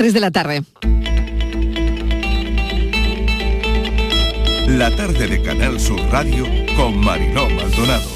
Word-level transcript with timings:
3 0.00 0.14
de 0.14 0.20
la 0.20 0.30
tarde. 0.30 0.62
La 4.66 4.96
tarde 4.96 5.28
de 5.28 5.42
Canal 5.42 5.78
Sur 5.78 6.00
Radio 6.10 6.46
con 6.74 6.96
Mariló 6.96 7.50
Maldonado. 7.50 8.08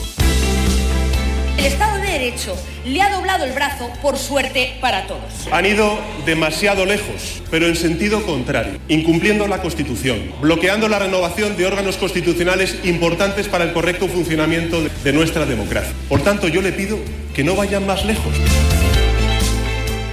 El 1.59 1.67
Estado 1.67 1.99
de 1.99 2.07
Derecho 2.07 2.57
le 2.87 3.03
ha 3.03 3.15
doblado 3.15 3.45
el 3.45 3.53
brazo, 3.53 3.91
por 4.01 4.17
suerte 4.17 4.79
para 4.81 5.07
todos. 5.07 5.47
Han 5.53 5.67
ido 5.67 5.99
demasiado 6.25 6.87
lejos, 6.87 7.43
pero 7.51 7.67
en 7.67 7.77
sentido 7.77 8.25
contrario, 8.25 8.79
incumpliendo 8.89 9.47
la 9.47 9.61
Constitución, 9.61 10.33
bloqueando 10.41 10.89
la 10.89 11.01
renovación 11.01 11.55
de 11.59 11.67
órganos 11.67 11.99
constitucionales 11.99 12.79
importantes 12.85 13.47
para 13.47 13.65
el 13.65 13.75
correcto 13.75 14.09
funcionamiento 14.09 14.81
de 14.81 15.13
nuestra 15.13 15.45
democracia. 15.45 15.93
Por 16.09 16.23
tanto, 16.23 16.49
yo 16.49 16.63
le 16.63 16.73
pido 16.73 16.97
que 17.35 17.45
no 17.45 17.55
vayan 17.55 17.87
más 17.87 18.07
lejos. 18.07 18.33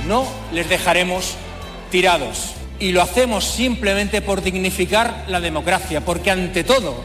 No 0.05 0.27
les 0.51 0.67
dejaremos 0.67 1.37
tirados. 1.91 2.53
Y 2.79 2.93
lo 2.93 3.03
hacemos 3.03 3.45
simplemente 3.45 4.23
por 4.23 4.41
dignificar 4.41 5.25
la 5.27 5.39
democracia, 5.39 6.01
porque 6.01 6.31
ante 6.31 6.63
todo, 6.63 6.95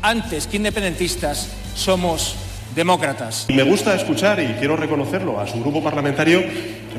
antes 0.00 0.46
que 0.46 0.58
independentistas, 0.58 1.48
somos 1.74 2.36
demócratas. 2.76 3.46
Me 3.48 3.64
gusta 3.64 3.96
escuchar, 3.96 4.40
y 4.40 4.54
quiero 4.60 4.76
reconocerlo 4.76 5.40
a 5.40 5.48
su 5.48 5.60
grupo 5.60 5.82
parlamentario, 5.82 6.44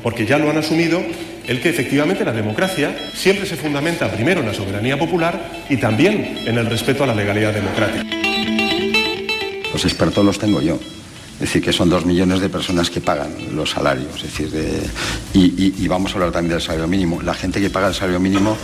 porque 0.04 0.26
ya 0.26 0.38
lo 0.38 0.50
han 0.50 0.58
asumido, 0.58 1.02
el 1.48 1.62
que 1.62 1.70
efectivamente 1.70 2.26
la 2.26 2.34
democracia 2.34 2.94
siempre 3.14 3.46
se 3.46 3.56
fundamenta 3.56 4.12
primero 4.12 4.42
en 4.42 4.48
la 4.48 4.54
soberanía 4.54 4.98
popular 4.98 5.40
y 5.70 5.78
también 5.78 6.40
en 6.46 6.58
el 6.58 6.66
respeto 6.66 7.04
a 7.04 7.08
la 7.08 7.16
legalidad 7.16 7.54
democrática. 7.54 8.04
Los 9.72 9.86
expertos 9.86 10.26
los 10.26 10.40
tengo 10.40 10.62
yo. 10.62 10.80
Es 11.36 11.42
decir, 11.42 11.62
que 11.62 11.74
son 11.74 11.90
dos 11.90 12.06
millones 12.06 12.40
de 12.40 12.50
personas 12.50 12.90
que 12.90 13.02
pagan 13.02 13.30
los 13.54 13.72
salarios. 13.72 14.16
Es 14.24 14.24
decir, 14.24 14.90
y, 15.34 15.84
y 15.84 15.88
vamos 15.88 16.12
a 16.12 16.16
hablar 16.16 16.32
también 16.32 16.54
del 16.54 16.62
salario 16.62 16.88
mínimo. 16.88 17.22
La 17.22 17.34
gente 17.34 17.60
que 17.60 17.70
paga 17.70 17.90
el 17.90 17.94
salario 17.94 18.20
mínimo 18.20 18.58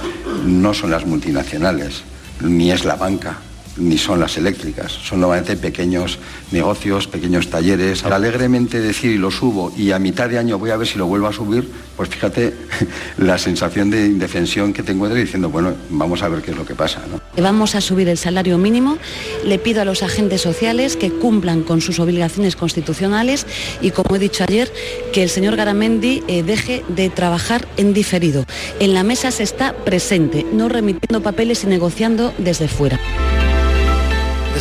no 0.45 0.73
son 0.73 0.91
las 0.91 1.05
multinacionales, 1.05 2.03
ni 2.39 2.71
es 2.71 2.85
la 2.85 2.95
banca, 2.95 3.37
ni 3.81 3.97
son 3.97 4.19
las 4.19 4.37
eléctricas, 4.37 4.91
son 4.91 5.19
normalmente 5.19 5.57
pequeños 5.57 6.19
negocios, 6.51 7.07
pequeños 7.07 7.49
talleres. 7.49 8.03
Al 8.03 8.13
alegremente 8.13 8.79
decir 8.79 9.11
y 9.11 9.17
lo 9.17 9.31
subo 9.31 9.73
y 9.75 9.91
a 9.91 9.99
mitad 9.99 10.29
de 10.29 10.37
año 10.37 10.59
voy 10.59 10.69
a 10.69 10.77
ver 10.77 10.87
si 10.87 10.97
lo 10.97 11.07
vuelvo 11.07 11.27
a 11.27 11.33
subir, 11.33 11.67
pues 11.97 12.09
fíjate 12.09 12.53
la 13.17 13.37
sensación 13.37 13.89
de 13.89 14.05
indefensión 14.05 14.73
que 14.73 14.83
tengo 14.83 15.09
de 15.09 15.15
diciendo, 15.15 15.49
bueno, 15.49 15.73
vamos 15.89 16.21
a 16.23 16.29
ver 16.29 16.41
qué 16.41 16.51
es 16.51 16.57
lo 16.57 16.65
que 16.65 16.75
pasa. 16.75 17.01
Vamos 17.37 17.75
a 17.75 17.81
subir 17.81 18.07
el 18.09 18.17
salario 18.17 18.57
mínimo, 18.57 18.97
le 19.45 19.57
pido 19.57 19.81
a 19.81 19.85
los 19.85 20.03
agentes 20.03 20.41
sociales 20.41 20.95
que 20.95 21.11
cumplan 21.11 21.63
con 21.63 21.81
sus 21.81 21.99
obligaciones 21.99 22.55
constitucionales 22.55 23.47
y, 23.81 23.91
como 23.91 24.15
he 24.15 24.19
dicho 24.19 24.43
ayer, 24.43 24.71
que 25.13 25.23
el 25.23 25.29
señor 25.29 25.55
Garamendi 25.55 26.23
eh, 26.27 26.43
deje 26.43 26.83
de 26.89 27.09
trabajar 27.09 27.67
en 27.77 27.93
diferido. 27.93 28.45
En 28.79 28.93
la 28.93 29.03
mesa 29.03 29.31
se 29.31 29.43
está 29.43 29.73
presente, 29.73 30.45
no 30.51 30.69
remitiendo 30.69 31.21
papeles 31.21 31.63
y 31.63 31.67
negociando 31.67 32.33
desde 32.37 32.67
fuera. 32.67 32.99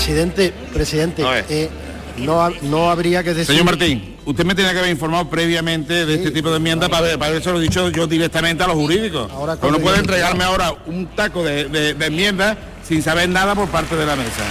Presidente, 0.00 0.54
presidente, 0.72 1.22
eh, 1.50 1.68
no, 2.16 2.48
no 2.62 2.90
habría 2.90 3.22
que 3.22 3.34
decir... 3.34 3.44
Señor 3.44 3.66
Martín, 3.66 4.16
usted 4.24 4.46
me 4.46 4.54
tenía 4.54 4.72
que 4.72 4.78
haber 4.78 4.90
informado 4.90 5.28
previamente 5.28 6.06
de 6.06 6.14
este 6.14 6.30
tipo 6.30 6.48
de 6.48 6.56
enmienda 6.56 6.88
para, 6.88 7.18
para 7.18 7.36
eso 7.36 7.52
lo 7.52 7.58
he 7.58 7.62
dicho 7.62 7.90
yo 7.90 8.06
directamente 8.06 8.64
a 8.64 8.68
los 8.68 8.76
jurídicos. 8.76 9.30
Ahora 9.30 9.58
no 9.60 9.78
puede 9.78 9.98
entregarme 9.98 10.42
ahora 10.42 10.72
un 10.86 11.06
taco 11.08 11.44
de, 11.44 11.68
de, 11.68 12.06
enmiendas 12.06 12.56
sin 12.82 13.02
saber 13.02 13.28
nada 13.28 13.54
por 13.54 13.68
parte 13.68 13.94
de 13.94 14.06
la 14.06 14.16
mesa. 14.16 14.42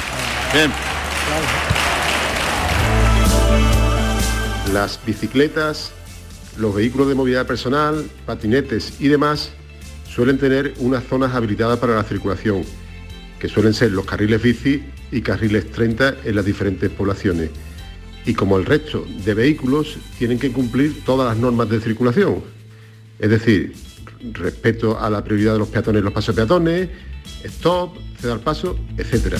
Bien. 0.54 0.72
Las 4.72 5.00
bicicletas, 5.04 5.92
los 6.58 6.76
vehículos 6.76 7.08
de 7.08 7.16
movilidad 7.16 7.48
personal, 7.48 8.08
patinetes 8.28 8.94
y 9.00 9.08
demás 9.08 9.50
suelen 10.14 10.38
tener 10.38 10.76
unas 10.78 11.04
zonas 11.06 11.34
habilitadas 11.34 11.80
para 11.80 11.96
la 11.96 12.04
circulación, 12.04 12.64
que 13.40 13.48
suelen 13.48 13.74
ser 13.74 13.92
los 13.92 14.06
carriles 14.06 14.42
bici 14.42 14.84
y 15.12 15.22
carriles 15.22 15.72
30 15.72 16.18
en 16.26 16.36
las 16.36 16.46
diferentes 16.46 16.90
poblaciones. 16.90 17.50
Y 18.26 18.34
como 18.34 18.58
el 18.58 18.66
resto 18.66 19.06
de 19.26 19.34
vehículos 19.34 19.98
tienen 20.18 20.38
que 20.38 20.52
cumplir 20.52 21.04
todas 21.06 21.28
las 21.30 21.38
normas 21.38 21.70
de 21.70 21.80
circulación. 21.80 22.44
Es 23.18 23.30
decir, 23.30 23.74
respeto 24.34 25.00
a 25.00 25.10
la 25.10 25.24
prioridad 25.24 25.54
de 25.54 25.60
los 25.60 25.70
peatones 25.70 26.04
los 26.04 26.14
pasos 26.14 26.36
peatones, 26.36 26.90
stop, 27.44 27.98
ceder 28.20 28.40
paso, 28.40 28.78
etcétera. 28.98 29.38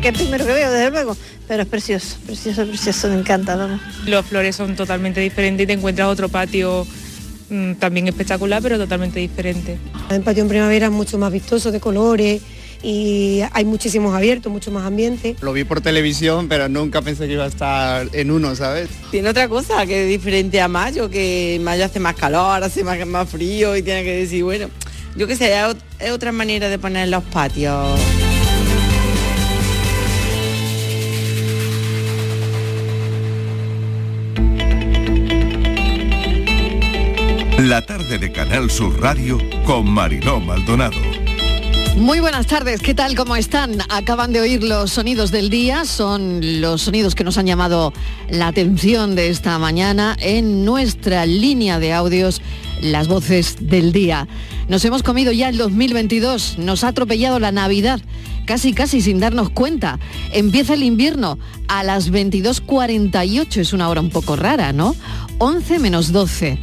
Que 0.00 0.08
es 0.08 0.18
primero 0.18 0.44
que 0.44 0.52
veo, 0.52 0.70
desde 0.70 0.90
luego, 0.90 1.16
pero 1.48 1.62
es 1.62 1.68
precioso, 1.68 2.18
precioso, 2.26 2.66
precioso, 2.66 3.08
me 3.08 3.18
encanta. 3.18 3.56
¿no? 3.56 3.80
Los 4.06 4.26
flores 4.26 4.54
son 4.54 4.76
totalmente 4.76 5.20
diferentes 5.20 5.64
y 5.64 5.66
te 5.66 5.72
encuentras 5.72 6.08
otro 6.08 6.28
patio 6.28 6.86
también 7.78 8.08
espectacular, 8.08 8.62
pero 8.62 8.78
totalmente 8.78 9.20
diferente. 9.20 9.78
El 10.10 10.22
patio 10.22 10.42
en 10.42 10.48
primavera 10.48 10.86
es 10.86 10.92
mucho 10.92 11.18
más 11.18 11.32
vistoso, 11.32 11.70
de 11.70 11.80
colores, 11.80 12.42
y 12.84 13.40
hay 13.52 13.64
muchísimos 13.64 14.14
abiertos, 14.14 14.52
mucho 14.52 14.70
más 14.70 14.84
ambiente. 14.84 15.36
Lo 15.40 15.52
vi 15.52 15.64
por 15.64 15.80
televisión, 15.80 16.48
pero 16.48 16.68
nunca 16.68 17.00
pensé 17.00 17.26
que 17.26 17.32
iba 17.32 17.44
a 17.44 17.48
estar 17.48 18.06
en 18.12 18.30
uno, 18.30 18.54
¿sabes? 18.54 18.90
Tiene 19.10 19.30
otra 19.30 19.48
cosa 19.48 19.86
que 19.86 20.04
es 20.04 20.08
diferente 20.08 20.60
a 20.60 20.68
mayo, 20.68 21.08
que 21.08 21.58
mayo 21.62 21.84
hace 21.86 21.98
más 21.98 22.14
calor, 22.14 22.62
hace 22.62 22.84
más, 22.84 23.04
más 23.06 23.28
frío 23.28 23.74
y 23.74 23.82
tiene 23.82 24.04
que 24.04 24.16
decir, 24.16 24.44
bueno, 24.44 24.68
yo 25.16 25.26
qué 25.26 25.34
sé, 25.34 25.54
es 25.98 26.10
otra 26.10 26.32
manera 26.32 26.68
de 26.68 26.78
poner 26.78 27.08
los 27.08 27.24
patios. 27.24 27.98
La 37.74 37.82
tarde 37.82 38.18
de 38.18 38.30
Canal 38.30 38.70
Sur 38.70 39.00
Radio 39.00 39.36
con 39.66 39.90
Mariló 39.90 40.38
Maldonado. 40.38 40.94
Muy 41.96 42.20
buenas 42.20 42.46
tardes, 42.46 42.80
¿qué 42.80 42.94
tal? 42.94 43.16
¿Cómo 43.16 43.34
están? 43.34 43.80
Acaban 43.88 44.32
de 44.32 44.40
oír 44.40 44.62
los 44.62 44.92
sonidos 44.92 45.32
del 45.32 45.50
día, 45.50 45.84
son 45.84 46.60
los 46.60 46.82
sonidos 46.82 47.16
que 47.16 47.24
nos 47.24 47.36
han 47.36 47.46
llamado 47.46 47.92
la 48.28 48.46
atención 48.46 49.16
de 49.16 49.28
esta 49.28 49.58
mañana 49.58 50.16
en 50.20 50.64
nuestra 50.64 51.26
línea 51.26 51.80
de 51.80 51.92
audios, 51.92 52.40
las 52.80 53.08
voces 53.08 53.56
del 53.58 53.90
día. 53.90 54.28
Nos 54.68 54.84
hemos 54.84 55.02
comido 55.02 55.32
ya 55.32 55.48
el 55.48 55.56
2022, 55.56 56.58
nos 56.58 56.84
ha 56.84 56.88
atropellado 56.88 57.40
la 57.40 57.50
Navidad, 57.50 58.00
casi 58.46 58.72
casi 58.72 59.00
sin 59.00 59.18
darnos 59.18 59.50
cuenta. 59.50 59.98
Empieza 60.32 60.74
el 60.74 60.84
invierno 60.84 61.40
a 61.66 61.82
las 61.82 62.12
22.48, 62.12 63.56
es 63.56 63.72
una 63.72 63.88
hora 63.88 64.00
un 64.00 64.10
poco 64.10 64.36
rara, 64.36 64.72
¿no? 64.72 64.94
11 65.38 65.80
menos 65.80 66.12
12. 66.12 66.60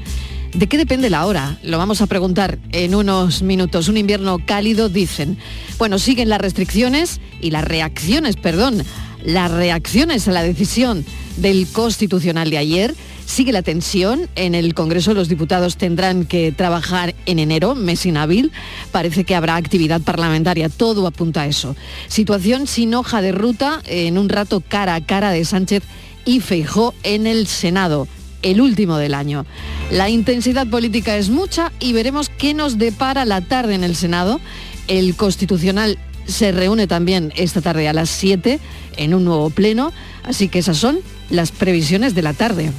¿De 0.53 0.67
qué 0.67 0.78
depende 0.78 1.09
la 1.09 1.25
hora? 1.25 1.57
Lo 1.63 1.78
vamos 1.78 2.01
a 2.01 2.07
preguntar 2.07 2.59
en 2.73 2.94
unos 2.94 3.41
minutos. 3.41 3.88
Un 3.88 3.95
invierno 3.95 4.38
cálido, 4.45 4.89
dicen. 4.89 5.38
Bueno, 5.78 5.97
siguen 5.97 6.28
las 6.28 6.41
restricciones 6.41 7.22
y 7.39 7.51
las 7.51 7.63
reacciones, 7.63 8.35
perdón, 8.35 8.84
las 9.23 9.50
reacciones 9.50 10.28
a 10.28 10.31
la 10.31 10.44
decisión 10.44 11.06
del 11.38 11.67
Constitucional 11.72 12.50
de 12.50 12.57
ayer. 12.57 12.95
Sigue 13.25 13.53
la 13.53 13.62
tensión. 13.62 14.28
En 14.35 14.53
el 14.53 14.73
Congreso 14.73 15.13
los 15.13 15.29
diputados 15.29 15.78
tendrán 15.78 16.25
que 16.25 16.51
trabajar 16.51 17.16
en 17.25 17.39
enero, 17.39 17.73
mes 17.73 18.06
inhábil. 18.06 18.51
Parece 18.91 19.23
que 19.23 19.35
habrá 19.35 19.56
actividad 19.56 20.01
parlamentaria. 20.01 20.68
Todo 20.68 21.07
apunta 21.07 21.44
a 21.44 21.47
eso. 21.47 21.78
Situación 22.07 22.68
sin 22.68 22.94
hoja 22.94 23.22
de 23.22 23.31
ruta 23.31 23.81
en 23.85 24.18
un 24.18 24.28
rato 24.28 24.62
cara 24.68 24.95
a 24.95 25.06
cara 25.06 25.31
de 25.31 25.45
Sánchez 25.45 25.83
y 26.25 26.41
Feijó 26.41 26.94
en 27.03 27.25
el 27.25 27.47
Senado 27.47 28.06
el 28.41 28.62
último 28.62 28.97
del 28.97 29.13
año. 29.13 29.46
La 29.91 30.09
intensidad 30.09 30.68
política 30.68 31.18
es 31.18 31.29
mucha 31.29 31.72
y 31.79 31.94
veremos 31.94 32.29
qué 32.29 32.53
nos 32.53 32.78
depara 32.78 33.25
la 33.25 33.41
tarde 33.41 33.75
en 33.75 33.84
el 33.84 33.96
Senado. 33.96 34.40
El 34.88 35.16
Constitucional 35.16 35.97
se 36.25 36.51
reúne 36.51 36.88
también 36.88 37.34
esta 37.35 37.62
tarde 37.62 37.88
a 37.88 37.94
las 37.94 38.09
7 38.09 38.59
en 38.97 39.13
un 39.13 39.25
nuevo 39.25 39.50
pleno, 39.50 39.91
así 40.24 40.47
que 40.47 40.59
esas 40.59 40.78
son 40.78 41.00
las 41.30 41.51
previsiones 41.51 42.16
de 42.16 42.22
la 42.22 42.34
tarde. 42.34 42.72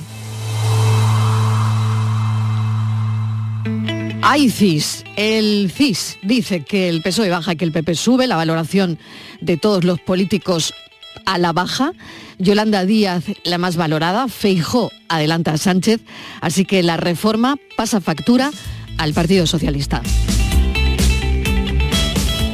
Hay 4.24 4.50
CIS. 4.50 5.04
El 5.16 5.70
CIS 5.74 6.18
dice 6.22 6.62
que 6.62 6.88
el 6.88 7.02
PSOE 7.02 7.28
baja, 7.28 7.56
que 7.56 7.64
el 7.64 7.72
PP 7.72 7.96
sube, 7.96 8.28
la 8.28 8.36
valoración 8.36 8.98
de 9.40 9.56
todos 9.56 9.82
los 9.82 10.00
políticos 10.00 10.72
a 11.26 11.38
la 11.38 11.52
baja. 11.52 11.92
Yolanda 12.38 12.84
Díaz, 12.84 13.24
la 13.44 13.58
más 13.58 13.76
valorada, 13.76 14.28
Feijó 14.28 14.90
adelanta 15.08 15.52
a 15.52 15.58
Sánchez, 15.58 16.00
así 16.40 16.64
que 16.64 16.82
la 16.82 16.96
reforma 16.96 17.56
pasa 17.76 18.00
factura 18.00 18.50
al 18.98 19.12
Partido 19.12 19.46
Socialista. 19.46 20.02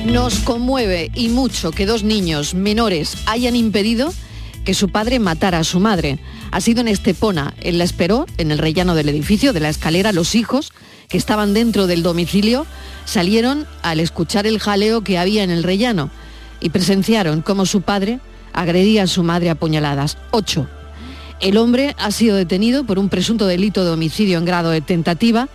Nos 0.06 0.38
conmueve 0.38 1.10
y 1.14 1.28
mucho 1.28 1.70
que 1.70 1.84
dos 1.84 2.02
niños 2.02 2.54
menores 2.54 3.16
hayan 3.26 3.54
impedido 3.54 4.12
que 4.64 4.74
su 4.74 4.88
padre 4.88 5.18
matara 5.18 5.58
a 5.58 5.64
su 5.64 5.80
madre. 5.80 6.18
Ha 6.50 6.60
sido 6.60 6.80
en 6.80 6.88
Estepona. 6.88 7.54
Él 7.60 7.78
la 7.78 7.84
esperó 7.84 8.26
en 8.36 8.50
el 8.50 8.58
rellano 8.58 8.94
del 8.94 9.08
edificio, 9.08 9.52
de 9.52 9.60
la 9.60 9.68
escalera. 9.68 10.12
Los 10.12 10.34
hijos, 10.34 10.72
que 11.08 11.18
estaban 11.18 11.54
dentro 11.54 11.86
del 11.86 12.02
domicilio, 12.02 12.66
salieron 13.04 13.66
al 13.82 14.00
escuchar 14.00 14.46
el 14.46 14.58
jaleo 14.58 15.02
que 15.02 15.18
había 15.18 15.42
en 15.42 15.50
el 15.50 15.62
rellano 15.62 16.10
y 16.60 16.70
presenciaron 16.70 17.42
cómo 17.42 17.66
su 17.66 17.82
padre 17.82 18.20
agredía 18.60 19.04
a 19.04 19.06
su 19.06 19.22
madre 19.22 19.50
a 19.50 19.54
puñaladas. 19.54 20.18
Ocho. 20.32 20.66
El 21.40 21.56
hombre 21.56 21.94
ha 21.98 22.10
sido 22.10 22.36
detenido 22.36 22.84
por 22.84 22.98
un 22.98 23.08
presunto 23.08 23.46
delito 23.46 23.84
de 23.84 23.92
homicidio 23.92 24.38
en 24.38 24.44
grado 24.44 24.70
de 24.70 24.80
tentativa 24.80 25.48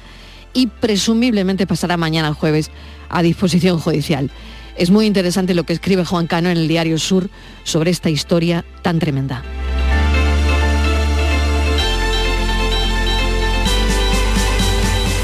y 0.53 0.67
presumiblemente 0.67 1.67
pasará 1.67 1.97
mañana 1.97 2.33
jueves 2.33 2.71
a 3.09 3.21
disposición 3.21 3.79
judicial. 3.79 4.31
Es 4.77 4.89
muy 4.89 5.05
interesante 5.05 5.53
lo 5.53 5.65
que 5.65 5.73
escribe 5.73 6.05
Juan 6.05 6.27
Cano 6.27 6.49
en 6.49 6.57
el 6.57 6.67
diario 6.69 6.97
Sur 6.97 7.29
sobre 7.65 7.91
esta 7.91 8.09
historia 8.09 8.63
tan 8.81 8.99
tremenda. 8.99 9.43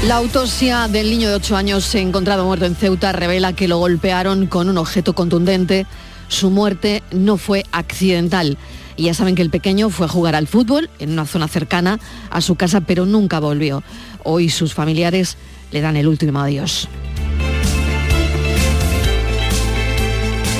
La 0.06 0.16
autopsia 0.16 0.88
del 0.88 1.10
niño 1.10 1.30
de 1.30 1.36
8 1.36 1.56
años 1.56 1.94
encontrado 1.94 2.44
muerto 2.44 2.66
en 2.66 2.74
Ceuta 2.74 3.12
revela 3.12 3.54
que 3.54 3.68
lo 3.68 3.78
golpearon 3.78 4.46
con 4.46 4.68
un 4.68 4.76
objeto 4.76 5.14
contundente. 5.14 5.86
Su 6.30 6.48
muerte 6.48 7.02
no 7.10 7.36
fue 7.36 7.64
accidental. 7.72 8.56
Y 8.96 9.04
ya 9.04 9.14
saben 9.14 9.34
que 9.34 9.42
el 9.42 9.50
pequeño 9.50 9.90
fue 9.90 10.06
a 10.06 10.08
jugar 10.08 10.36
al 10.36 10.46
fútbol 10.46 10.88
en 11.00 11.10
una 11.10 11.26
zona 11.26 11.48
cercana 11.48 11.98
a 12.30 12.40
su 12.40 12.54
casa, 12.54 12.80
pero 12.80 13.04
nunca 13.04 13.40
volvió. 13.40 13.82
Hoy 14.22 14.48
sus 14.48 14.72
familiares 14.72 15.36
le 15.72 15.80
dan 15.80 15.96
el 15.96 16.06
último 16.06 16.38
adiós. 16.38 16.88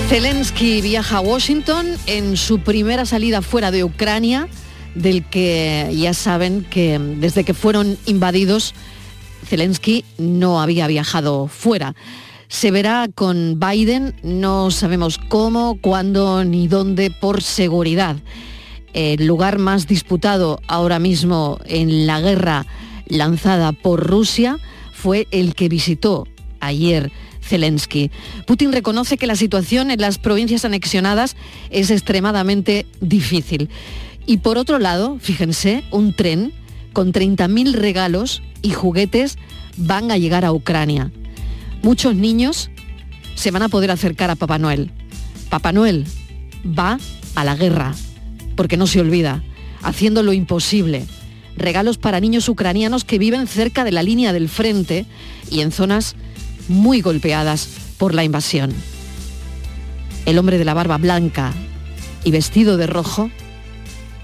Zelensky 0.09 0.81
viaja 0.81 1.19
a 1.19 1.21
Washington 1.21 1.87
en 2.07 2.37
su 2.37 2.59
primera 2.61 3.07
salida 3.07 3.41
fuera 3.41 3.71
de 3.71 3.85
Ucrania, 3.85 4.49
del 4.97 5.25
que 5.25 5.89
ya 5.95 6.15
saben 6.15 6.67
que 6.69 6.99
desde 6.99 7.45
que 7.45 7.55
fueron 7.55 7.97
invadidos, 8.07 8.75
Zelensky 9.47 10.05
no 10.19 10.61
había 10.61 10.89
viajado 10.89 11.47
fuera. 11.47 11.95
Se 12.51 12.73
verá 12.73 13.09
con 13.15 13.61
Biden, 13.61 14.13
no 14.25 14.73
sabemos 14.73 15.19
cómo, 15.19 15.79
cuándo 15.81 16.45
ni 16.45 16.67
dónde, 16.67 17.13
por 17.13 17.43
seguridad. 17.43 18.17
El 18.93 19.25
lugar 19.25 19.61
más 19.61 19.87
disputado 19.87 20.61
ahora 20.67 20.99
mismo 20.99 21.61
en 21.65 22.09
la 22.09 22.21
guerra 22.21 22.67
lanzada 23.07 23.71
por 23.71 24.05
Rusia 24.05 24.59
fue 24.93 25.29
el 25.31 25.55
que 25.55 25.69
visitó 25.69 26.27
ayer 26.59 27.13
Zelensky. 27.41 28.11
Putin 28.49 28.73
reconoce 28.73 29.17
que 29.17 29.29
la 29.29 29.37
situación 29.37 29.93
en 29.93 30.01
las 30.01 30.19
provincias 30.19 30.65
anexionadas 30.65 31.37
es 31.71 31.93
extremadamente 31.93 32.85
difícil. 33.01 33.71
Y 34.27 34.39
por 34.39 34.59
otro 34.59 34.81
lado, 34.81 35.19
fíjense, 35.21 35.85
un 35.93 36.15
tren 36.15 36.53
con 36.93 37.13
30.000 37.13 37.75
regalos 37.75 38.43
y 38.61 38.71
juguetes 38.71 39.39
van 39.77 40.11
a 40.11 40.19
llegar 40.19 40.45
a 40.45 40.53
Ucrania. 40.53 41.13
Muchos 41.83 42.15
niños 42.15 42.71
se 43.35 43.51
van 43.51 43.63
a 43.63 43.69
poder 43.69 43.91
acercar 43.91 44.31
a 44.31 44.37
Papá 44.37 44.59
Noel. 44.59 44.91
Papá 45.49 45.73
Noel 45.73 46.07
va 46.67 46.99
a 47.35 47.45
la 47.45 47.57
guerra, 47.57 47.95
porque 48.55 48.77
no 48.77 48.87
se 48.87 49.01
olvida, 49.01 49.43
haciendo 49.83 50.23
lo 50.23 50.33
imposible. 50.33 51.07
Regalos 51.57 51.99
para 51.99 52.21
niños 52.21 52.49
ucranianos 52.49 53.05
que 53.05 53.19
viven 53.19 53.47
cerca 53.47 53.85
de 53.85 53.93
la 53.93 54.03
línea 54.03 54.33
del 54.33 54.49
frente 54.49 55.07
y 55.51 55.61
en 55.61 55.73
zonas 55.73 56.17
muy 56.69 57.01
golpeadas 57.01 57.69
por 57.99 58.15
la 58.15 58.25
invasión. 58.25 58.73
El 60.27 60.39
hombre 60.39 60.59
de 60.59 60.65
la 60.65 60.75
barba 60.75 60.99
blanca 60.99 61.53
y 62.25 62.31
vestido 62.31 62.77
de 62.77 62.87
rojo 62.87 63.31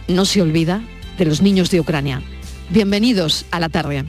no 0.09 0.25
se 0.25 0.43
olvida 0.43 0.83
de 1.19 1.25
los 1.25 1.41
niños 1.41 1.71
de 1.71 1.81
Ucrania. 1.81 2.23
Bienvenidos 2.71 3.47
a 3.51 3.61
la 3.61 3.69
tarde. 3.69 4.05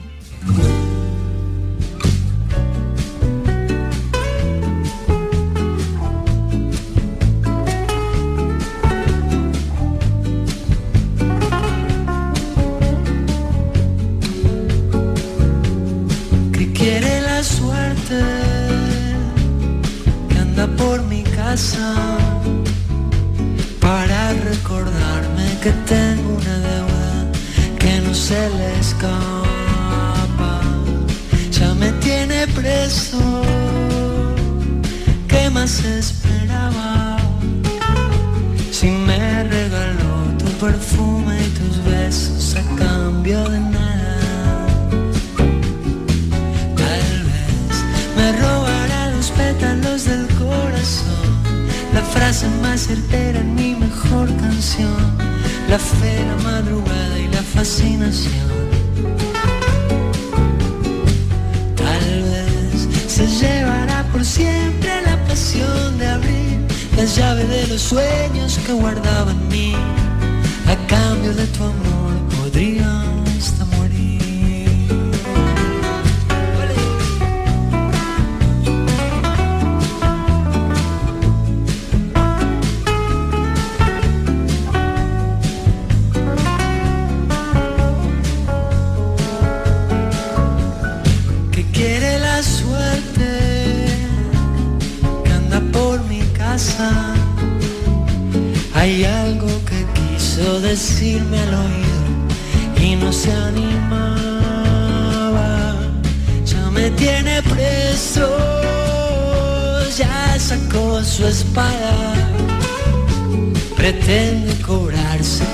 Del 50.06 50.28
corazón, 50.36 51.66
la 51.92 52.02
frase 52.02 52.48
más 52.62 52.82
certera 52.82 53.40
en 53.40 53.56
mi 53.56 53.74
mejor 53.74 54.28
canción, 54.38 54.96
la 55.68 55.80
fe, 55.80 56.24
la 56.24 56.44
madrugada 56.44 57.18
y 57.18 57.28
la 57.30 57.42
fascinación. 57.42 58.48
Tal 61.76 62.24
vez 62.30 62.88
se 63.08 63.26
llevará 63.26 64.04
por 64.12 64.24
siempre 64.24 65.02
la 65.02 65.18
pasión 65.26 65.98
de 65.98 66.08
abrir 66.08 66.60
las 66.96 67.16
llaves 67.16 67.50
de 67.50 67.66
los 67.66 67.82
sueños 67.82 68.60
que 68.68 68.74
guardaba 68.74 69.32
en 69.32 69.48
mí. 69.48 69.74
A 70.68 70.76
cambio 70.88 71.34
de 71.34 71.48
tu 71.48 71.64
amor 71.64 72.07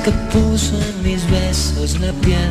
Que 0.04 0.12
puso 0.32 0.76
en 0.82 1.04
mis 1.04 1.30
besos 1.30 2.00
la 2.00 2.12
piel 2.14 2.50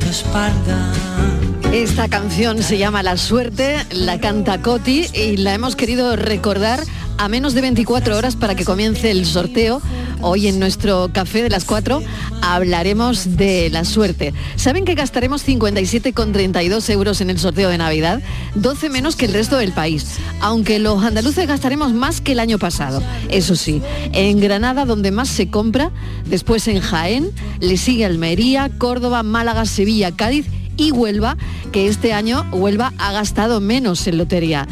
de. 0.00 1.76
Esta 1.76 2.08
canción 2.08 2.62
se 2.62 2.78
llama 2.78 3.02
La 3.02 3.18
Suerte, 3.18 3.76
la 3.90 4.18
canta 4.18 4.62
Coti 4.62 5.04
y 5.12 5.36
la 5.36 5.52
hemos 5.52 5.76
querido 5.76 6.16
recordar 6.16 6.80
a 7.18 7.28
menos 7.28 7.52
de 7.52 7.60
24 7.60 8.16
horas 8.16 8.34
para 8.34 8.54
que 8.54 8.64
comience 8.64 9.10
el 9.10 9.26
sorteo. 9.26 9.82
Hoy 10.22 10.48
en 10.48 10.58
nuestro 10.58 11.10
café 11.12 11.42
de 11.42 11.50
las 11.50 11.66
4 11.66 12.02
hablaremos 12.42 13.36
de 13.36 13.70
la 13.70 13.84
suerte. 13.84 14.34
¿Saben 14.56 14.84
que 14.84 14.94
gastaremos 14.94 15.46
57,32 15.46 16.90
euros 16.90 17.20
en 17.20 17.30
el 17.30 17.38
sorteo 17.38 17.70
de 17.70 17.78
Navidad? 17.78 18.20
12 18.56 18.90
menos 18.90 19.16
que 19.16 19.26
el 19.26 19.32
resto 19.32 19.56
del 19.56 19.72
país. 19.72 20.16
Aunque 20.40 20.78
los 20.78 21.02
andaluces 21.02 21.46
gastaremos 21.46 21.94
más 21.94 22.20
que 22.20 22.32
el 22.32 22.40
año 22.40 22.58
pasado. 22.58 23.02
Eso 23.30 23.56
sí, 23.56 23.80
en 24.12 24.40
Granada 24.40 24.84
donde 24.84 25.10
más 25.10 25.28
se 25.28 25.48
compra, 25.48 25.90
después 26.26 26.68
en 26.68 26.80
Jaén, 26.80 27.30
le 27.60 27.76
sigue 27.76 28.04
Almería, 28.04 28.70
Córdoba, 28.76 29.22
Málaga, 29.22 29.64
Sevilla, 29.64 30.12
Cádiz 30.12 30.46
y 30.76 30.90
Huelva, 30.90 31.36
que 31.70 31.86
este 31.86 32.12
año 32.12 32.44
Huelva 32.52 32.92
ha 32.98 33.12
gastado 33.12 33.60
menos 33.60 34.06
en 34.06 34.18
lotería. 34.18 34.66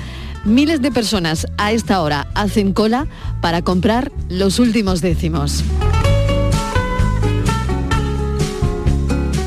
Miles 0.45 0.81
de 0.81 0.91
personas 0.91 1.47
a 1.59 1.73
esta 1.73 2.01
hora 2.01 2.27
hacen 2.35 2.73
cola 2.73 3.07
para 3.41 3.63
comprar 3.63 4.11
los 4.29 4.59
últimos 4.59 5.03
décimos. 5.03 5.63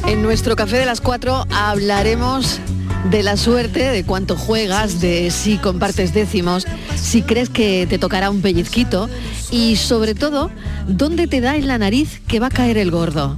En 0.05 0.22
nuestro 0.22 0.55
café 0.55 0.77
de 0.77 0.86
las 0.86 1.01
4 1.01 1.45
hablaremos 1.51 2.60
de 3.10 3.24
la 3.24 3.38
suerte, 3.38 3.89
de 3.89 4.03
cuánto 4.03 4.36
juegas, 4.36 5.01
de 5.01 5.31
si 5.31 5.57
compartes 5.57 6.13
décimos, 6.13 6.65
si 6.95 7.22
crees 7.22 7.50
que 7.50 7.88
te 7.88 7.98
tocará 7.98 8.29
un 8.29 8.41
pellizquito 8.41 9.10
y 9.51 9.75
sobre 9.75 10.13
todo, 10.13 10.51
dónde 10.88 11.27
te 11.27 11.41
da 11.41 11.55
en 11.55 11.67
la 11.67 11.77
nariz 11.77 12.22
que 12.27 12.39
va 12.39 12.48
a 12.48 12.50
caer 12.50 12.77
el 12.77 12.91
gordo. 12.91 13.38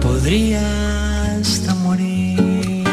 Podría 0.00 1.36
hasta 1.36 1.74
morir. 1.74 2.84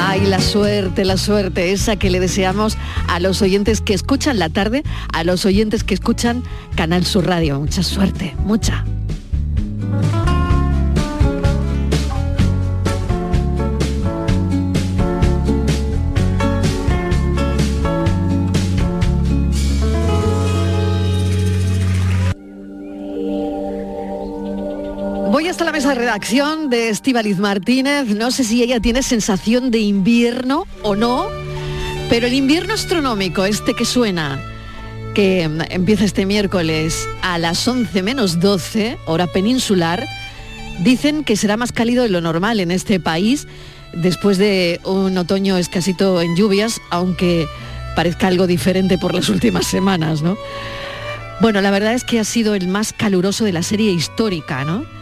Ay, 0.00 0.26
la 0.26 0.40
suerte, 0.40 1.04
la 1.04 1.16
suerte, 1.16 1.72
esa 1.72 1.96
que 1.96 2.10
le 2.10 2.18
deseamos 2.20 2.76
a 3.08 3.20
los 3.20 3.40
oyentes 3.42 3.80
que 3.80 3.94
escuchan 3.94 4.38
la 4.38 4.48
tarde, 4.48 4.82
a 5.12 5.22
los 5.22 5.44
oyentes 5.44 5.84
que 5.84 5.94
escuchan 5.94 6.42
Canal 6.76 7.04
Sur 7.04 7.26
Radio. 7.26 7.60
Mucha 7.60 7.82
suerte, 7.82 8.34
mucha. 8.44 8.84
De 25.88 25.94
redacción 25.94 26.68
de 26.68 26.90
Estíbaliz 26.90 27.38
Martínez. 27.38 28.08
No 28.08 28.30
sé 28.30 28.44
si 28.44 28.62
ella 28.62 28.78
tiene 28.78 29.02
sensación 29.02 29.70
de 29.70 29.78
invierno 29.78 30.66
o 30.82 30.94
no, 30.94 31.28
pero 32.10 32.26
el 32.26 32.34
invierno 32.34 32.74
astronómico, 32.74 33.46
este 33.46 33.72
que 33.72 33.86
suena, 33.86 34.38
que 35.14 35.42
empieza 35.42 36.04
este 36.04 36.26
miércoles 36.26 37.08
a 37.22 37.38
las 37.38 37.66
11 37.66 38.02
menos 38.02 38.38
12, 38.38 38.98
hora 39.06 39.28
peninsular, 39.28 40.06
dicen 40.80 41.24
que 41.24 41.36
será 41.36 41.56
más 41.56 41.72
cálido 41.72 42.02
de 42.02 42.10
lo 42.10 42.20
normal 42.20 42.60
en 42.60 42.70
este 42.70 43.00
país 43.00 43.48
después 43.94 44.36
de 44.36 44.80
un 44.84 45.16
otoño 45.16 45.56
escasito 45.56 46.20
en 46.20 46.36
lluvias, 46.36 46.82
aunque 46.90 47.46
parezca 47.96 48.26
algo 48.26 48.46
diferente 48.46 48.98
por 48.98 49.14
las 49.14 49.30
últimas 49.30 49.66
semanas, 49.66 50.20
¿no? 50.20 50.36
Bueno, 51.40 51.62
la 51.62 51.70
verdad 51.70 51.94
es 51.94 52.04
que 52.04 52.20
ha 52.20 52.24
sido 52.24 52.54
el 52.54 52.68
más 52.68 52.92
caluroso 52.92 53.44
de 53.44 53.52
la 53.52 53.62
serie 53.62 53.90
histórica, 53.90 54.64
¿no? 54.64 54.97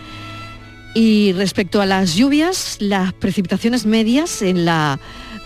Y 0.97 1.35
respecto 1.35 1.83
a 1.83 1.87
las 1.87 2.15
lluvias, 2.15 2.79
las 2.81 3.13
precipitaciones 3.13 3.85
medias 3.85 4.41
en 4.41 4.65
la 4.65 4.99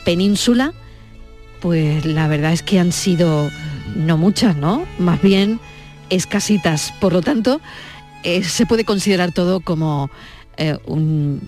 península, 0.04 0.72
pues 1.60 2.04
la 2.04 2.28
verdad 2.28 2.52
es 2.52 2.62
que 2.62 2.78
han 2.78 2.92
sido 2.92 3.50
no 3.96 4.16
muchas, 4.16 4.54
¿no? 4.54 4.86
Más 5.00 5.20
bien 5.20 5.58
escasitas. 6.08 6.94
Por 7.00 7.12
lo 7.12 7.20
tanto, 7.20 7.60
eh, 8.22 8.44
se 8.44 8.64
puede 8.64 8.84
considerar 8.84 9.32
todo 9.32 9.58
como 9.58 10.08
eh, 10.56 10.78
un 10.86 11.40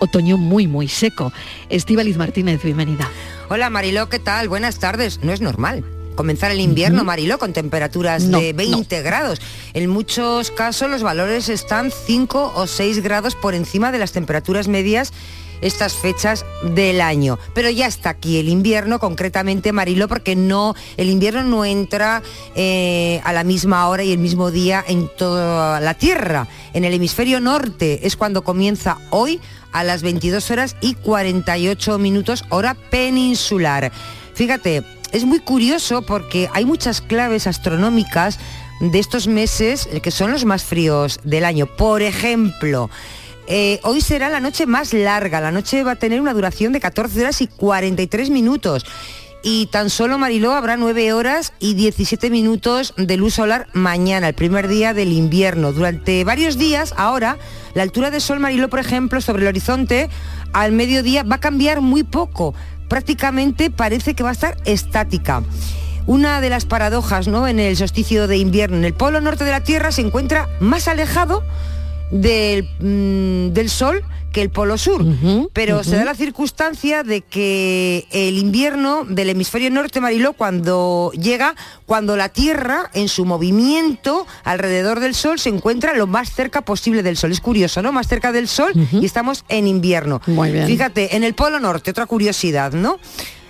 otoño 0.00 0.38
muy, 0.38 0.66
muy 0.66 0.88
seco. 0.88 1.32
Estíbaliz 1.68 2.16
Martínez, 2.16 2.64
bienvenida. 2.64 3.08
Hola 3.48 3.70
Mariló, 3.70 4.08
¿qué 4.08 4.18
tal? 4.18 4.48
Buenas 4.48 4.80
tardes. 4.80 5.20
No 5.22 5.32
es 5.32 5.40
normal 5.40 5.84
comenzar 6.16 6.50
el 6.50 6.60
invierno, 6.60 7.04
Mariló, 7.04 7.38
con 7.38 7.52
temperaturas 7.52 8.30
de 8.30 8.52
20 8.52 9.02
grados. 9.02 9.40
En 9.74 9.88
muchos 9.88 10.50
casos 10.50 10.90
los 10.90 11.02
valores 11.02 11.48
están 11.48 11.92
5 11.92 12.54
o 12.56 12.66
6 12.66 13.02
grados 13.02 13.34
por 13.36 13.54
encima 13.54 13.92
de 13.92 13.98
las 13.98 14.12
temperaturas 14.12 14.66
medias 14.66 15.12
estas 15.60 15.94
fechas 15.94 16.44
del 16.62 17.00
año. 17.00 17.38
Pero 17.54 17.70
ya 17.70 17.86
está 17.86 18.10
aquí 18.10 18.38
el 18.38 18.48
invierno, 18.48 18.98
concretamente 18.98 19.72
Mariló, 19.72 20.08
porque 20.08 20.36
no, 20.36 20.74
el 20.96 21.08
invierno 21.08 21.42
no 21.42 21.64
entra 21.64 22.22
eh, 22.54 23.20
a 23.24 23.32
la 23.32 23.44
misma 23.44 23.88
hora 23.88 24.04
y 24.04 24.12
el 24.12 24.18
mismo 24.18 24.50
día 24.50 24.84
en 24.86 25.08
toda 25.16 25.80
la 25.80 25.94
Tierra. 25.94 26.48
En 26.72 26.84
el 26.84 26.94
hemisferio 26.94 27.40
norte 27.40 28.06
es 28.06 28.16
cuando 28.16 28.44
comienza 28.44 28.98
hoy 29.10 29.40
a 29.72 29.84
las 29.84 30.02
22 30.02 30.50
horas 30.50 30.76
y 30.80 30.94
48 30.94 31.98
minutos 31.98 32.44
hora 32.50 32.74
peninsular. 32.74 33.92
Fíjate, 34.34 34.82
es 35.16 35.24
muy 35.24 35.38
curioso 35.38 36.02
porque 36.02 36.50
hay 36.52 36.66
muchas 36.66 37.00
claves 37.00 37.46
astronómicas 37.46 38.38
de 38.80 38.98
estos 38.98 39.28
meses 39.28 39.88
que 40.02 40.10
son 40.10 40.30
los 40.30 40.44
más 40.44 40.62
fríos 40.62 41.20
del 41.24 41.46
año. 41.46 41.64
Por 41.64 42.02
ejemplo, 42.02 42.90
eh, 43.46 43.80
hoy 43.82 44.02
será 44.02 44.28
la 44.28 44.40
noche 44.40 44.66
más 44.66 44.92
larga, 44.92 45.40
la 45.40 45.52
noche 45.52 45.82
va 45.84 45.92
a 45.92 45.96
tener 45.96 46.20
una 46.20 46.34
duración 46.34 46.74
de 46.74 46.80
14 46.80 47.22
horas 47.22 47.40
y 47.40 47.46
43 47.46 48.28
minutos. 48.28 48.84
Y 49.42 49.66
tan 49.66 49.88
solo 49.88 50.18
Mariló 50.18 50.52
habrá 50.52 50.76
9 50.76 51.12
horas 51.14 51.54
y 51.60 51.74
17 51.74 52.28
minutos 52.28 52.92
de 52.98 53.16
luz 53.16 53.34
solar 53.34 53.68
mañana, 53.72 54.28
el 54.28 54.34
primer 54.34 54.68
día 54.68 54.92
del 54.92 55.12
invierno. 55.12 55.72
Durante 55.72 56.24
varios 56.24 56.58
días, 56.58 56.92
ahora, 56.98 57.38
la 57.72 57.84
altura 57.84 58.10
de 58.10 58.20
sol 58.20 58.40
Mariló, 58.40 58.68
por 58.68 58.80
ejemplo, 58.80 59.20
sobre 59.22 59.42
el 59.42 59.48
horizonte, 59.48 60.10
al 60.52 60.72
mediodía 60.72 61.22
va 61.22 61.36
a 61.36 61.40
cambiar 61.40 61.80
muy 61.80 62.02
poco. 62.02 62.54
Prácticamente 62.88 63.70
parece 63.70 64.14
que 64.14 64.22
va 64.22 64.30
a 64.30 64.32
estar 64.32 64.56
estática. 64.64 65.42
Una 66.06 66.40
de 66.40 66.50
las 66.50 66.66
paradojas 66.66 67.26
¿no? 67.26 67.48
en 67.48 67.58
el 67.58 67.76
solsticio 67.76 68.28
de 68.28 68.36
invierno, 68.36 68.76
en 68.76 68.84
el 68.84 68.94
polo 68.94 69.20
norte 69.20 69.44
de 69.44 69.50
la 69.50 69.62
Tierra 69.62 69.90
se 69.90 70.02
encuentra 70.02 70.48
más 70.60 70.86
alejado 70.86 71.42
del, 72.10 72.68
mm, 72.78 73.52
del 73.52 73.70
Sol 73.70 74.04
que 74.36 74.42
el 74.42 74.50
Polo 74.50 74.76
Sur. 74.76 75.02
pero 75.54 75.82
se 75.82 75.96
da 75.96 76.04
la 76.04 76.14
circunstancia 76.14 77.02
de 77.02 77.22
que 77.22 78.06
el 78.10 78.36
invierno 78.36 79.06
del 79.08 79.30
hemisferio 79.30 79.70
norte, 79.70 80.02
Mariló, 80.02 80.34
cuando 80.34 81.10
llega, 81.14 81.54
cuando 81.86 82.18
la 82.18 82.28
Tierra 82.28 82.90
en 82.92 83.08
su 83.08 83.24
movimiento 83.24 84.26
alrededor 84.44 85.00
del 85.00 85.14
Sol 85.14 85.38
se 85.38 85.48
encuentra 85.48 85.94
lo 85.94 86.06
más 86.06 86.34
cerca 86.34 86.60
posible 86.60 87.02
del 87.02 87.16
Sol. 87.16 87.32
Es 87.32 87.40
curioso, 87.40 87.80
¿no? 87.80 87.92
Más 87.92 88.08
cerca 88.08 88.30
del 88.30 88.46
Sol 88.46 88.72
y 88.92 89.06
estamos 89.06 89.46
en 89.48 89.66
invierno. 89.66 90.20
Fíjate, 90.66 91.16
en 91.16 91.24
el 91.24 91.34
Polo 91.34 91.58
Norte, 91.58 91.90
otra 91.90 92.04
curiosidad, 92.04 92.72
¿no? 92.72 92.98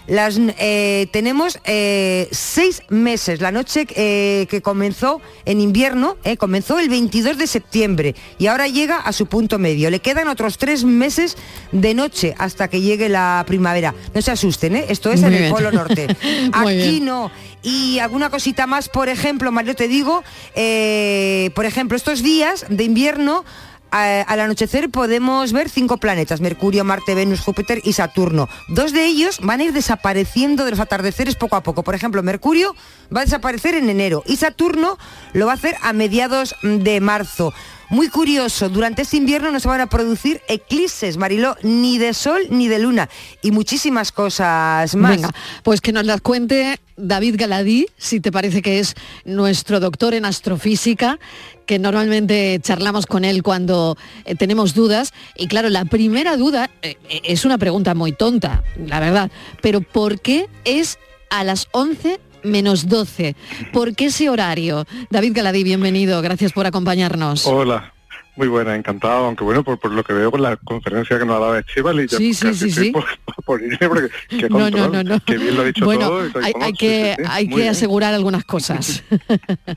Las, 0.06 0.38
eh, 0.38 1.08
tenemos 1.10 1.58
eh, 1.64 2.28
seis 2.30 2.82
meses, 2.88 3.40
la 3.40 3.50
noche 3.50 3.86
eh, 3.96 4.46
que 4.48 4.62
comenzó 4.62 5.20
en 5.44 5.60
invierno, 5.60 6.16
comenzó 6.38 6.78
el 6.78 6.88
22 6.88 7.38
de 7.38 7.46
septiembre 7.46 8.14
y 8.38 8.46
ahora 8.46 8.68
llega 8.68 8.98
a 8.98 9.12
su 9.12 9.26
punto 9.26 9.58
medio. 9.58 9.90
Le 9.90 9.98
quedan 9.98 10.28
otros 10.28 10.58
tres 10.58 10.84
meses 10.84 11.36
de 11.72 11.94
noche 11.94 12.34
hasta 12.38 12.68
que 12.68 12.80
llegue 12.80 13.08
la 13.08 13.44
primavera. 13.46 13.94
No 14.14 14.22
se 14.22 14.30
asusten, 14.30 14.76
esto 14.76 15.10
es 15.10 15.22
en 15.22 15.34
el 15.34 15.50
Polo 15.50 15.72
Norte. 15.72 16.06
Aquí 16.52 17.00
no. 17.00 17.30
Y 17.62 17.98
alguna 17.98 18.30
cosita 18.30 18.68
más, 18.68 18.88
por 18.88 19.08
ejemplo, 19.08 19.50
Mario, 19.50 19.74
te 19.74 19.88
digo, 19.88 20.22
por 20.52 21.66
ejemplo, 21.66 21.96
estos 21.96 22.22
días 22.22 22.64
de 22.68 22.84
invierno 22.84 23.44
al 23.90 24.40
anochecer 24.40 24.90
podemos 24.90 25.52
ver 25.52 25.68
cinco 25.68 25.96
planetas, 25.96 26.40
Mercurio, 26.40 26.84
Marte, 26.84 27.14
Venus, 27.14 27.40
Júpiter 27.40 27.80
y 27.84 27.92
Saturno. 27.92 28.48
Dos 28.68 28.92
de 28.92 29.06
ellos 29.06 29.38
van 29.42 29.60
a 29.60 29.64
ir 29.64 29.72
desapareciendo 29.72 30.64
de 30.64 30.72
los 30.72 30.80
atardeceres 30.80 31.36
poco 31.36 31.56
a 31.56 31.62
poco. 31.62 31.82
Por 31.82 31.94
ejemplo, 31.94 32.22
Mercurio 32.22 32.74
va 33.14 33.20
a 33.20 33.24
desaparecer 33.24 33.74
en 33.74 33.88
enero 33.88 34.22
y 34.26 34.36
Saturno 34.36 34.98
lo 35.32 35.46
va 35.46 35.52
a 35.52 35.56
hacer 35.56 35.76
a 35.82 35.92
mediados 35.92 36.54
de 36.62 37.00
marzo. 37.00 37.54
Muy 37.88 38.08
curioso, 38.08 38.68
durante 38.68 39.02
este 39.02 39.16
invierno 39.16 39.52
no 39.52 39.60
se 39.60 39.68
van 39.68 39.80
a 39.80 39.86
producir 39.86 40.40
eclipses, 40.48 41.16
Mariló, 41.16 41.56
ni 41.62 41.98
de 41.98 42.14
sol 42.14 42.42
ni 42.50 42.66
de 42.66 42.80
luna 42.80 43.08
y 43.42 43.52
muchísimas 43.52 44.10
cosas 44.10 44.96
más. 44.96 45.10
Venga, 45.12 45.30
pues 45.62 45.80
que 45.80 45.92
nos 45.92 46.04
las 46.04 46.20
cuente 46.20 46.80
David 46.96 47.36
Galadí, 47.38 47.86
si 47.96 48.18
te 48.18 48.32
parece 48.32 48.60
que 48.60 48.80
es 48.80 48.94
nuestro 49.24 49.78
doctor 49.78 50.14
en 50.14 50.24
astrofísica, 50.24 51.20
que 51.64 51.78
normalmente 51.78 52.58
charlamos 52.60 53.06
con 53.06 53.24
él 53.24 53.44
cuando 53.44 53.96
eh, 54.24 54.34
tenemos 54.34 54.74
dudas. 54.74 55.12
Y 55.36 55.46
claro, 55.46 55.68
la 55.68 55.84
primera 55.84 56.36
duda 56.36 56.70
eh, 56.82 56.96
eh, 57.08 57.20
es 57.24 57.44
una 57.44 57.56
pregunta 57.56 57.94
muy 57.94 58.10
tonta, 58.10 58.64
la 58.84 58.98
verdad, 58.98 59.30
pero 59.62 59.80
¿por 59.80 60.20
qué 60.20 60.48
es 60.64 60.98
a 61.30 61.44
las 61.44 61.68
11 61.70 62.18
menos 62.46 62.88
12. 62.88 63.36
¿Por 63.72 63.94
qué 63.94 64.06
ese 64.06 64.30
horario? 64.30 64.86
David 65.10 65.32
Galadí, 65.34 65.64
bienvenido, 65.64 66.22
gracias 66.22 66.52
por 66.52 66.66
acompañarnos. 66.66 67.46
Hola. 67.46 67.92
Muy 68.36 68.48
buena, 68.48 68.74
encantado, 68.74 69.24
aunque 69.24 69.44
bueno, 69.44 69.64
por, 69.64 69.90
lo 69.90 70.04
que 70.04 70.12
veo 70.12 70.30
con 70.30 70.42
la 70.42 70.58
conferencia 70.58 71.18
que 71.18 71.24
nos 71.24 71.36
ha 71.36 71.40
dado 71.40 71.56
Estival 71.56 72.00
y 72.00 72.06
yo 72.06 72.18
sí, 72.18 72.34
sí, 72.34 72.52
sí, 72.52 72.70
sí. 72.70 72.90
Por, 72.90 73.06
por 73.46 73.62
irme 73.62 73.88
porque 73.88 74.08
qué 74.28 74.50
no, 74.50 74.68
no, 74.70 74.88
no, 74.88 75.02
no. 75.02 75.20
que 75.20 75.38
bien 75.38 75.56
lo 75.56 75.62
ha 75.62 75.64
dicho 75.64 75.86
bueno, 75.86 76.08
todo. 76.08 76.42
hay, 76.42 76.52
hay 76.60 76.72
que, 76.74 77.16
hay 77.26 77.48
que 77.48 77.66
asegurar 77.66 78.12
algunas 78.12 78.44
cosas. 78.44 79.02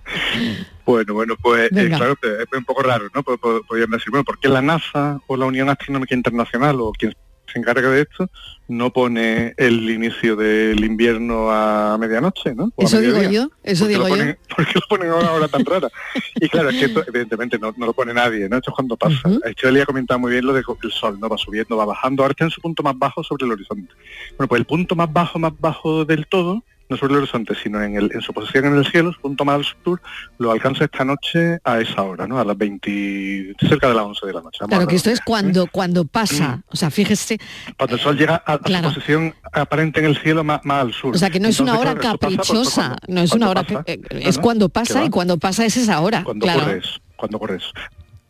bueno, 0.86 1.14
bueno, 1.14 1.36
pues 1.42 1.72
eh, 1.72 1.88
claro, 1.88 2.18
es 2.22 2.58
un 2.58 2.66
poco 2.66 2.84
raro, 2.84 3.08
¿no? 3.16 3.24
Podrían 3.24 3.92
decir, 3.92 4.10
bueno, 4.10 4.26
¿por 4.26 4.38
qué 4.40 4.50
la 4.50 4.62
NASA 4.62 5.22
o 5.28 5.38
la 5.38 5.46
Unión 5.46 5.70
Astronómica 5.70 6.14
Internacional 6.14 6.82
o 6.82 6.92
quien 6.92 7.16
se 7.52 7.60
encarga 7.60 7.90
de 7.90 8.02
esto 8.02 8.30
no 8.70 8.94
pone 8.94 9.56
el 9.58 9.90
inicio 9.90 10.36
del 10.36 10.84
invierno 10.86 11.52
a 11.52 11.98
medianoche, 11.98 12.54
¿no? 12.54 12.72
eso 12.78 13.02
digo 13.02 13.22
yo, 13.24 13.50
eso 13.64 13.88
digo 13.88 14.08
yo. 14.08 14.16
¿Por 14.56 14.66
qué 14.68 14.74
lo 14.76 14.82
ponen 14.88 15.10
a 15.10 15.16
una 15.16 15.32
hora 15.32 15.48
tan 15.48 15.66
rara? 15.66 15.90
Y 16.36 16.48
claro, 16.48 16.70
es 16.70 16.78
que 16.78 16.86
esto 16.86 17.04
evidentemente 17.08 17.58
no, 17.58 17.74
lo 17.76 17.94
pone 17.94 18.14
nadie, 18.14 18.48
¿no? 18.48 18.58
Esto 18.58 18.70
es 18.70 18.76
cuando 18.76 18.96
pasa. 18.96 19.28
Uh 19.28 19.40
-huh. 19.40 19.82
ha 19.82 19.86
comentado 19.86 20.20
muy 20.20 20.32
bien 20.32 20.46
lo 20.46 20.54
de 20.54 20.64
que 20.64 20.72
el 20.84 20.92
sol, 20.92 21.20
¿no? 21.20 21.28
Va 21.28 21.38
subiendo, 21.38 21.76
va 21.78 21.86
bajando, 21.86 22.22
ahora 22.22 22.34
está 22.34 22.46
en 22.46 22.52
su 22.52 22.62
punto 22.62 22.84
más 22.84 22.98
bajo 22.98 23.24
sobre 23.24 23.46
el 23.46 23.52
horizonte. 23.52 23.92
Bueno, 24.38 24.48
pues 24.48 24.60
el 24.60 24.66
punto 24.66 24.96
más 24.96 25.12
bajo, 25.12 25.40
más 25.40 25.54
bajo 25.60 26.06
del 26.06 26.28
todo 26.28 26.64
no 26.90 26.98
sobre 26.98 27.14
el 27.14 27.20
horizonte, 27.20 27.54
sino 27.56 27.82
en, 27.82 27.96
el, 27.96 28.12
en 28.14 28.22
su 28.22 28.34
posición 28.34 28.66
en 28.66 28.76
el 28.76 28.86
cielo, 28.86 29.14
su 29.14 29.22
punto 29.22 29.46
más 29.46 29.56
al 29.56 29.66
sur, 29.84 30.02
lo 30.40 30.52
alcanza 30.52 30.86
esta 30.86 31.06
noche 31.06 31.60
a 31.64 31.80
esa 31.80 32.02
hora, 32.02 32.28
¿no? 32.28 32.40
A 32.40 32.44
las 32.44 32.58
20, 32.58 33.56
cerca 33.60 33.88
de 33.88 33.94
las 33.94 34.04
11 34.04 34.26
de 34.26 34.34
la 34.34 34.42
noche. 34.42 34.60
Claro, 34.68 34.88
que 34.88 34.96
esto 34.96 35.12
es 35.12 35.22
cuando, 35.22 35.68
cuando 35.68 36.06
pasa, 36.06 36.58
mm. 36.58 36.64
o 36.68 36.76
sea, 36.76 36.90
fíjese... 36.90 37.40
Cuando 37.78 37.96
el 37.96 38.02
sol 38.02 38.18
llega 38.18 38.36
a, 38.36 38.58
su 38.58 38.82
posición 38.82 39.36
aparente 39.54 40.00
en 40.00 40.08
el 40.08 40.18
cielo 40.18 40.44
más, 40.44 40.62
al 40.66 40.94
sur. 40.94 41.16
O 41.16 41.20
sea, 41.20 41.30
que 41.30 41.40
no 41.40 41.48
es 41.48 41.60
una 41.60 41.78
hora 41.78 41.96
caprichosa, 41.96 42.98
no 43.08 43.22
es 43.22 43.34
una 43.34 43.50
hora... 43.50 43.66
Eh, 43.86 44.02
es 44.12 44.40
cuando 44.40 44.70
pasa 44.70 45.06
y 45.06 45.10
cuando 45.10 45.38
pasa 45.38 45.66
es 45.66 45.78
esa 45.78 46.02
hora, 46.02 46.24
cuando 46.24 46.48
corres, 46.48 47.00
cuando 47.16 47.40
corres. 47.40 47.64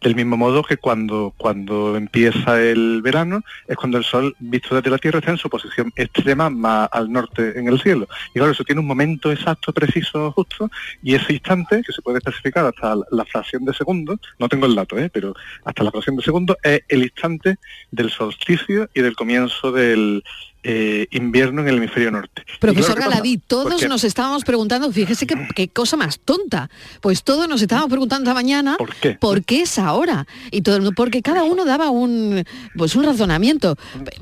Del 0.01 0.15
mismo 0.15 0.37
modo 0.37 0.63
que 0.63 0.77
cuando, 0.77 1.33
cuando 1.37 1.97
empieza 1.97 2.61
el 2.61 3.01
verano 3.01 3.41
es 3.67 3.75
cuando 3.75 3.97
el 3.97 4.05
Sol, 4.05 4.35
visto 4.39 4.75
desde 4.75 4.89
la 4.89 4.97
Tierra, 4.97 5.19
está 5.19 5.31
en 5.31 5.37
su 5.37 5.49
posición 5.49 5.91
extrema 5.95 6.49
más 6.49 6.87
al 6.91 7.11
norte 7.11 7.59
en 7.59 7.67
el 7.67 7.81
cielo. 7.81 8.07
Y 8.29 8.39
claro, 8.39 8.51
eso 8.51 8.63
tiene 8.63 8.81
un 8.81 8.87
momento 8.87 9.31
exacto, 9.31 9.73
preciso, 9.73 10.31
justo, 10.31 10.69
y 11.03 11.15
ese 11.15 11.33
instante, 11.33 11.81
que 11.85 11.91
se 11.91 12.01
puede 12.01 12.19
especificar 12.19 12.65
hasta 12.65 12.95
la 13.11 13.25
fracción 13.25 13.65
de 13.65 13.73
segundo, 13.73 14.17
no 14.39 14.47
tengo 14.47 14.65
el 14.65 14.75
dato, 14.75 14.97
¿eh? 14.97 15.09
pero 15.11 15.33
hasta 15.65 15.83
la 15.83 15.91
fracción 15.91 16.15
de 16.15 16.23
segundo, 16.23 16.57
es 16.63 16.81
el 16.87 17.03
instante 17.03 17.57
del 17.91 18.09
solsticio 18.09 18.89
y 18.93 19.01
del 19.01 19.15
comienzo 19.15 19.71
del, 19.71 20.23
eh, 20.63 21.07
invierno 21.11 21.61
en 21.61 21.69
el 21.69 21.77
hemisferio 21.77 22.11
norte. 22.11 22.43
Profesor. 22.59 22.99
Galadí, 22.99 23.37
todos 23.37 23.87
nos 23.87 24.03
estábamos 24.03 24.43
preguntando, 24.43 24.91
fíjese 24.91 25.25
qué, 25.25 25.35
qué 25.55 25.67
cosa 25.69 25.95
más 25.97 26.19
tonta, 26.19 26.69
pues 27.01 27.23
todos 27.23 27.47
nos 27.47 27.61
estábamos 27.61 27.89
preguntando 27.89 28.23
esta 28.29 28.33
mañana 28.33 28.75
¿Por 29.19 29.43
qué? 29.45 29.61
es 29.61 29.79
ahora. 29.79 30.27
Y 30.51 30.61
todo 30.61 30.75
el 30.75 30.81
mundo- 30.81 30.95
porque 30.95 31.21
cada 31.21 31.43
uno 31.43 31.63
daba 31.65 31.89
un 31.89 32.43
pues 32.75 32.95
un 32.95 33.03
razonamiento, 33.05 33.75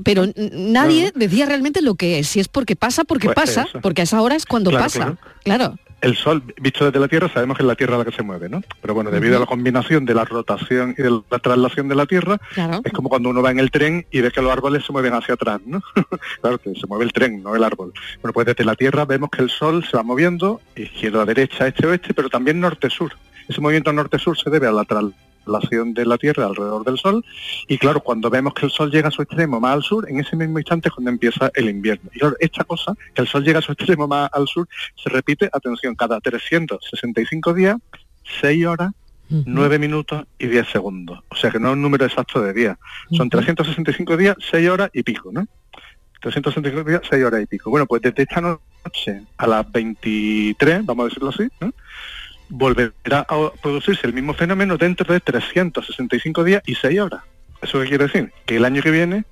pero 0.04 0.26
nadie 0.54 1.12
decía 1.16 1.46
realmente 1.48 1.82
lo 1.82 1.96
que 1.96 2.20
es, 2.20 2.28
si 2.28 2.40
es 2.40 2.48
porque 2.48 2.76
pasa, 2.76 3.04
porque 3.04 3.28
Pues 3.28 3.36
pasa, 3.36 3.66
eso. 3.70 3.82
porque 3.82 4.02
a 4.02 4.04
esa 4.04 4.22
hora 4.22 4.36
es 4.36 4.46
cuando 4.46 4.70
Claro, 4.70 4.86
pasa. 4.86 5.00
claro. 5.00 5.18
Claro. 5.44 5.80
El 6.00 6.16
Sol, 6.16 6.44
visto 6.62 6.86
desde 6.86 7.00
la 7.00 7.08
Tierra, 7.08 7.28
sabemos 7.28 7.58
que 7.58 7.64
es 7.64 7.68
la 7.68 7.76
Tierra 7.76 7.98
la 7.98 8.06
que 8.06 8.12
se 8.12 8.22
mueve, 8.22 8.50
¿no? 8.50 8.62
Pero 8.82 8.94
bueno, 8.94 9.10
debido 9.10 9.38
a 9.38 9.40
la 9.40 9.46
combinación 9.48 10.06
de 10.06 10.14
la 10.14 10.26
rotación 10.26 10.94
y 10.98 11.02
de 11.02 11.10
la 11.10 11.40
traslación 11.40 11.88
de 11.88 11.96
la 11.96 12.06
Tierra, 12.06 12.38
Claro. 12.54 12.82
es 12.84 12.94
como 12.94 13.10
cuando 13.10 13.30
uno 13.30 13.42
va 13.42 13.50
en 13.50 13.60
el 13.60 13.72
tren 13.72 14.06
y 14.12 14.22
ve 14.22 14.32
que 14.32 14.42
los 14.42 14.52
árboles 14.52 14.86
se 14.86 14.92
mueven 14.92 15.14
hacia 15.16 15.34
atrás, 15.34 15.60
¿no? 15.66 15.82
claro 16.42 16.60
que 16.60 16.74
se 16.76 16.86
mueve 16.88 17.06
el 17.06 17.14
tren, 17.14 17.42
no 17.42 17.56
el 17.56 17.64
árbol. 17.64 17.94
Bueno, 18.22 18.34
pues 18.34 18.46
desde 18.46 18.64
la 18.64 18.76
Tierra 18.76 19.06
vemos 19.06 19.30
que 19.32 19.42
el 19.42 19.50
Sol 19.50 19.84
se 19.90 19.98
va 19.98 20.04
moviendo 20.04 20.62
izquierda, 20.76 21.26
derecha, 21.26 21.68
este, 21.68 21.88
oeste, 21.88 22.14
pero 22.14 22.30
también 22.30 22.60
norte-sur. 22.60 23.14
Ese 23.48 23.60
movimiento 23.62 23.92
norte-sur 23.92 24.38
se 24.38 24.50
debe 24.50 24.68
a 24.68 24.72
la 24.72 24.84
traslación 24.86 25.27
de 25.48 26.06
la 26.06 26.18
Tierra 26.18 26.46
alrededor 26.46 26.84
del 26.84 26.98
Sol 26.98 27.24
y 27.68 27.78
claro, 27.78 28.02
cuando 28.02 28.30
vemos 28.30 28.54
que 28.54 28.66
el 28.66 28.72
Sol 28.72 28.92
llega 28.92 29.08
a 29.08 29.12
su 29.12 29.22
extremo 29.22 29.60
más 29.60 29.74
al 29.74 29.84
sur, 29.84 30.10
en 30.10 30.20
ese 30.20 30.36
mismo 30.36 30.60
instante 30.60 30.90
es 30.90 30.94
cuando 30.94 31.12
empieza 31.12 31.52
el 31.56 31.70
invierno. 31.70 32.10
Y 32.14 32.20
claro, 32.20 32.36
esta 32.40 32.64
cosa, 32.64 32.94
que 33.14 33.22
el 33.22 33.28
Sol 33.28 33.44
llega 33.44 33.60
a 33.60 33.62
su 33.62 33.72
extremo 33.74 34.08
más 34.08 34.30
al 34.34 34.48
sur, 34.48 34.68
se 34.96 35.10
repite, 35.10 35.50
atención, 35.52 35.96
cada 35.96 36.20
365 36.20 37.54
días, 37.54 37.78
6 38.42 38.66
horas, 38.66 38.92
9 39.30 39.80
minutos 39.80 40.26
y 40.40 40.48
10 40.48 40.68
segundos. 40.68 41.20
O 41.30 41.36
sea 41.36 41.52
que 41.52 41.60
no 41.60 41.70
es 41.70 41.74
un 41.74 41.82
número 41.82 42.06
exacto 42.06 42.42
de 42.42 42.54
días. 42.54 42.78
Son 43.12 43.30
365 43.30 44.16
días, 44.16 44.36
6 44.52 44.70
horas 44.70 44.90
y 44.94 45.04
pico, 45.04 45.32
¿no? 45.34 45.46
365 46.22 46.90
días, 46.90 47.02
6 47.10 47.24
horas 47.26 47.42
y 47.42 47.46
pico. 47.46 47.70
Bueno, 47.70 47.86
pues 47.86 48.02
desde 48.02 48.24
esta 48.24 48.42
noche 48.42 49.24
a 49.38 49.48
las 49.48 49.70
23, 49.72 50.86
vamos 50.86 51.04
a 51.04 51.08
decirlo 51.10 51.30
así, 51.30 51.48
¿no? 51.60 51.74
Volverá 52.50 53.26
a 53.28 53.52
producirse 53.62 54.08
el 54.08 54.14
mismo 54.14 54.34
fenómeno 54.34 54.78
dentro 54.78 55.14
de 55.14 55.20
365 55.20 56.44
días 56.44 56.64
y 56.66 56.76
6 56.76 57.00
horas. 57.00 57.22
¿Eso 57.62 57.80
qué 57.82 57.88
quiere 57.88 58.06
decir? 58.06 58.32
Que 58.46 58.58
el 58.58 58.66
año 58.66 58.82
que 58.82 58.92
viene 58.92 59.26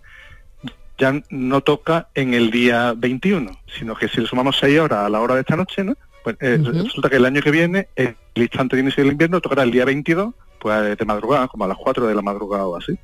ya 0.97 1.21
no 1.29 1.61
toca 1.61 2.07
en 2.15 2.33
el 2.33 2.51
día 2.51 2.93
21, 2.95 3.51
sino 3.77 3.95
que 3.95 4.07
si 4.07 4.21
le 4.21 4.27
sumamos 4.27 4.57
6 4.59 4.79
horas 4.79 5.05
a 5.05 5.09
la 5.09 5.19
hora 5.19 5.35
de 5.35 5.41
esta 5.41 5.55
noche, 5.55 5.83
¿no? 5.83 5.95
Pues 6.23 6.37
eh, 6.39 6.59
resulta 6.61 7.09
que 7.09 7.17
el 7.17 7.25
año 7.25 7.41
que 7.41 7.51
viene, 7.51 7.89
el 7.95 8.15
instante 8.35 8.75
de 8.75 8.81
inicio 8.81 9.03
del 9.03 9.11
invierno, 9.11 9.41
tocará 9.41 9.63
el 9.63 9.71
día 9.71 9.85
22, 9.85 10.33
pues 10.59 10.97
de 10.97 11.05
madrugada, 11.05 11.47
como 11.47 11.65
a 11.65 11.67
las 11.67 11.77
4 11.77 12.07
de 12.07 12.15
la 12.15 12.21
madrugada 12.23 12.65
o 12.65 12.75
así. 12.75 12.97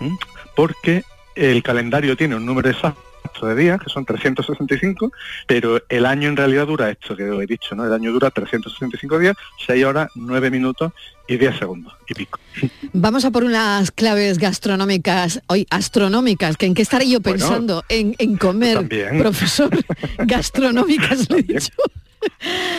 ¿Mm? 0.00 0.16
Porque 0.56 1.04
el 1.36 1.62
calendario 1.62 2.16
tiene 2.16 2.34
un 2.34 2.44
número 2.44 2.68
exacto 2.68 3.13
de 3.42 3.54
días, 3.56 3.80
que 3.80 3.90
son 3.90 4.04
365, 4.04 5.12
pero 5.46 5.82
el 5.88 6.06
año 6.06 6.28
en 6.28 6.36
realidad 6.36 6.66
dura 6.66 6.90
esto 6.90 7.16
que 7.16 7.24
he 7.24 7.46
dicho, 7.46 7.74
¿no? 7.74 7.84
El 7.84 7.92
año 7.92 8.12
dura 8.12 8.30
365 8.30 9.18
días, 9.18 9.36
6 9.66 9.84
horas, 9.84 10.08
9 10.14 10.50
minutos 10.50 10.92
y 11.28 11.36
10 11.36 11.58
segundos 11.58 11.92
y 12.08 12.14
pico. 12.14 12.38
Vamos 12.92 13.24
a 13.24 13.30
por 13.30 13.44
unas 13.44 13.90
claves 13.90 14.38
gastronómicas, 14.38 15.42
hoy 15.48 15.66
astronómicas, 15.70 16.56
que 16.56 16.66
en 16.66 16.74
qué 16.74 16.82
estaré 16.82 17.08
yo 17.08 17.20
Bueno, 17.20 17.38
pensando 17.38 17.84
en, 17.88 18.14
en 18.18 18.36
comer, 18.36 18.76
también. 18.76 19.18
profesor, 19.18 19.70
gastronómicas 20.18 21.28
le 21.30 21.38
he 21.38 21.42
dicho. 21.42 21.72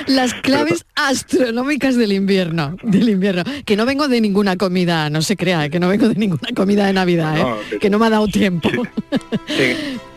Las 0.08 0.34
claves 0.36 0.86
astronómicas 0.96 1.96
del 1.96 2.12
invierno, 2.14 2.75
del 2.84 3.10
invierno. 3.10 3.44
Que 3.66 3.75
no 3.75 3.86
vengo 3.86 4.08
de 4.08 4.22
ninguna 4.22 4.56
comida, 4.58 5.10
no 5.10 5.22
se 5.22 5.36
crea, 5.36 5.70
que 5.70 5.80
no 5.80 5.88
vengo 5.90 6.08
de 6.10 6.16
ninguna 6.16 6.50
comida 6.56 6.86
de 6.86 6.94
Navidad, 6.94 7.36
No, 7.38 7.56
¿eh? 7.56 7.80
que 7.80 7.90
no 7.90 8.00
me 8.00 8.06
ha 8.08 8.10
dado 8.12 8.28
tiempo. 8.28 8.70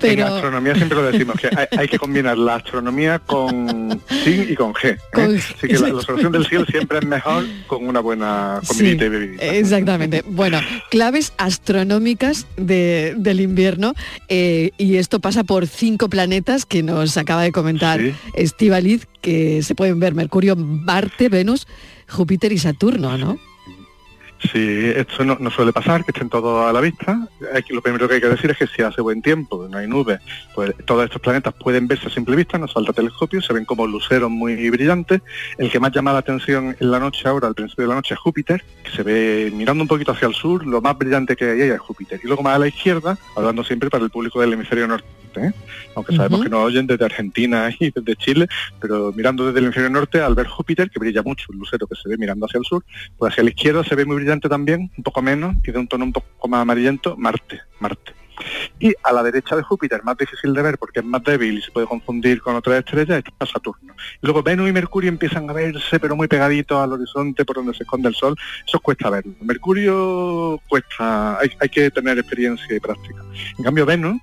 Pero- 0.01 0.27
en 0.27 0.33
astronomía 0.33 0.75
siempre 0.77 0.97
lo 0.99 1.11
decimos, 1.11 1.37
que 1.41 1.49
hay, 1.49 1.67
hay 1.77 1.89
que 1.89 1.99
combinar 1.99 2.39
la 2.39 2.57
astronomía 2.57 3.19
con 3.19 4.01
sin 4.25 4.49
y 4.49 4.55
con 4.55 4.73
G. 4.73 4.91
¿eh? 4.91 4.99
Con- 5.13 5.37
Así 5.37 5.55
que 5.67 5.75
la, 5.79 5.89
la 5.89 5.95
observación 5.95 6.31
del 6.33 6.47
cielo 6.47 6.65
siempre 6.67 6.99
es 6.99 7.05
mejor 7.07 7.45
con 7.67 7.85
una 7.87 7.99
buena 8.01 8.61
comidita 8.67 9.07
y 9.07 9.09
bebidita. 9.09 9.45
Exactamente. 9.45 10.23
Bueno, 10.27 10.61
claves 10.91 11.33
astronómicas 11.39 12.47
de- 12.57 13.15
del 13.17 13.41
invierno 13.41 13.95
eh, 14.29 14.71
y 14.79 14.97
esto 14.97 15.19
pasa 15.21 15.43
por 15.43 15.67
cinco 15.67 16.09
planetas 16.09 16.65
que 16.65 16.83
nos 16.85 17.17
acaba 17.17 17.43
de 17.43 17.51
comentar 17.53 17.99
Sí. 18.01 18.15
Que 19.21 19.63
se 19.63 19.75
pueden 19.75 20.01
ver 20.01 20.15
Mercurio, 20.15 20.57
Marte, 20.57 21.29
Venus, 21.29 21.67
Júpiter 22.09 22.53
y 22.53 22.59
Saturno, 22.59 23.19
¿no? 23.19 23.39
Sí, 24.41 24.93
esto 24.95 25.25
no, 25.25 25.37
no 25.41 25.51
suele 25.51 25.73
pasar, 25.73 26.05
que 26.05 26.13
estén 26.13 26.29
todos 26.29 26.65
a 26.65 26.73
la 26.73 26.81
vista. 26.81 27.29
Lo 27.71 27.83
primero 27.83 28.09
que 28.09 28.15
hay 28.15 28.21
que 28.21 28.29
decir 28.29 28.51
es 28.51 28.59
que 28.59 28.67
si 28.69 28.83
hace 28.83 29.01
buen 29.01 29.21
tiempo, 29.21 29.67
no 29.69 29.79
hay 29.79 29.89
nubes, 29.89 30.21
pues 30.55 30.73
todos 30.85 31.05
estos 31.05 31.21
planetas 31.21 31.55
pueden 31.55 31.89
verse 31.89 32.07
a 32.07 32.11
simple 32.11 32.37
vista, 32.37 32.57
no 32.57 32.69
falta 32.69 32.93
telescopio, 32.93 33.43
se 33.43 33.53
ven 33.53 33.65
como 33.65 33.87
luceros 33.87 34.31
muy 34.31 34.71
brillantes. 34.71 35.23
El 35.59 35.71
que 35.71 35.81
más 35.81 35.93
llama 35.93 36.13
la 36.13 36.21
atención 36.21 36.77
en 36.79 36.91
la 36.91 37.01
noche 37.01 37.27
ahora, 37.29 37.49
al 37.49 37.55
principio 37.55 37.85
de 37.85 37.89
la 37.89 37.95
noche, 37.97 38.15
es 38.15 38.21
Júpiter, 38.21 38.63
que 38.85 38.91
se 38.91 39.03
ve 39.03 39.51
mirando 39.53 39.83
un 39.83 39.89
poquito 39.89 40.13
hacia 40.13 40.29
el 40.29 40.35
sur, 40.35 40.65
lo 40.65 40.81
más 40.81 40.97
brillante 40.97 41.35
que 41.35 41.45
hay 41.45 41.63
ahí 41.63 41.71
es 41.71 41.81
Júpiter. 41.81 42.21
Y 42.23 42.27
luego 42.29 42.43
más 42.43 42.55
a 42.55 42.61
la 42.61 42.69
izquierda, 42.69 43.19
hablando 43.35 43.65
siempre 43.65 43.91
para 43.91 44.05
el 44.05 44.11
público 44.11 44.41
del 44.41 44.53
hemisferio 44.53 44.87
norte, 44.87 45.07
¿eh? 45.37 45.53
aunque 45.95 46.15
sabemos 46.15 46.43
que 46.43 46.49
nos 46.49 46.65
oyen 46.65 46.87
desde 46.87 47.05
Argentina 47.05 47.71
y 47.79 47.91
desde 47.91 48.17
Chile, 48.17 48.49
pero 48.81 49.13
mirando 49.13 49.47
desde 49.47 49.59
el 49.59 49.65
hemisferio 49.67 49.91
norte, 49.91 50.21
al 50.21 50.35
ver 50.35 50.47
Júpiter, 50.47 50.91
que 50.91 51.01
brilla 51.01 51.23
mucho, 51.23 51.47
un 51.51 51.59
lucero 51.59 51.87
que 51.87 51.97
se 51.97 52.09
ve 52.09 52.17
mirando 52.17 52.47
hacia 52.47 52.59
el 52.59 52.65
sur, 52.65 52.85
pues 53.17 53.33
hacia 53.33 53.43
la 53.43 53.51
izquierda 53.51 53.83
se 53.83 53.95
ve 53.95 54.05
muy 54.05 54.17
brillante 54.17 54.28
también, 54.49 54.91
un 54.97 55.05
poco 55.05 55.23
menos, 55.23 55.57
y 55.65 55.73
de 55.73 55.79
un 55.79 55.89
tono 55.89 56.05
un 56.05 56.13
poco 56.13 56.49
más 56.49 56.63
amarillento, 56.63 57.17
Marte, 57.17 57.61
Marte. 57.81 58.13
Y 58.79 58.95
a 59.03 59.13
la 59.13 59.23
derecha 59.23 59.57
de 59.57 59.63
Júpiter, 59.63 60.05
más 60.05 60.17
difícil 60.17 60.55
de 60.55 60.63
ver 60.63 60.79
porque 60.79 61.01
es 61.01 61.05
más 61.05 61.25
débil 61.25 61.59
y 61.59 61.63
se 61.63 61.73
puede 61.73 61.89
confundir 61.89 62.41
con 62.41 62.55
otras 62.55 62.79
estrellas, 62.79 63.25
está 63.27 63.47
Saturno. 63.47 63.95
Luego 64.21 64.43
Venus 64.43 64.69
y 64.69 64.73
Mercurio 64.73 65.09
empiezan 65.09 65.51
a 65.51 65.53
verse, 65.53 65.99
pero 65.99 66.15
muy 66.15 66.29
pegaditos 66.29 66.79
al 66.79 66.93
horizonte 66.93 67.45
por 67.45 67.57
donde 67.57 67.75
se 67.75 67.83
esconde 67.83 68.09
el 68.09 68.15
Sol. 68.15 68.37
Eso 68.67 68.79
cuesta 68.79 69.11
verlo. 69.11 69.33
Mercurio 69.41 70.61
cuesta, 70.69 71.41
hay, 71.41 71.51
hay 71.59 71.69
que 71.69 71.91
tener 71.91 72.19
experiencia 72.19 72.77
y 72.77 72.79
práctica. 72.79 73.25
En 73.59 73.65
cambio, 73.65 73.85
Venus, 73.85 74.21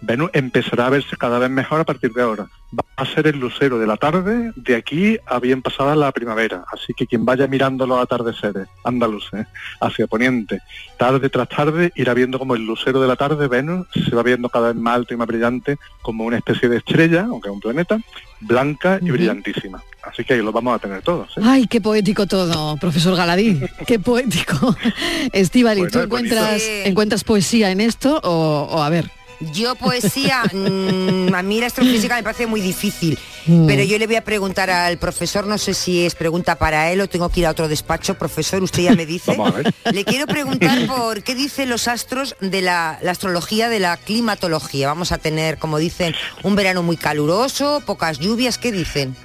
Venus 0.00 0.30
empezará 0.32 0.86
a 0.86 0.90
verse 0.90 1.16
cada 1.16 1.38
vez 1.38 1.50
mejor 1.50 1.80
a 1.80 1.84
partir 1.84 2.12
de 2.12 2.22
ahora. 2.22 2.48
Va 2.78 2.84
a 2.96 3.06
ser 3.06 3.26
el 3.26 3.38
lucero 3.38 3.78
de 3.78 3.86
la 3.86 3.96
tarde 3.96 4.52
de 4.54 4.76
aquí 4.76 5.16
a 5.26 5.38
bien 5.38 5.62
pasada 5.62 5.96
la 5.96 6.12
primavera. 6.12 6.64
Así 6.72 6.92
que 6.94 7.06
quien 7.06 7.24
vaya 7.24 7.46
mirando 7.46 7.86
los 7.86 8.00
atardeceres 8.00 8.68
andaluces 8.84 9.46
hacia 9.80 10.06
poniente, 10.06 10.60
tarde 10.98 11.28
tras 11.30 11.48
tarde, 11.48 11.92
irá 11.96 12.14
viendo 12.14 12.38
como 12.38 12.54
el 12.54 12.66
lucero 12.66 13.00
de 13.00 13.08
la 13.08 13.16
tarde, 13.16 13.48
Venus, 13.48 13.86
se 13.92 14.14
va 14.14 14.22
viendo 14.22 14.48
cada 14.48 14.72
vez 14.72 14.76
más 14.76 14.96
alto 14.96 15.14
y 15.14 15.16
más 15.16 15.26
brillante, 15.26 15.78
como 16.02 16.24
una 16.24 16.36
especie 16.36 16.68
de 16.68 16.78
estrella, 16.78 17.26
aunque 17.30 17.48
es 17.48 17.54
un 17.54 17.60
planeta, 17.60 17.98
blanca 18.40 18.98
y 19.00 19.10
brillantísima. 19.10 19.82
Así 20.02 20.24
que 20.24 20.34
ahí 20.34 20.42
lo 20.42 20.52
vamos 20.52 20.74
a 20.74 20.78
tener 20.78 21.02
todos. 21.02 21.28
¿eh? 21.36 21.40
Ay, 21.42 21.66
qué 21.66 21.80
poético 21.80 22.26
todo, 22.26 22.76
profesor 22.76 23.16
Galadí, 23.16 23.60
qué 23.86 23.98
poético. 23.98 24.76
Estivali, 25.32 25.80
Bueno, 25.80 25.92
¿tú 25.92 25.98
es 25.98 26.04
encuentras, 26.04 26.62
encuentras 26.84 27.24
poesía 27.24 27.70
en 27.70 27.80
esto 27.80 28.20
o, 28.22 28.68
o 28.70 28.82
a 28.82 28.88
ver? 28.88 29.10
Yo 29.40 29.74
poesía, 29.76 30.42
mm, 30.52 31.34
a 31.34 31.42
mí 31.42 31.60
la 31.60 31.66
astrofísica 31.66 32.16
me 32.16 32.22
parece 32.22 32.46
muy 32.46 32.60
difícil, 32.60 33.18
Mm. 33.46 33.66
pero 33.66 33.82
yo 33.82 33.98
le 33.98 34.06
voy 34.06 34.16
a 34.16 34.24
preguntar 34.24 34.68
al 34.68 34.98
profesor, 34.98 35.46
no 35.46 35.56
sé 35.56 35.72
si 35.72 36.04
es 36.04 36.14
pregunta 36.14 36.56
para 36.56 36.90
él 36.92 37.00
o 37.00 37.08
tengo 37.08 37.30
que 37.30 37.40
ir 37.40 37.46
a 37.46 37.50
otro 37.50 37.66
despacho, 37.66 38.14
profesor, 38.18 38.62
usted 38.62 38.82
ya 38.82 38.94
me 38.94 39.06
dice. 39.06 39.30
Vamos 39.36 39.54
a 39.54 39.56
ver. 39.56 39.74
Le 39.92 40.04
quiero 40.04 40.26
preguntar 40.26 40.86
por 40.86 41.22
qué 41.22 41.34
dicen 41.34 41.70
los 41.70 41.88
astros 41.88 42.36
de 42.40 42.60
la, 42.60 42.98
la 43.00 43.12
astrología 43.12 43.70
de 43.70 43.80
la 43.80 43.96
climatología. 43.96 44.88
Vamos 44.88 45.12
a 45.12 45.18
tener, 45.18 45.56
como 45.56 45.78
dicen, 45.78 46.14
un 46.42 46.56
verano 46.56 46.82
muy 46.82 46.98
caluroso, 46.98 47.82
pocas 47.86 48.18
lluvias, 48.18 48.58
¿qué 48.58 48.70
dicen? 48.70 49.16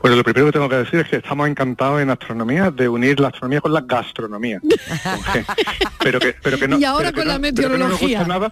Bueno, 0.00 0.16
lo 0.16 0.24
primero 0.24 0.46
que 0.46 0.52
tengo 0.52 0.68
que 0.68 0.76
decir 0.76 1.00
es 1.00 1.08
que 1.08 1.16
estamos 1.16 1.48
encantados 1.48 2.00
en 2.00 2.10
astronomía 2.10 2.70
de 2.70 2.88
unir 2.88 3.20
la 3.20 3.28
astronomía 3.28 3.60
con 3.60 3.72
la 3.72 3.80
gastronomía. 3.82 4.60
Pero 6.02 6.18
que, 6.18 6.34
pero 6.42 6.58
que 6.58 6.66
no, 6.66 6.78
Y 6.80 6.84
ahora 6.84 7.12
con 7.12 7.26
la 7.28 7.38
no- 7.38 7.48
pero 7.54 7.70
que 7.70 7.78
no 7.78 7.88
nos 7.88 8.00
gusta 8.00 8.06
meteorología. 8.06 8.26
nada, 8.26 8.50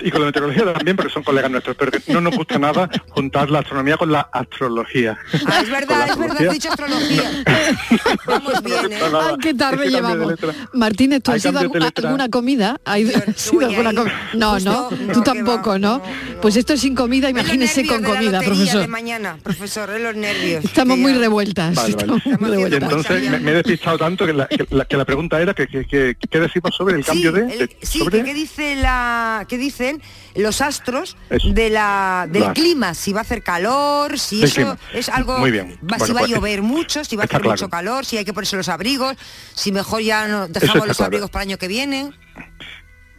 y 0.00 0.10
con 0.10 0.20
la 0.22 0.26
meteorología 0.28 0.72
también, 0.72 0.96
porque 0.96 1.12
son 1.12 1.22
colegas 1.22 1.50
nuestros, 1.50 1.76
pero 1.76 1.90
que 1.92 2.00
no 2.10 2.22
nos 2.22 2.34
gusta 2.34 2.58
nada 2.58 2.88
juntar 3.10 3.50
la 3.50 3.58
astronomía 3.58 3.98
con 3.98 4.10
la 4.10 4.28
astrología. 4.32 5.18
Ah, 5.46 5.60
es 5.62 5.68
verdad, 5.70 6.08
es 6.08 6.16
verdad, 6.18 6.46
has 6.46 6.52
dicho 6.54 6.70
astrología. 6.70 7.22
Vamos 8.26 8.62
bien, 8.62 8.92
¿eh? 8.92 8.98
Ay, 9.20 9.34
qué 9.42 9.52
tarde 9.54 9.76
Es 9.86 9.90
que 9.90 9.96
llevamos. 9.96 10.34
Martínez, 10.72 11.22
¿tú 11.22 11.32
Hay 11.32 11.36
has 11.36 11.44
ido 11.44 11.50
a 11.58 11.62
cambio 11.62 11.80
de 11.80 11.86
alguna, 11.86 12.08
alguna 12.08 12.28
comida? 12.30 12.80
¿Has 12.86 12.98
ido- 12.98 13.16
has 13.18 13.52
ido 13.52 13.60
a 13.60 13.64
voy 13.66 13.74
alguna 13.74 13.92
comi- 13.92 14.12
No, 14.34 14.50
Justo, 14.54 14.70
no, 14.70 14.90
no, 15.06 15.12
tú 15.12 15.20
tampoco, 15.22 15.70
va, 15.70 15.78
¿no? 15.78 16.02
Pues 16.40 16.56
esto 16.56 16.72
es 16.72 16.80
sin 16.80 16.94
comida, 16.94 17.28
imagínese 17.28 17.84
con 17.86 18.00
de 18.02 18.08
la 18.08 18.14
comida, 18.14 18.40
profesor. 18.40 18.80
de 18.80 18.86
mañana, 18.88 19.36
profesor, 19.42 19.90
es 19.90 20.00
los 20.00 20.16
nervios. 20.16 20.39
Estamos 20.44 20.98
muy 20.98 21.12
ya- 21.12 21.18
revueltas. 21.20 21.74
Vale, 21.74 21.94
vale. 21.94 22.16
estamos 22.16 22.24
muy 22.40 22.48
Y 22.48 22.52
revueltas. 22.52 22.82
entonces 22.82 23.30
me, 23.30 23.38
me 23.40 23.50
he 23.50 23.54
despistado 23.54 23.98
tanto 23.98 24.26
que 24.26 24.32
la, 24.32 24.46
que 24.48 24.66
la- 24.70 24.84
que 24.84 24.96
la 24.96 25.04
pregunta 25.04 25.40
era 25.40 25.54
que, 25.54 25.66
que, 25.66 25.84
que- 25.86 26.16
¿qué 26.30 26.40
decimos 26.40 26.74
sobre 26.74 26.96
el 26.96 27.04
cambio 27.04 27.30
sí, 27.32 27.40
de, 27.40 27.52
el- 27.52 27.58
de- 27.68 27.76
sí, 27.82 27.98
sobre 28.00 28.18
que 28.18 28.24
qué 28.24 28.34
dice 28.34 28.76
la 28.76 29.44
qué 29.48 29.58
dicen 29.58 30.00
los 30.36 30.60
astros 30.60 31.16
Eso. 31.28 31.48
de 31.52 31.70
la 31.70 32.26
del 32.30 32.42
Claro. 32.42 32.54
clima, 32.54 32.94
si 32.94 33.12
va 33.12 33.20
a 33.20 33.22
hacer 33.22 33.42
calor, 33.42 34.18
si 34.18 34.36
Del 34.36 34.44
eso 34.44 34.54
clima. 34.54 34.78
es 34.94 35.08
algo 35.08 35.38
Muy 35.38 35.50
bien. 35.50 35.78
va- 35.82 35.96
si 35.96 35.98
Bueno, 36.00 36.14
va 36.14 36.20
a 36.20 36.22
pues, 36.24 36.30
llover 36.30 36.62
mucho, 36.62 37.04
si 37.04 37.16
va 37.16 37.22
a 37.22 37.26
hacer 37.26 37.40
claro. 37.40 37.50
mucho 37.52 37.68
calor, 37.68 38.04
si 38.04 38.16
hay 38.16 38.24
que 38.24 38.32
ponerse 38.32 38.56
los 38.56 38.68
abrigos, 38.68 39.16
si 39.54 39.72
mejor 39.72 40.02
ya 40.02 40.26
no 40.28 40.48
dejamos 40.48 40.86
los 40.86 40.96
claro. 40.96 41.06
abrigos 41.08 41.30
para 41.30 41.42
el 41.44 41.50
año 41.50 41.58
que 41.58 41.68
viene. 41.68 42.10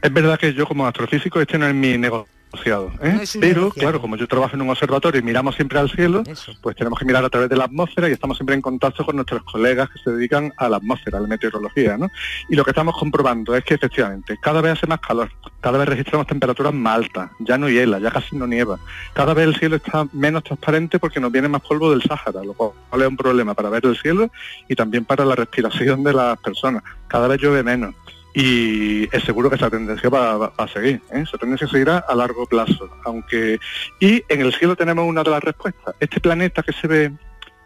Es 0.01 0.11
verdad 0.11 0.39
que 0.39 0.53
yo 0.53 0.65
como 0.65 0.87
astrofísico 0.87 1.39
este 1.39 1.57
no 1.59 1.67
es 1.67 1.75
mi 1.75 1.97
negocio, 1.97 2.27
asociado. 2.51 2.91
¿eh? 3.01 3.21
Pero, 3.39 3.69
claro, 3.71 4.01
como 4.01 4.15
yo 4.15 4.27
trabajo 4.27 4.55
en 4.55 4.61
un 4.61 4.69
observatorio 4.69 5.19
y 5.19 5.23
miramos 5.23 5.55
siempre 5.55 5.79
al 5.79 5.89
cielo, 5.89 6.23
pues 6.61 6.75
tenemos 6.75 6.99
que 6.99 7.05
mirar 7.05 7.23
a 7.23 7.29
través 7.29 7.49
de 7.49 7.55
la 7.55 7.65
atmósfera 7.65 8.09
y 8.09 8.11
estamos 8.11 8.37
siempre 8.37 8.55
en 8.55 8.61
contacto 8.61 9.05
con 9.05 9.15
nuestros 9.15 9.43
colegas 9.43 9.89
que 9.89 9.99
se 9.99 10.11
dedican 10.11 10.53
a 10.57 10.69
la 10.69 10.77
atmósfera, 10.77 11.17
a 11.17 11.21
la 11.21 11.27
meteorología. 11.27 11.97
¿no? 11.97 12.09
Y 12.49 12.55
lo 12.55 12.63
que 12.63 12.71
estamos 12.71 12.97
comprobando 12.97 13.55
es 13.55 13.63
que 13.63 13.75
efectivamente 13.75 14.37
cada 14.41 14.61
vez 14.61 14.73
hace 14.73 14.87
más 14.87 14.99
calor, 14.99 15.31
cada 15.61 15.77
vez 15.77 15.87
registramos 15.87 16.27
temperaturas 16.27 16.73
más 16.73 16.95
altas, 16.95 17.31
ya 17.39 17.57
no 17.57 17.69
hiela, 17.69 17.99
ya 17.99 18.11
casi 18.11 18.35
no 18.35 18.47
nieva, 18.47 18.79
cada 19.13 19.33
vez 19.33 19.47
el 19.47 19.55
cielo 19.55 19.75
está 19.77 20.07
menos 20.11 20.43
transparente 20.43 20.99
porque 20.99 21.19
nos 21.19 21.31
viene 21.31 21.47
más 21.47 21.61
polvo 21.61 21.91
del 21.91 22.01
Sáhara, 22.01 22.43
lo 22.43 22.53
cual 22.53 22.73
es 23.01 23.07
un 23.07 23.17
problema 23.17 23.53
para 23.53 23.69
ver 23.69 23.85
el 23.85 23.97
cielo 23.97 24.29
y 24.67 24.75
también 24.75 25.05
para 25.05 25.25
la 25.25 25.35
respiración 25.35 26.03
de 26.03 26.13
las 26.13 26.37
personas. 26.39 26.83
Cada 27.07 27.27
vez 27.27 27.41
llueve 27.41 27.63
menos 27.63 27.93
y 28.33 29.03
es 29.15 29.23
seguro 29.23 29.49
que 29.49 29.55
esa 29.55 29.69
tendencia 29.69 30.09
va, 30.09 30.53
a 30.57 30.67
seguir, 30.67 31.01
¿eh? 31.11 31.21
esa 31.21 31.37
tendencia 31.37 31.67
seguirá 31.67 31.97
a 31.99 32.15
largo 32.15 32.45
plazo, 32.45 32.89
aunque 33.03 33.59
y 33.99 34.23
en 34.29 34.41
el 34.41 34.53
cielo 34.53 34.75
tenemos 34.75 35.05
una 35.05 35.23
de 35.23 35.31
las 35.31 35.43
respuestas. 35.43 35.95
Este 35.99 36.19
planeta 36.19 36.63
que 36.63 36.73
se 36.73 36.87
ve 36.87 37.11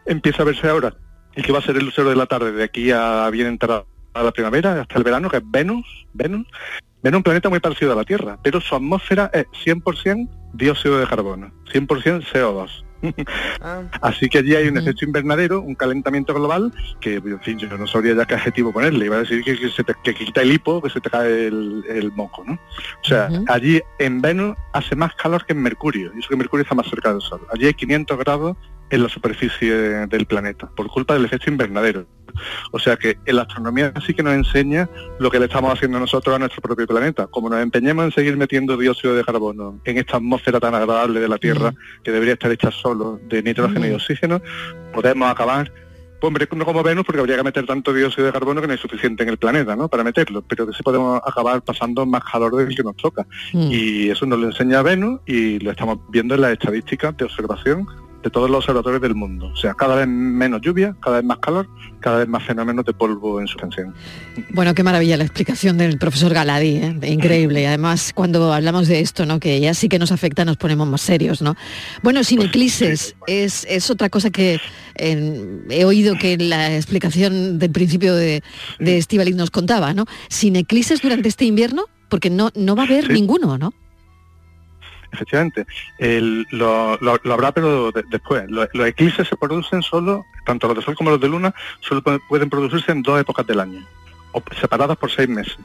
empieza 0.06 0.42
a 0.42 0.46
verse 0.46 0.68
ahora 0.68 0.94
y 1.36 1.42
que 1.42 1.52
va 1.52 1.60
a 1.60 1.62
ser 1.62 1.78
el 1.78 1.86
lucero 1.86 2.10
de 2.10 2.16
la 2.16 2.26
tarde 2.26 2.52
de 2.52 2.64
aquí 2.64 2.92
a 2.92 3.30
bien 3.30 3.48
entrada 3.48 3.86
la 4.24 4.32
primavera 4.32 4.82
hasta 4.82 4.98
el 4.98 5.04
verano, 5.04 5.30
que 5.30 5.38
es 5.38 5.44
Venus, 5.46 5.86
Venus, 6.14 6.48
Venus 7.02 7.18
un 7.18 7.24
planeta 7.24 7.50
muy 7.50 7.60
parecido 7.60 7.92
a 7.94 7.96
la 7.96 8.04
Tierra, 8.04 8.38
pero 8.42 8.62
su 8.62 8.76
atmósfera 8.76 9.30
es 9.34 9.46
100% 9.66 10.30
dióxido 10.54 10.98
de 11.00 11.08
carbono, 11.08 11.52
100% 11.72 12.24
CO2. 12.32 12.85
Ah. 13.62 13.84
Así 14.02 14.30
que 14.30 14.40
allí 14.40 14.56
hay 14.56 14.68
un 14.68 14.78
efecto 14.78 15.06
invernadero, 15.06 15.62
un 15.62 15.76
calentamiento 15.76 16.34
global, 16.34 16.72
que 17.00 17.16
en 17.16 17.40
fin, 17.42 17.58
yo 17.58 17.68
no 17.78 17.88
sabría 17.88 18.14
ya 18.14 18.26
qué 18.26 18.36
adjetivo 18.36 18.72
ponerle, 18.72 19.06
iba 19.06 19.16
a 19.16 19.20
decir 19.20 19.44
que, 19.44 19.56
se 19.70 19.84
te, 19.84 19.94
quita 20.14 20.42
el 20.42 20.54
hipo, 20.54 20.82
que 20.82 20.90
se 20.90 21.02
te 21.02 21.10
cae 21.10 21.48
el, 21.48 22.12
moco, 22.16 22.44
¿no? 22.46 22.54
O 22.54 23.04
sea, 23.04 23.30
allí 23.48 23.82
en 23.98 24.22
Venus 24.22 24.56
hace 24.74 24.96
más 24.96 25.16
calor 25.16 25.46
que 25.46 25.54
en 25.54 25.62
Mercurio, 25.62 26.12
y 26.16 26.20
eso 26.20 26.30
que 26.30 26.36
Mercurio 26.36 26.64
está 26.64 26.76
más 26.76 26.88
cerca 26.88 27.12
del 27.12 27.22
Sol. 27.22 27.42
Allí 27.52 27.66
hay 27.66 27.74
500 27.74 28.20
grados 28.20 28.58
en 28.90 29.04
la 29.04 29.10
superficie 29.10 29.74
del 30.08 30.26
planeta, 30.26 30.70
por 30.76 30.88
culpa 30.88 31.16
del 31.16 31.26
efecto 31.26 31.50
invernadero. 31.50 32.06
O 32.72 32.80
sea 32.80 32.98
que 32.98 33.18
en 33.26 33.36
la 33.36 33.44
astronomía 33.44 33.94
sí 34.06 34.14
que 34.14 34.24
nos 34.24 34.34
enseña 34.34 34.90
lo 35.20 35.30
que 35.32 35.40
le 35.40 35.46
estamos 35.46 35.74
haciendo 35.74 36.00
nosotros 36.00 36.36
a 36.36 36.40
nuestro 36.40 36.62
propio 36.62 36.88
planeta. 36.88 37.28
Como 37.28 37.50
nos 37.50 37.62
empeñemos 37.62 38.06
en 38.06 38.12
seguir 38.12 38.38
metiendo 38.38 38.78
dióxido 38.78 39.16
de 39.16 39.24
carbono 39.24 39.80
en 39.86 39.98
esta 39.98 40.18
atmósfera 40.18 40.60
tan 40.60 40.76
agradable 40.76 41.20
de 41.20 41.28
la 41.28 41.38
Tierra, 41.38 41.74
que 42.04 42.12
debería 42.12 42.34
estar 42.34 42.52
hecha 42.52 42.72
solo 42.72 43.20
de 43.28 43.44
nitrógeno 43.44 43.88
y 43.88 43.92
oxígeno, 43.92 44.42
podemos 44.94 45.30
acabar 45.30 45.72
pues, 46.20 46.30
hombre, 46.30 46.48
no 46.56 46.66
como 46.66 46.82
Venus, 46.82 47.06
porque 47.06 47.20
habría 47.20 47.38
que 47.38 47.44
meter 47.44 47.66
tanto 47.66 47.94
dióxido 47.94 48.26
de 48.26 48.34
carbono 48.34 48.62
que 48.62 48.68
no 48.68 48.74
es 48.74 48.80
suficiente 48.80 49.24
en 49.24 49.30
el 49.30 49.38
planeta, 49.38 49.76
¿no? 49.76 49.88
Para 49.90 50.04
meterlo, 50.04 50.42
pero 50.42 50.66
que 50.66 50.74
sí 50.74 50.82
podemos 50.82 51.22
acabar 51.26 51.62
pasando 51.62 52.06
más 52.06 52.24
calor 52.24 52.56
del 52.56 52.76
que 52.76 52.84
nos 52.84 52.96
toca. 52.96 53.28
Y 53.54 54.10
eso 54.10 54.26
nos 54.26 54.40
lo 54.40 54.48
enseña 54.48 54.82
Venus 54.82 55.20
y 55.26 55.60
lo 55.60 55.72
estamos 55.72 56.00
viendo 56.10 56.36
en 56.36 56.42
las 56.42 56.54
estadísticas 56.54 57.16
de 57.18 57.26
observación 57.26 57.86
de 58.26 58.32
todos 58.32 58.50
los 58.50 58.58
observatorios 58.58 59.04
del 59.04 59.14
mundo. 59.14 59.52
O 59.54 59.56
sea, 59.56 59.76
cada 59.76 59.96
vez 59.96 60.08
menos 60.08 60.60
lluvia, 60.60 60.96
cada 61.00 61.18
vez 61.18 61.26
más 61.26 61.38
calor, 61.38 61.70
cada 62.00 62.18
vez 62.18 62.28
más 62.28 62.44
fenómenos 62.44 62.84
de 62.84 62.92
polvo 62.92 63.40
en 63.40 63.46
suspensión. 63.46 63.94
Bueno, 64.50 64.74
qué 64.74 64.82
maravilla 64.82 65.16
la 65.16 65.24
explicación 65.24 65.78
del 65.78 66.00
profesor 66.00 66.34
Galadí, 66.34 66.78
¿eh? 66.78 66.98
increíble. 67.04 67.68
Además, 67.68 68.14
cuando 68.16 68.52
hablamos 68.52 68.88
de 68.88 69.00
esto, 69.02 69.28
¿no? 69.28 69.40
que 69.40 69.60
ya 69.60 69.76
sí 69.76 69.90
que 69.90 70.00
nos 70.00 70.12
afecta, 70.12 70.44
nos 70.44 70.58
ponemos 70.58 70.88
más 70.88 71.02
serios. 71.02 71.44
¿no? 71.44 71.56
Bueno, 72.02 72.24
sin 72.24 72.38
pues 72.38 72.50
eclipses 72.50 73.16
es, 73.28 73.64
es, 73.70 73.92
otra 73.92 74.10
cosa 74.10 74.32
que 74.32 74.60
he 74.96 75.86
oído 75.86 76.18
que 76.18 76.36
la 76.38 76.76
explicación 76.76 77.60
del 77.60 77.70
principio 77.70 78.16
de, 78.16 78.42
de 78.80 79.34
nos 79.36 79.52
contaba, 79.52 79.94
¿no? 79.94 80.06
Sin 80.30 80.56
eclipses 80.56 81.02
durante 81.02 81.30
este 81.30 81.46
invierno, 81.46 81.86
porque 82.10 82.32
no, 82.32 82.50
no 82.56 82.76
va 82.76 82.84
a 82.84 82.86
haber 82.88 83.12
ninguno, 83.12 83.60
¿no? 83.60 83.74
Efectivamente. 85.16 85.66
lo, 86.52 86.98
habrá, 87.32 87.52
pero 87.52 87.92
después. 87.92 88.46
Los, 88.50 88.68
eclipses 88.88 89.28
se 89.28 89.36
producen 89.36 89.82
solo, 89.82 90.26
tanto 90.46 90.68
los 90.68 90.78
de 90.78 90.84
Sol 90.84 90.96
como 90.96 91.10
los 91.10 91.20
de 91.20 91.30
Luna, 91.30 91.54
solo 91.80 92.02
pueden 92.02 92.50
producirse 92.50 92.92
en 92.92 93.02
dos 93.02 93.20
épocas 93.20 93.46
del 93.48 93.60
año, 93.60 93.86
separadas 94.60 94.98
por 94.98 95.12
seis 95.12 95.30
meses. 95.30 95.58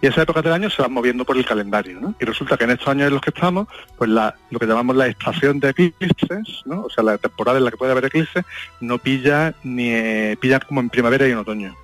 Y 0.00 0.06
esa 0.06 0.22
época 0.22 0.42
del 0.42 0.52
año 0.52 0.70
se 0.70 0.82
van 0.82 0.92
moviendo 0.92 1.24
por 1.24 1.36
el 1.36 1.44
calendario. 1.44 2.14
Y 2.20 2.24
resulta 2.24 2.56
que 2.56 2.64
en 2.64 2.70
estos 2.70 2.88
años 2.88 3.08
en 3.08 3.14
los 3.14 3.22
que 3.22 3.30
estamos, 3.30 3.68
pues 3.96 4.10
la, 4.10 4.34
lo 4.50 4.58
que 4.58 4.66
llamamos 4.66 4.96
la 4.96 5.06
estación 5.06 5.60
de 5.60 5.70
eclipses, 5.70 6.62
¿no? 6.64 6.82
O 6.82 6.90
sea, 6.90 7.04
la 7.04 7.18
temporada 7.18 7.58
en 7.58 7.64
la 7.64 7.70
que 7.70 7.76
puede 7.76 7.92
haber 7.92 8.06
eclipses, 8.06 8.44
no 8.80 8.98
pilla 8.98 9.54
ni 9.62 9.90
eh, 9.90 10.36
pilla 10.40 10.60
como 10.60 10.80
en 10.80 10.90
primavera 10.90 11.26
y 11.26 11.32
en 11.32 11.38
otoño. 11.38 11.74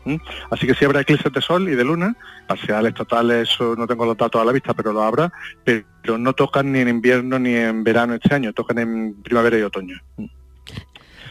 Así 0.50 0.66
que 0.66 0.74
sí 0.74 0.84
habrá 0.84 1.00
eclipses 1.00 1.32
de 1.32 1.40
sol 1.40 1.68
y 1.68 1.74
de 1.74 1.84
luna, 1.84 2.16
parciales, 2.46 2.94
totales, 2.94 3.50
eso 3.50 3.74
no 3.76 3.86
tengo 3.86 4.06
los 4.06 4.16
datos 4.16 4.40
a 4.40 4.44
la 4.44 4.52
vista, 4.52 4.74
pero 4.74 4.92
lo 4.92 5.02
habrá, 5.02 5.32
pero 5.64 6.18
no 6.18 6.32
tocan 6.32 6.72
ni 6.72 6.80
en 6.80 6.88
invierno 6.88 7.38
ni 7.38 7.54
en 7.54 7.84
verano 7.84 8.14
este 8.14 8.34
año, 8.34 8.52
tocan 8.52 8.78
en 8.78 9.22
primavera 9.22 9.58
y 9.58 9.62
otoño. 9.62 9.96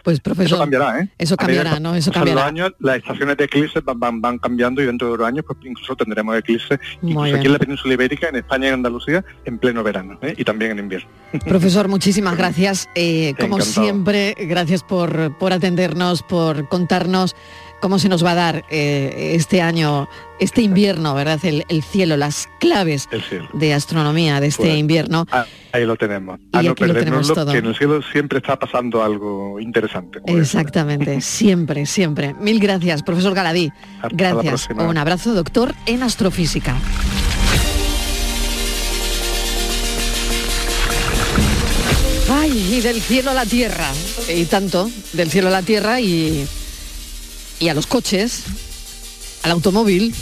Pues 0.04 0.20
profesor, 0.20 0.48
eso 0.48 0.60
cambiará, 0.60 1.02
¿eh? 1.02 1.10
Eso 1.18 1.38
cambiará, 1.38 1.80
¿no? 1.80 1.96
Eso 1.96 2.12
cambiará. 2.12 2.42
Los 2.42 2.50
años, 2.50 2.74
las 2.80 2.98
estaciones 2.98 3.38
de 3.38 3.44
eclipse 3.46 3.82
van, 3.82 4.22
van, 4.22 4.38
cambiando 4.40 4.82
y 4.82 4.86
dentro 4.86 5.12
de 5.12 5.18
los 5.18 5.28
años 5.28 5.46
pues 5.46 5.60
incluso 5.64 5.96
tendremos 5.96 6.38
eclipse, 6.38 6.80
incluso 7.02 7.36
aquí 7.36 7.46
en 7.46 7.54
la 7.54 7.60
península 7.60 7.94
ibérica, 7.94 8.30
en 8.30 8.38
España 8.38 8.66
y 8.66 8.68
en 8.70 8.74
Andalucía, 8.76 9.26
en 9.46 9.58
pleno 9.58 9.84
verano 9.84 10.18
¿eh? 10.22 10.36
y 10.38 10.44
también 10.44 10.72
en 10.72 10.80
invierno. 10.80 11.10
Profesor, 11.48 11.88
muchísimas 11.88 12.38
gracias. 12.38 12.90
Eh, 12.96 13.34
como 13.40 13.62
siempre, 13.62 14.36
gracias 14.38 14.84
por, 14.84 15.38
por 15.38 15.54
atendernos, 15.54 16.24
por 16.24 16.68
contarnos 16.68 17.36
cómo 17.80 18.00
se 18.00 18.10
nos 18.10 18.24
va 18.24 18.32
a 18.32 18.36
dar 18.36 18.66
eh, 18.70 19.34
este 19.36 19.62
año, 19.62 20.08
este 20.40 20.62
invierno, 20.62 21.14
¿verdad? 21.14 21.40
El, 21.44 21.84
cielo, 21.84 22.18
las 22.18 22.50
claves 22.60 23.08
de 23.54 23.74
astronomía 23.74 24.40
de 24.40 24.48
este 24.48 24.64
pues, 24.64 24.78
invierno. 24.78 25.26
Ah, 25.32 25.46
ahí 25.72 25.86
lo 25.86 25.96
tenemos. 25.96 26.40
A 26.54 26.62
no 26.62 26.76
perdernos 26.76 27.32
que 27.32 27.58
en 27.58 27.66
el 27.66 27.76
cielo 27.76 28.02
siempre 28.02 28.40
está 28.40 28.58
pasando 28.58 29.04
algo 29.04 29.60
interesante. 29.60 30.20
Exactamente, 30.26 31.22
siempre, 31.22 31.86
siempre. 31.86 32.34
Mil 32.36 32.60
gracias, 32.60 33.04
profesor 33.04 33.34
Galadí. 33.34 33.72
gracias. 34.12 34.70
Un 34.70 34.98
abrazo, 34.98 35.34
doctor 35.34 35.74
en 35.86 36.04
astrofísica. 36.04 36.76
Ay, 42.30 42.76
y 42.76 42.82
del 42.82 43.02
cielo 43.02 43.32
a 43.32 43.34
la 43.34 43.46
tierra. 43.46 43.88
Y 44.34 44.46
tanto, 44.46 44.90
del 45.14 45.30
cielo 45.30 45.48
a 45.48 45.52
la 45.52 45.62
tierra 45.62 46.02
y 46.02 46.46
y 47.60 47.70
a 47.70 47.74
los 47.74 47.88
coches, 47.88 48.44
al 49.44 49.52
automóvil, 49.52 50.14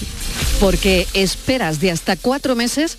porque 0.59 1.07
esperas 1.13 1.79
de 1.79 1.91
hasta 1.91 2.15
cuatro 2.15 2.55
meses 2.55 2.97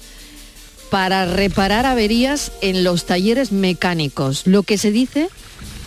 para 0.90 1.26
reparar 1.26 1.86
averías 1.86 2.52
en 2.60 2.84
los 2.84 3.06
talleres 3.06 3.52
mecánicos, 3.52 4.46
lo 4.46 4.62
que 4.62 4.78
se 4.78 4.90
dice 4.90 5.28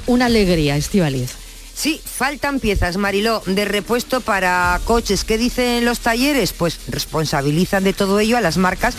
una 0.08 0.26
alegría, 0.26 0.76
Estivaliz. 0.76 1.32
Sí, 1.76 2.02
faltan 2.04 2.60
piezas, 2.60 2.98
Mariló, 2.98 3.42
de 3.46 3.64
repuesto 3.64 4.20
para 4.20 4.82
coches. 4.84 5.24
¿Qué 5.24 5.38
dicen 5.38 5.86
los 5.86 6.00
talleres? 6.00 6.52
Pues 6.52 6.78
responsabilizan 6.88 7.86
de 7.86 7.94
todo 7.94 8.20
ello 8.20 8.36
a 8.36 8.42
las 8.42 8.58
marcas 8.58 8.96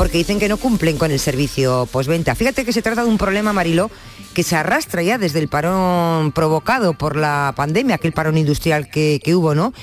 porque 0.00 0.16
dicen 0.16 0.38
que 0.38 0.48
no 0.48 0.56
cumplen 0.56 0.96
con 0.96 1.10
el 1.10 1.18
servicio 1.18 1.86
postventa. 1.92 2.34
Fíjate 2.34 2.64
que 2.64 2.72
se 2.72 2.80
trata 2.80 3.02
de 3.02 3.10
un 3.10 3.18
problema, 3.18 3.52
Mariló, 3.52 3.90
que 4.32 4.42
se 4.42 4.56
arrastra 4.56 5.02
ya 5.02 5.18
desde 5.18 5.40
el 5.40 5.48
parón 5.48 6.32
provocado 6.32 6.96
por 6.96 7.16
la 7.16 7.52
pandemia, 7.54 7.96
aquel 7.96 8.12
parón 8.12 8.38
industrial 8.38 8.88
que, 8.88 9.20
hubo, 9.34 9.54
¿no? 9.54 9.74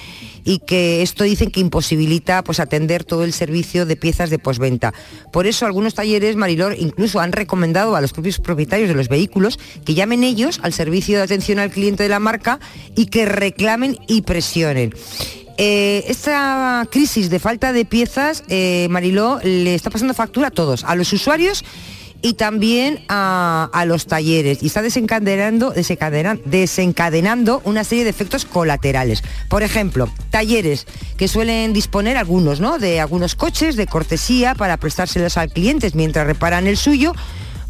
y 0.43 0.57
que 0.57 1.03
esto 1.03 1.23
dicen 1.23 1.51
que 1.51 1.59
imposibilita 1.59 2.43
pues 2.43 2.59
atender 2.59 3.03
todo 3.03 3.25
el 3.25 3.31
servicio 3.31 3.85
de 3.85 3.95
piezas 3.95 4.31
de 4.31 4.39
posventa. 4.39 4.91
Por 5.31 5.45
eso 5.45 5.67
algunos 5.67 5.93
talleres 5.93 6.35
Marilor 6.35 6.73
incluso 6.79 7.19
han 7.19 7.31
recomendado 7.31 7.95
a 7.95 8.01
los 8.01 8.11
propios 8.11 8.39
propietarios 8.39 8.89
de 8.89 8.95
los 8.95 9.09
vehículos 9.09 9.59
que 9.85 9.93
llamen 9.93 10.23
ellos 10.23 10.59
al 10.63 10.73
servicio 10.73 11.19
de 11.19 11.25
atención 11.25 11.59
al 11.59 11.69
cliente 11.69 12.01
de 12.01 12.09
la 12.09 12.19
marca 12.19 12.59
y 12.95 13.05
que 13.05 13.27
reclamen 13.27 13.99
y 14.07 14.23
presionen. 14.23 14.95
Eh, 15.57 16.05
esta 16.07 16.87
crisis 16.91 17.31
de 17.31 17.39
falta 17.39 17.73
de 17.73 17.83
piezas, 17.83 18.43
eh, 18.47 18.87
Mariló, 18.91 19.39
le 19.43 19.73
está 19.73 19.89
pasando 19.89 20.13
factura 20.13 20.49
a 20.49 20.51
todos, 20.51 20.83
a 20.83 20.95
los 20.95 21.11
usuarios 21.13 21.65
y 22.21 22.33
también 22.33 23.03
a, 23.09 23.83
los 23.87 24.05
talleres 24.05 24.61
y 24.61 24.67
está 24.67 24.81
desencadenando, 24.81 25.73
desencadenando 26.45 27.61
una 27.63 27.83
serie 27.83 28.03
de 28.03 28.09
efectos 28.11 28.45
colaterales. 28.45 29.23
Por 29.49 29.63
ejemplo, 29.63 30.09
talleres 30.29 30.85
que 31.17 31.27
suelen 31.27 31.73
disponer 31.73 32.17
algunos, 32.17 32.59
¿no? 32.59 32.77
De 32.77 32.99
algunos 32.99 33.35
coches 33.35 33.75
de 33.75 33.87
cortesía 33.87 34.55
para 34.55 34.77
prestárselos 34.77 35.37
al 35.37 35.51
cliente 35.51 35.89
mientras 35.93 36.27
reparan 36.27 36.67
el 36.67 36.77
suyo 36.77 37.13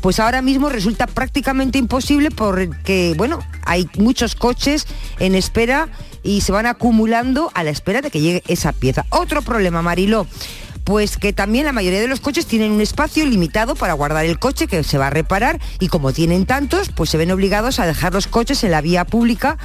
pues 0.01 0.19
ahora 0.19 0.41
mismo 0.41 0.69
resulta 0.69 1.07
prácticamente 1.07 1.79
imposible 1.79 2.29
porque, 2.29 3.13
bueno, 3.17 3.39
hay 3.65 3.89
muchos 3.97 4.35
coches 4.35 4.85
en 5.19 5.35
espera 5.35 5.89
y 6.23 6.41
se 6.41 6.51
van 6.51 6.65
acumulando 6.65 7.51
a 7.53 7.63
la 7.63 7.69
espera 7.69 8.01
de 8.01 8.11
que 8.11 8.21
llegue 8.21 8.43
esa 8.47 8.71
pieza. 8.71 9.05
Otro 9.09 9.41
problema, 9.41 9.81
Mariló, 9.81 10.27
pues 10.83 11.17
que 11.17 11.33
también 11.33 11.65
la 11.65 11.73
mayoría 11.73 11.99
de 11.99 12.07
los 12.07 12.21
coches 12.21 12.45
tienen 12.45 12.71
un 12.71 12.81
espacio 12.81 13.25
limitado 13.25 13.75
para 13.75 13.93
guardar 13.93 14.25
el 14.25 14.39
coche 14.39 14.67
que 14.67 14.83
se 14.83 14.97
va 14.97 15.07
a 15.07 15.09
reparar 15.09 15.59
y 15.79 15.89
como 15.89 16.13
tienen 16.13 16.45
tantos, 16.45 16.89
pues 16.89 17.09
se 17.09 17.17
ven 17.17 17.31
obligados 17.31 17.79
a 17.79 17.85
dejar 17.85 18.13
los 18.13 18.27
coches 18.27 18.63
en 18.63 18.71
la 18.71 18.81
vía 18.81 19.03
pública 19.03 19.57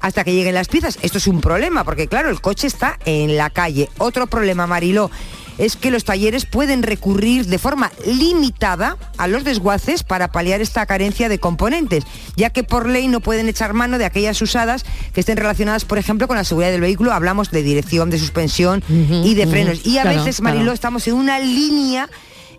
hasta 0.00 0.24
que 0.24 0.32
lleguen 0.34 0.54
las 0.54 0.68
piezas. 0.68 0.98
Esto 1.02 1.18
es 1.18 1.26
un 1.26 1.40
problema 1.40 1.84
porque 1.84 2.08
claro, 2.08 2.30
el 2.30 2.40
coche 2.40 2.66
está 2.66 2.98
en 3.04 3.36
la 3.36 3.50
calle. 3.50 3.90
Otro 3.98 4.26
problema, 4.26 4.66
Mariló, 4.66 5.10
es 5.58 5.76
que 5.76 5.90
los 5.90 6.04
talleres 6.04 6.46
pueden 6.46 6.82
recurrir 6.82 7.46
de 7.46 7.58
forma 7.58 7.90
limitada 8.06 8.96
a 9.18 9.28
los 9.28 9.44
desguaces 9.44 10.02
para 10.02 10.32
paliar 10.32 10.60
esta 10.60 10.86
carencia 10.86 11.28
de 11.28 11.38
componentes, 11.38 12.04
ya 12.36 12.50
que 12.50 12.64
por 12.64 12.88
ley 12.88 13.08
no 13.08 13.20
pueden 13.20 13.48
echar 13.48 13.72
mano 13.74 13.98
de 13.98 14.04
aquellas 14.04 14.40
usadas 14.42 14.84
que 15.12 15.20
estén 15.20 15.36
relacionadas, 15.36 15.84
por 15.84 15.98
ejemplo, 15.98 16.28
con 16.28 16.36
la 16.36 16.44
seguridad 16.44 16.70
del 16.72 16.80
vehículo. 16.80 17.12
Hablamos 17.12 17.50
de 17.50 17.62
dirección, 17.62 18.10
de 18.10 18.18
suspensión 18.18 18.82
y 18.88 19.34
de 19.34 19.46
frenos. 19.46 19.86
Y 19.86 19.98
a 19.98 20.02
Claro, 20.02 20.18
veces, 20.18 20.36
claro. 20.40 20.54
Mariló, 20.56 20.72
estamos 20.72 21.06
en 21.08 21.14
una 21.14 21.38
línea 21.38 22.08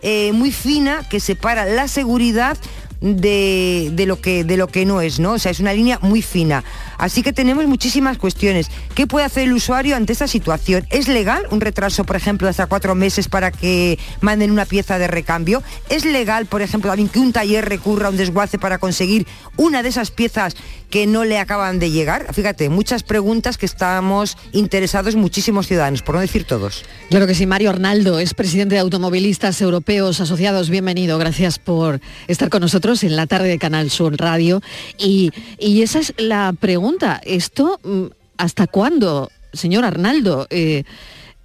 eh, 0.01 0.31
muy 0.33 0.51
fina 0.51 1.07
que 1.09 1.19
separa 1.19 1.65
la 1.65 1.87
seguridad 1.87 2.57
de, 3.03 3.89
de 3.91 4.05
lo 4.05 4.21
que, 4.21 4.45
de 4.45 4.55
lo 4.55 4.67
que 4.67 4.85
no 4.85 5.01
es, 5.01 5.19
¿no? 5.19 5.33
O 5.33 5.39
sea, 5.39 5.51
es 5.51 5.59
una 5.59 5.73
línea 5.73 5.99
muy 6.01 6.21
fina. 6.21 6.63
Así 6.97 7.21
que 7.21 7.33
tenemos 7.33 7.65
muchísimas 7.67 8.17
cuestiones. 8.17 8.69
¿Qué 8.95 9.07
puede 9.07 9.25
hacer 9.25 9.43
el 9.43 9.53
usuario 9.53 9.97
ante 9.97 10.13
esta 10.13 10.27
situación? 10.27 10.87
¿Es 10.89 11.09
legal 11.09 11.43
un 11.51 11.59
retraso, 11.59 12.05
por 12.05 12.15
ejemplo, 12.15 12.45
de 12.45 12.51
hasta 12.51 12.67
cuatro 12.67 12.95
meses 12.95 13.27
para 13.27 13.51
que 13.51 13.99
manden 14.21 14.51
una 14.51 14.65
pieza 14.65 14.97
de 14.99 15.07
recambio? 15.07 15.61
¿Es 15.89 16.05
legal, 16.05 16.45
por 16.45 16.61
ejemplo, 16.61 16.89
también 16.89 17.09
que 17.09 17.19
un 17.19 17.33
taller 17.33 17.67
recurra 17.67 18.07
a 18.07 18.09
un 18.09 18.17
desguace 18.17 18.57
para 18.57 18.77
conseguir 18.77 19.27
una 19.57 19.83
de 19.83 19.89
esas 19.89 20.09
piezas 20.09 20.55
que 20.93 21.07
no 21.07 21.25
le 21.25 21.39
acaban 21.39 21.79
de 21.79 21.89
llegar? 21.89 22.35
Fíjate, 22.35 22.69
muchas 22.69 23.01
preguntas 23.01 23.57
que 23.57 23.65
estamos 23.65 24.37
interesados 24.51 25.15
muchísimos 25.15 25.65
ciudadanos, 25.65 26.03
por 26.03 26.13
no 26.13 26.21
decir 26.21 26.43
todos. 26.43 26.85
Claro 27.09 27.25
que 27.25 27.33
sí, 27.33 27.47
Mario 27.47 27.71
Arnaldo 27.71 28.19
es 28.19 28.35
presidente 28.35 28.75
de 28.75 28.81
Automovilistas 28.81 29.59
Europeos 29.59 30.19
Asociados. 30.19 30.69
Bienvenido, 30.69 31.17
gracias 31.17 31.57
por 31.57 31.99
estar 32.27 32.49
con 32.49 32.61
nosotros 32.61 33.03
en 33.03 33.15
la 33.15 33.25
tarde 33.25 33.47
de 33.47 33.57
Canal 33.57 33.89
Sur 33.89 34.15
Radio. 34.19 34.61
Y, 34.99 35.31
y 35.57 35.81
esa 35.81 35.97
es 35.97 36.13
la 36.17 36.53
pregunta. 36.59 37.19
¿Esto 37.25 37.79
mm, 37.83 38.03
hasta 38.37 38.67
cuándo, 38.67 39.31
señor 39.51 39.85
Arnaldo? 39.85 40.45
Eh, 40.51 40.83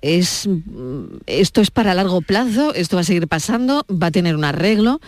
es, 0.03 0.47
mm, 0.47 1.21
esto 1.27 1.63
es 1.63 1.71
para 1.71 1.95
largo 1.95 2.21
plazo, 2.21 2.75
esto 2.75 2.97
va 2.97 3.01
a 3.01 3.05
seguir 3.05 3.27
pasando, 3.29 3.87
va 3.91 4.09
a 4.09 4.11
tener 4.11 4.37
un 4.37 4.45
arreglo, 4.45 5.01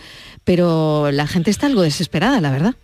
pero 0.45 1.11
la 1.13 1.27
gente 1.27 1.51
está 1.51 1.67
algo 1.67 1.83
desesperada, 1.83 2.41
la 2.41 2.51
verdad. 2.51 2.75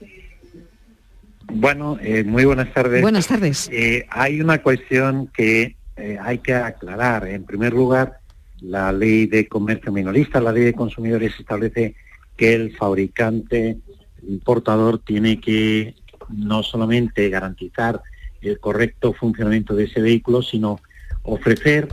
Bueno, 1.52 1.98
eh, 2.02 2.24
muy 2.24 2.44
buenas 2.44 2.72
tardes. 2.72 3.02
Buenas 3.02 3.28
tardes. 3.28 3.68
Eh, 3.72 4.06
hay 4.11 4.40
una 4.40 4.62
cuestión 4.62 5.28
que 5.28 5.76
eh, 5.96 6.18
hay 6.20 6.38
que 6.38 6.54
aclarar. 6.54 7.26
En 7.26 7.44
primer 7.44 7.72
lugar, 7.72 8.18
la 8.61 8.92
ley 8.92 9.26
de 9.26 9.48
comercio 9.48 9.92
minorista, 9.92 10.40
la 10.40 10.52
ley 10.52 10.64
de 10.64 10.74
consumidores 10.74 11.35
establece 11.38 11.94
que 12.37 12.54
el 12.54 12.76
fabricante 12.76 13.78
importador 14.26 14.98
tiene 14.98 15.40
que 15.40 15.94
no 16.28 16.62
solamente 16.62 17.28
garantizar 17.30 18.02
el 18.42 18.59
correcto 18.61 19.12
funcionamiento 19.12 19.74
de 19.74 19.85
ese 19.85 20.00
vehículo, 20.00 20.42
sino 20.42 20.80
ofrecer, 21.22 21.88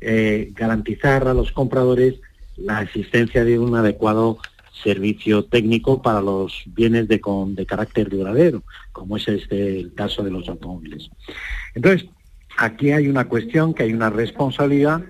eh, 0.00 0.52
garantizar 0.54 1.26
a 1.26 1.34
los 1.34 1.52
compradores 1.52 2.14
la 2.56 2.82
existencia 2.82 3.44
de 3.44 3.58
un 3.58 3.74
adecuado 3.76 4.38
servicio 4.82 5.44
técnico 5.44 6.00
para 6.02 6.20
los 6.20 6.62
bienes 6.66 7.08
de, 7.08 7.20
con- 7.20 7.54
de 7.54 7.66
carácter 7.66 8.08
duradero, 8.08 8.62
como 8.92 9.16
es 9.16 9.26
este 9.28 9.80
el 9.80 9.94
caso 9.94 10.22
de 10.22 10.30
los 10.30 10.48
automóviles. 10.48 11.10
Entonces, 11.74 12.08
aquí 12.56 12.92
hay 12.92 13.08
una 13.08 13.28
cuestión, 13.28 13.74
que 13.74 13.84
hay 13.84 13.92
una 13.92 14.10
responsabilidad, 14.10 15.02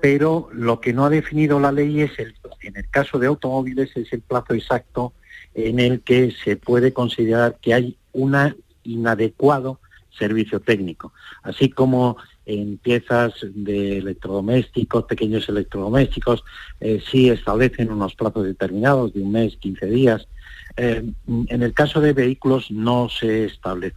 pero 0.00 0.48
lo 0.52 0.80
que 0.80 0.92
no 0.92 1.04
ha 1.04 1.10
definido 1.10 1.60
la 1.60 1.72
ley 1.72 2.00
es, 2.00 2.18
el, 2.18 2.34
en 2.62 2.76
el 2.76 2.88
caso 2.90 3.18
de 3.18 3.26
automóviles, 3.28 3.96
es 3.96 4.12
el 4.12 4.20
plazo 4.20 4.54
exacto 4.54 5.12
en 5.54 5.78
el 5.78 6.00
que 6.00 6.32
se 6.44 6.56
puede 6.56 6.92
considerar 6.92 7.58
que 7.60 7.74
hay 7.74 7.96
un 8.12 8.36
inadecuado 8.84 9.80
servicio 10.10 10.60
técnico, 10.60 11.12
así 11.42 11.70
como 11.70 12.16
en 12.46 12.78
piezas 12.78 13.34
de 13.42 13.98
electrodomésticos, 13.98 15.04
pequeños 15.04 15.48
electrodomésticos, 15.48 16.44
eh, 16.80 17.02
sí 17.10 17.30
establecen 17.30 17.90
unos 17.90 18.14
plazos 18.14 18.44
determinados 18.44 19.12
de 19.12 19.22
un 19.22 19.32
mes, 19.32 19.56
15 19.56 19.86
días. 19.86 20.28
Eh, 20.76 21.04
en 21.48 21.62
el 21.62 21.74
caso 21.74 22.00
de 22.00 22.12
vehículos 22.12 22.70
no 22.70 23.08
se 23.08 23.44
establece. 23.44 23.96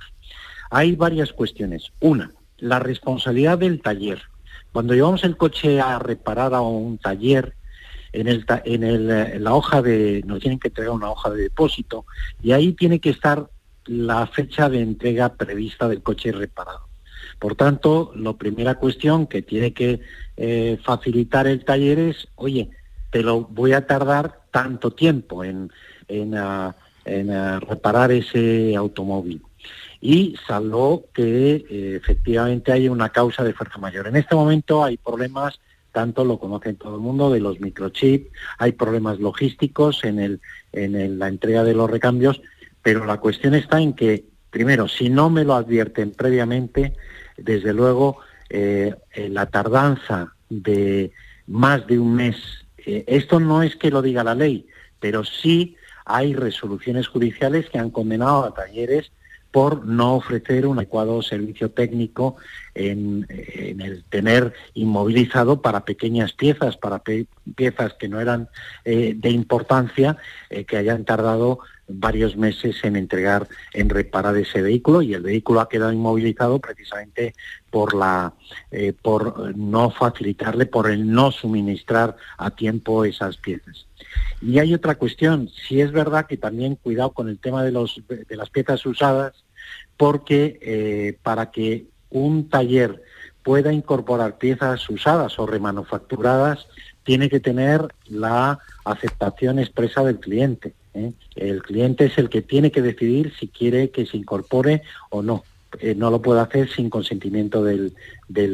Hay 0.69 0.95
varias 0.95 1.34
cuestiones. 1.34 1.91
Una, 1.99 2.31
la 2.58 2.79
responsabilidad 2.79 3.58
del 3.58 3.81
taller. 3.81 4.21
Cuando 4.71 4.93
llevamos 4.93 5.23
el 5.23 5.38
coche 5.38 5.79
a 5.79 5.99
reparar 5.99 6.53
a 6.53 6.62
un 6.62 6.97
taller, 6.97 7.55
en, 8.15 8.27
eh, 8.84 9.39
la 9.39 9.53
hoja 9.53 9.81
de, 9.81 10.23
nos 10.25 10.39
tienen 10.39 10.60
que 10.60 10.69
entregar 10.69 10.93
una 10.93 11.12
hoja 11.12 11.29
de 11.29 11.43
depósito 11.43 12.05
y 12.41 12.51
ahí 12.51 12.73
tiene 12.73 12.99
que 12.99 13.10
estar 13.10 13.49
la 13.86 14.25
fecha 14.27 14.69
de 14.69 14.81
entrega 14.81 15.36
prevista 15.36 15.88
del 15.88 16.01
coche 16.01 16.31
reparado. 16.31 16.84
Por 17.45 17.53
tanto, 17.53 18.12
la 18.15 18.34
primera 18.34 18.73
cuestión 18.73 19.27
que 19.27 19.43
tiene 19.43 19.71
que 19.71 19.99
eh, 20.36 20.79
facilitar 20.84 21.45
el 21.45 21.63
taller 21.63 21.99
es, 21.99 22.27
oye, 22.34 22.71
te 23.12 23.21
lo 23.21 23.41
voy 23.41 23.73
a 23.73 23.86
tardar 23.86 24.39
tanto 24.49 24.89
tiempo 24.89 25.43
en, 25.43 25.69
ah, 26.36 26.75
ah, 27.05 27.60
reparar 27.60 28.12
ese 28.12 28.75
automóvil. 28.75 29.43
Y 30.01 30.36
salvo 30.47 31.05
que 31.13 31.67
eh, 31.69 31.99
efectivamente 32.01 32.71
haya 32.71 32.89
una 32.89 33.10
causa 33.10 33.43
de 33.43 33.53
fuerza 33.53 33.77
mayor. 33.77 34.08
En 34.08 34.15
este 34.15 34.34
momento 34.34 34.84
hay 34.84 34.97
problemas, 34.97 35.60
tanto 35.91 36.25
lo 36.25 36.39
conocen 36.39 36.77
todo 36.77 36.95
el 36.95 37.01
mundo, 37.01 37.31
de 37.31 37.41
los 37.41 37.60
microchips, 37.60 38.31
hay 38.58 38.71
problemas 38.71 39.19
logísticos 39.19 40.03
en, 40.03 40.17
el, 40.17 40.41
en 40.71 41.19
la 41.19 41.27
entrega 41.27 41.63
de 41.63 41.75
los 41.75 41.91
recambios, 41.91 42.41
pero 42.81 43.05
la 43.05 43.19
cuestión 43.19 43.53
está 43.53 43.79
en 43.79 43.93
que, 43.93 44.25
primero, 44.49 44.88
si 44.88 45.12
no 45.12 45.29
me 45.29 45.43
lo 45.43 45.53
advierten 45.53 46.10
previamente, 46.10 46.95
desde 47.37 47.73
luego 47.73 48.17
eh, 48.49 48.93
eh, 49.13 49.29
la 49.29 49.47
tardanza 49.47 50.33
de 50.49 51.11
más 51.47 51.85
de 51.87 51.99
un 51.99 52.15
mes, 52.15 52.35
eh, 52.77 53.03
esto 53.07 53.39
no 53.39 53.63
es 53.63 53.75
que 53.75 53.91
lo 53.91 54.01
diga 54.01 54.23
la 54.23 54.35
ley, 54.35 54.67
pero 54.99 55.23
sí 55.23 55.75
hay 56.05 56.33
resoluciones 56.33 57.07
judiciales 57.07 57.69
que 57.69 57.79
han 57.79 57.89
condenado 57.89 58.43
a 58.45 58.53
talleres 58.53 59.11
por 59.51 59.85
no 59.85 60.15
ofrecer 60.15 60.67
un 60.67 60.77
adecuado 60.77 61.21
servicio 61.21 61.71
técnico 61.71 62.35
en, 62.73 63.25
el 63.29 64.03
tener 64.09 64.53
inmovilizado 64.73 65.61
para 65.61 65.85
pequeñas 65.85 66.33
piezas, 66.33 66.75
para 66.75 66.99
pe- 66.99 67.27
piezas 67.55 67.93
que 67.93 68.09
no 68.09 68.19
eran 68.19 68.49
de 68.83 69.29
importancia, 69.29 70.17
que 70.67 70.75
hayan 70.77 71.05
tardado 71.05 71.59
varios 71.87 72.35
meses 72.35 72.77
en 72.83 72.95
entregar, 72.95 73.47
en 73.73 73.89
reparar 73.89 74.35
ese 74.37 74.61
vehículo 74.61 75.01
y 75.01 75.13
el 75.13 75.21
vehículo 75.21 75.61
ha 75.61 75.69
quedado 75.69 75.91
inmovilizado 75.93 76.59
precisamente 76.59 77.33
por 77.69 77.93
la, 77.93 78.33
eh, 78.71 78.93
por 78.93 79.55
no 79.55 79.91
facilitarle, 79.91 80.65
por 80.65 80.89
el 80.89 81.11
no 81.11 81.31
suministrar 81.31 82.15
a 82.37 82.51
tiempo 82.51 83.05
esas 83.05 83.37
piezas. 83.37 83.87
Y 84.41 84.59
hay 84.59 84.73
otra 84.73 84.95
cuestión, 84.95 85.49
si 85.49 85.81
es 85.81 85.91
verdad 85.91 86.25
que 86.27 86.37
también 86.37 86.75
cuidado 86.75 87.11
con 87.11 87.29
el 87.29 87.39
tema 87.39 87.63
de, 87.63 87.71
los, 87.71 88.01
de 88.07 88.35
las 88.35 88.49
piezas 88.49 88.85
usadas, 88.85 89.43
porque 89.97 90.59
eh, 90.61 91.17
para 91.23 91.51
que 91.51 91.85
un 92.09 92.49
taller 92.49 93.01
pueda 93.43 93.71
incorporar 93.71 94.37
piezas 94.37 94.89
usadas 94.89 95.37
o 95.37 95.45
remanufacturadas, 95.45 96.67
tiene 97.03 97.29
que 97.29 97.39
tener 97.39 97.87
la 98.07 98.59
aceptación 98.83 99.59
expresa 99.59 100.03
del 100.03 100.19
cliente. 100.19 100.73
¿Eh? 100.95 101.13
El 101.36 101.62
cliente 101.62 102.05
es 102.05 102.17
el 102.17 102.29
que 102.29 102.41
tiene 102.41 102.71
que 102.71 102.81
decidir 102.81 103.34
si 103.39 103.47
quiere 103.47 103.91
que 103.91 104.05
se 104.05 104.17
incorpore 104.17 104.81
o 105.10 105.21
no. 105.21 105.43
Eh, 105.79 105.93
no 105.93 106.10
lo 106.10 106.21
puede 106.21 106.39
hacer 106.39 106.69
sin 106.69 106.89
consentimiento 106.89 107.63
del, 107.63 107.93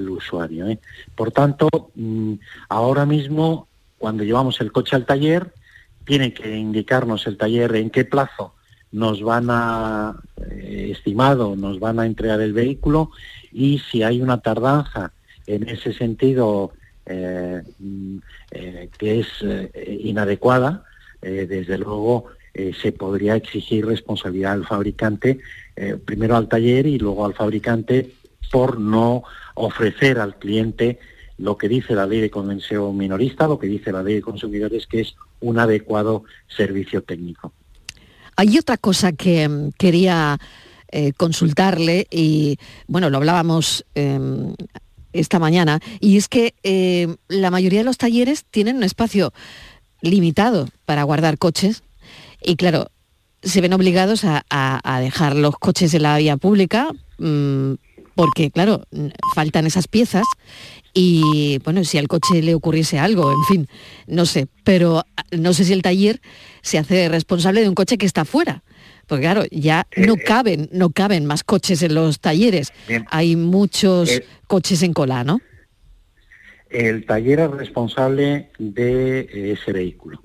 usuario. 0.10 0.68
¿eh? 0.68 0.80
Por 1.16 1.32
tanto, 1.32 1.70
mm, 1.96 2.34
ahora 2.70 3.06
mismo, 3.06 3.68
cuando 3.98 4.24
llevamos 4.24 4.60
el 4.60 4.72
coche 4.72 4.96
al 4.96 5.06
taller, 5.06 5.54
tiene 6.04 6.34
que 6.34 6.58
indicarnos 6.58 7.28
el 7.28 7.38
taller 7.38 7.76
en 7.76 7.92
qué 7.92 8.06
plazo 8.06 8.56
nos 8.92 9.22
van 9.22 9.48
a, 9.50 10.20
estimado, 10.50 11.56
nos 11.56 11.80
van 11.80 12.00
a 12.00 12.06
entregar 12.06 12.42
el 12.42 12.52
vehículo 12.52 13.12
y 13.54 13.80
si 13.80 14.04
hay 14.04 14.22
una 14.22 14.42
tardanza 14.42 15.14
en 15.48 15.70
ese 15.70 15.94
sentido 15.94 16.74
mm, 17.08 18.18
que 18.98 19.20
es 19.20 19.28
inadecuada, 20.04 20.84
eh, 21.22 21.46
desde 21.48 21.78
luego 21.78 22.26
eh, 22.54 22.74
se 22.82 22.92
podría 22.92 23.36
exigir 23.36 23.86
responsabilidad 23.86 24.52
al 24.52 24.66
fabricante, 24.66 25.40
eh, 25.78 25.96
primero 26.04 26.36
al 26.36 26.50
taller 26.50 26.86
y 26.86 27.00
luego 27.00 27.26
al 27.26 27.34
fabricante 27.34 28.12
por 28.52 28.78
no 28.78 29.24
ofrecer 29.56 30.20
al 30.20 30.38
cliente 30.38 31.00
lo 31.38 31.58
que 31.58 31.70
dice 31.70 31.96
la 31.96 32.06
ley 32.06 32.20
de 32.20 32.30
convención 32.30 32.96
minorista, 32.98 33.48
lo 33.48 33.58
que 33.58 33.68
dice 33.68 33.94
la 33.94 34.04
ley 34.04 34.16
de 34.16 34.22
consumidores, 34.22 34.86
que 34.86 35.00
es 35.00 35.16
un 35.40 35.60
adecuado 35.60 36.26
servicio 36.48 37.04
técnico. 37.04 37.54
Hay 38.36 38.58
otra 38.58 38.76
cosa 38.78 39.14
que 39.14 39.48
mm, 39.48 39.72
quería 39.78 40.38
consultarle 41.16 42.06
y, 42.12 42.58
bueno, 42.88 43.10
lo 43.10 43.16
hablábamos 43.16 43.86
eh, 43.96 44.20
esta 45.14 45.40
mañana, 45.40 45.80
y 46.02 46.18
es 46.18 46.28
que 46.28 46.54
la 47.30 47.50
mayoría 47.50 47.80
de 47.80 47.86
los 47.86 47.98
talleres 47.98 48.44
tienen 48.52 48.76
un 48.76 48.84
espacio 48.84 49.32
limitado 50.02 50.68
para 50.86 51.04
guardar 51.04 51.38
coches 51.38 51.84
y, 52.44 52.56
claro, 52.56 52.88
se 53.44 53.62
ven 53.62 53.74
obligados 53.74 54.24
a, 54.24 54.44
a- 54.50 54.80
a 54.84 55.00
dejar 55.00 55.36
los 55.36 55.58
coches 55.58 55.94
en 55.94 56.04
la 56.04 56.18
vía 56.18 56.38
pública 56.38 56.90
mm, 57.18 57.74
porque 58.16 58.52
claro, 58.52 58.86
faltan 59.36 59.66
esas 59.66 59.88
piezas 59.88 60.26
y 60.94 61.58
bueno, 61.64 61.84
si 61.86 61.98
al 61.98 62.08
coche 62.08 62.42
le 62.42 62.54
ocurriese 62.54 63.00
algo, 63.00 63.32
en 63.32 63.44
fin, 63.46 63.68
no 64.08 64.26
sé, 64.26 64.48
pero 64.64 65.06
ah, 65.16 65.24
no 65.32 65.54
sé 65.54 65.64
si 65.66 65.74
el 65.74 65.82
taller 65.82 66.22
se 66.62 66.78
hace 66.78 67.08
responsable 67.10 67.62
de 67.62 67.70
un 67.70 67.76
coche 67.76 67.98
que 67.98 68.06
está 68.06 68.26
fuera. 68.26 68.64
Porque 69.08 69.24
claro, 69.24 69.44
ya 69.52 69.88
Eh, 69.92 70.06
no 70.06 70.16
caben, 70.18 70.70
no 70.72 70.90
caben 70.90 71.26
más 71.26 71.44
coches 71.44 71.82
en 71.82 71.96
los 71.96 72.20
talleres. 72.20 72.72
Hay 73.10 73.36
muchos 73.36 74.10
Eh, 74.10 74.26
coches 74.48 74.84
en 74.84 74.94
cola, 74.94 75.24
¿no? 75.24 75.40
El 76.72 77.06
taller 77.06 77.42
es 77.42 77.52
responsable 77.52 78.50
de 78.58 79.20
eh, 79.20 79.52
ese 79.52 79.74
vehículo. 79.74 80.22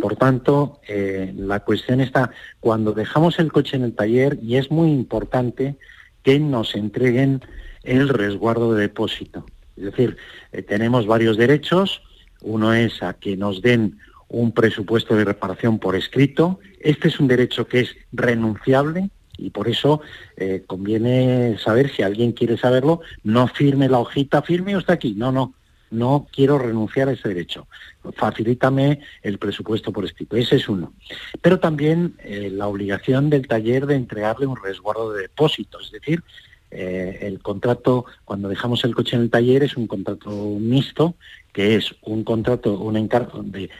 Por 0.00 0.14
tanto, 0.14 0.80
eh, 0.86 1.32
la 1.36 1.60
cuestión 1.60 2.00
está, 2.00 2.30
cuando 2.60 2.92
dejamos 2.92 3.40
el 3.40 3.50
coche 3.50 3.76
en 3.76 3.82
el 3.82 3.94
taller, 3.94 4.38
y 4.40 4.56
es 4.56 4.70
muy 4.70 4.90
importante 4.90 5.76
que 6.22 6.38
nos 6.38 6.76
entreguen 6.76 7.42
el 7.82 8.08
resguardo 8.08 8.74
de 8.74 8.82
depósito. 8.82 9.46
Es 9.76 9.84
decir, 9.84 10.16
eh, 10.52 10.62
tenemos 10.62 11.06
varios 11.06 11.36
derechos. 11.36 12.02
Uno 12.42 12.74
es 12.74 13.02
a 13.02 13.14
que 13.14 13.36
nos 13.36 13.62
den 13.62 13.98
un 14.28 14.52
presupuesto 14.52 15.16
de 15.16 15.24
reparación 15.24 15.78
por 15.78 15.96
escrito. 15.96 16.60
Este 16.80 17.08
es 17.08 17.18
un 17.18 17.28
derecho 17.28 17.66
que 17.66 17.80
es 17.80 17.96
renunciable 18.12 19.10
y 19.38 19.50
por 19.50 19.68
eso 19.68 20.00
eh, 20.36 20.64
conviene 20.66 21.58
saber 21.58 21.90
si 21.90 22.02
alguien 22.02 22.32
quiere 22.32 22.56
saberlo, 22.56 23.00
no 23.22 23.48
firme 23.48 23.88
la 23.88 23.98
hojita, 23.98 24.42
firme 24.42 24.76
usted 24.76 24.94
aquí. 24.94 25.14
No, 25.16 25.30
no, 25.32 25.54
no 25.96 26.26
quiero 26.30 26.58
renunciar 26.58 27.08
a 27.08 27.12
ese 27.12 27.28
derecho. 27.28 27.66
Facilítame 28.14 29.00
el 29.22 29.38
presupuesto 29.38 29.92
por 29.92 30.04
escrito. 30.04 30.36
Ese 30.36 30.56
es 30.56 30.68
uno. 30.68 30.92
Pero 31.40 31.58
también 31.58 32.14
eh, 32.22 32.50
la 32.52 32.68
obligación 32.68 33.30
del 33.30 33.48
taller 33.48 33.86
de 33.86 33.96
entregarle 33.96 34.46
un 34.46 34.56
resguardo 34.62 35.12
de 35.12 35.22
depósito, 35.22 35.80
es 35.80 35.90
decir, 35.90 36.22
eh, 36.70 37.18
el 37.22 37.40
contrato, 37.40 38.04
cuando 38.24 38.48
dejamos 38.48 38.84
el 38.84 38.94
coche 38.94 39.16
en 39.16 39.22
el 39.22 39.30
taller, 39.30 39.62
es 39.62 39.76
un 39.76 39.86
contrato 39.86 40.30
mixto, 40.60 41.14
que 41.52 41.76
es 41.76 41.94
un 42.02 42.24
contrato, 42.24 42.78
un 42.78 42.96
encargo 42.96 43.42
de, 43.42 43.70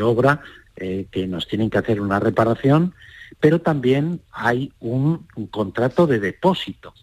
obra 0.00 0.40
eh, 0.76 1.06
que 1.10 1.26
nos 1.26 1.46
tienen 1.46 1.68
que 1.68 1.78
hacer 1.78 2.00
una 2.00 2.18
reparación, 2.18 2.94
pero 3.40 3.60
también 3.60 4.20
hay 4.32 4.72
un, 4.80 5.26
un 5.36 5.46
contrato 5.48 6.06
de 6.06 6.20
depósito, 6.20 6.94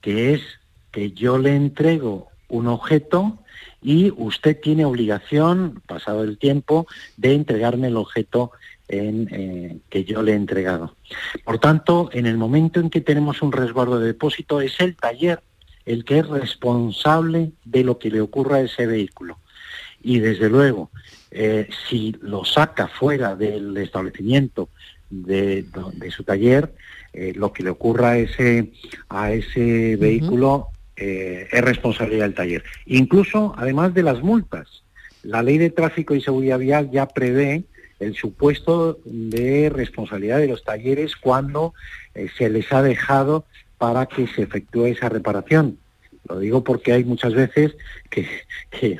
que 0.00 0.34
es 0.34 0.42
que 0.90 1.12
yo 1.12 1.38
le 1.38 1.54
entrego 1.54 2.28
un 2.48 2.66
objeto 2.66 3.43
y 3.84 4.10
usted 4.16 4.58
tiene 4.60 4.86
obligación, 4.86 5.82
pasado 5.86 6.24
el 6.24 6.38
tiempo, 6.38 6.86
de 7.18 7.34
entregarme 7.34 7.88
el 7.88 7.98
objeto 7.98 8.50
en, 8.88 9.28
eh, 9.30 9.76
que 9.90 10.04
yo 10.04 10.22
le 10.22 10.32
he 10.32 10.36
entregado. 10.36 10.96
Por 11.44 11.58
tanto, 11.58 12.08
en 12.12 12.24
el 12.24 12.38
momento 12.38 12.80
en 12.80 12.88
que 12.88 13.02
tenemos 13.02 13.42
un 13.42 13.52
resguardo 13.52 14.00
de 14.00 14.06
depósito, 14.06 14.62
es 14.62 14.80
el 14.80 14.96
taller 14.96 15.42
el 15.84 16.06
que 16.06 16.20
es 16.20 16.26
responsable 16.26 17.52
de 17.66 17.84
lo 17.84 17.98
que 17.98 18.10
le 18.10 18.22
ocurra 18.22 18.56
a 18.56 18.62
ese 18.62 18.86
vehículo. 18.86 19.38
Y 20.02 20.18
desde 20.18 20.48
luego, 20.48 20.90
eh, 21.30 21.68
si 21.88 22.16
lo 22.22 22.46
saca 22.46 22.88
fuera 22.88 23.36
del 23.36 23.76
establecimiento 23.76 24.70
de, 25.10 25.66
de 25.92 26.10
su 26.10 26.24
taller, 26.24 26.72
eh, 27.12 27.34
lo 27.36 27.52
que 27.52 27.62
le 27.62 27.68
ocurra 27.68 28.12
a 28.12 28.18
ese, 28.18 28.72
a 29.10 29.30
ese 29.32 29.96
vehículo 29.96 30.70
eh, 30.96 31.48
es 31.50 31.60
responsabilidad 31.60 32.24
del 32.24 32.34
taller. 32.34 32.64
Incluso, 32.86 33.54
además 33.56 33.94
de 33.94 34.02
las 34.02 34.22
multas, 34.22 34.82
la 35.22 35.42
ley 35.42 35.58
de 35.58 35.70
tráfico 35.70 36.14
y 36.14 36.20
seguridad 36.20 36.58
vial 36.58 36.90
ya 36.90 37.08
prevé 37.08 37.64
el 38.00 38.14
supuesto 38.14 38.98
de 39.04 39.70
responsabilidad 39.70 40.38
de 40.38 40.48
los 40.48 40.64
talleres 40.64 41.16
cuando 41.16 41.74
eh, 42.14 42.28
se 42.36 42.50
les 42.50 42.72
ha 42.72 42.82
dejado 42.82 43.46
para 43.78 44.06
que 44.06 44.26
se 44.26 44.42
efectúe 44.42 44.86
esa 44.86 45.08
reparación. 45.08 45.78
Lo 46.28 46.38
digo 46.38 46.64
porque 46.64 46.92
hay 46.92 47.04
muchas 47.04 47.34
veces 47.34 47.76
que, 48.10 48.26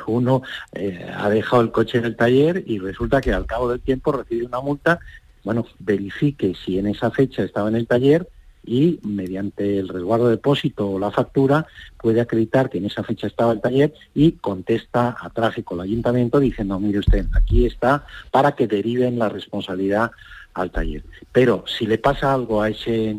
uno 0.07 0.43
eh, 0.73 1.07
ha 1.17 1.31
dejado 1.31 1.63
el 1.63 1.73
coche 1.73 1.99
en 1.99 2.05
el 2.05 2.17
taller 2.17 2.63
y 2.67 2.79
resulta 2.79 3.21
que 3.21 3.33
al 3.33 3.47
cabo 3.47 3.71
del 3.71 3.81
tiempo 3.81 4.13
recibe 4.13 4.47
una 4.47 4.61
multa. 4.61 5.01
Bueno, 5.43 5.67
verifique 5.79 6.55
si 6.55 6.79
en 6.79 6.87
esa 6.87 7.11
fecha 7.11 7.43
estaba 7.43 7.69
en 7.69 7.77
el 7.77 7.87
taller 7.87 8.29
y 8.67 9.01
mediante 9.03 9.79
el 9.79 9.89
resguardo 9.89 10.27
de 10.27 10.33
depósito 10.33 10.91
o 10.91 10.99
la 10.99 11.11
factura 11.11 11.67
puede 11.99 12.21
acreditar 12.21 12.71
que 12.71 12.79
en 12.79 12.87
esa 12.87 13.03
fecha 13.03 13.27
estaba 13.27 13.53
el 13.53 13.61
taller 13.61 13.95
y 14.15 14.33
contesta 14.33 15.17
a 15.21 15.31
tráfico 15.31 15.75
al 15.75 15.83
ayuntamiento 15.83 16.41
diciendo, 16.41 16.79
mire 16.81 16.99
usted, 16.99 17.27
aquí 17.35 17.67
está 17.67 18.07
para 18.31 18.53
que 18.53 18.67
deriven 18.67 19.19
la 19.19 19.29
responsabilidad 19.29 20.11
al 20.55 20.71
taller. 20.71 21.03
Pero 21.33 21.65
si 21.67 21.87
le 21.87 21.99
pasa 21.99 22.33
algo 22.33 22.63
a 22.63 22.71
ese, 22.71 23.19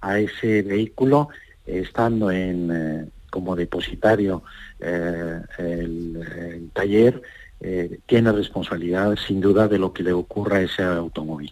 a 0.00 0.18
ese 0.18 0.62
vehículo, 0.62 1.28
eh, 1.66 1.80
estando 1.84 2.30
en, 2.30 2.70
eh, 2.70 3.06
como 3.30 3.56
depositario 3.56 4.42
eh, 4.80 5.40
el, 5.58 6.16
el 6.16 6.70
taller, 6.70 7.22
eh, 7.60 7.98
tiene 8.06 8.30
responsabilidad 8.30 9.16
sin 9.16 9.40
duda 9.40 9.68
de 9.68 9.78
lo 9.78 9.92
que 9.92 10.02
le 10.02 10.12
ocurra 10.12 10.58
a 10.58 10.62
ese 10.62 10.82
automóvil. 10.82 11.50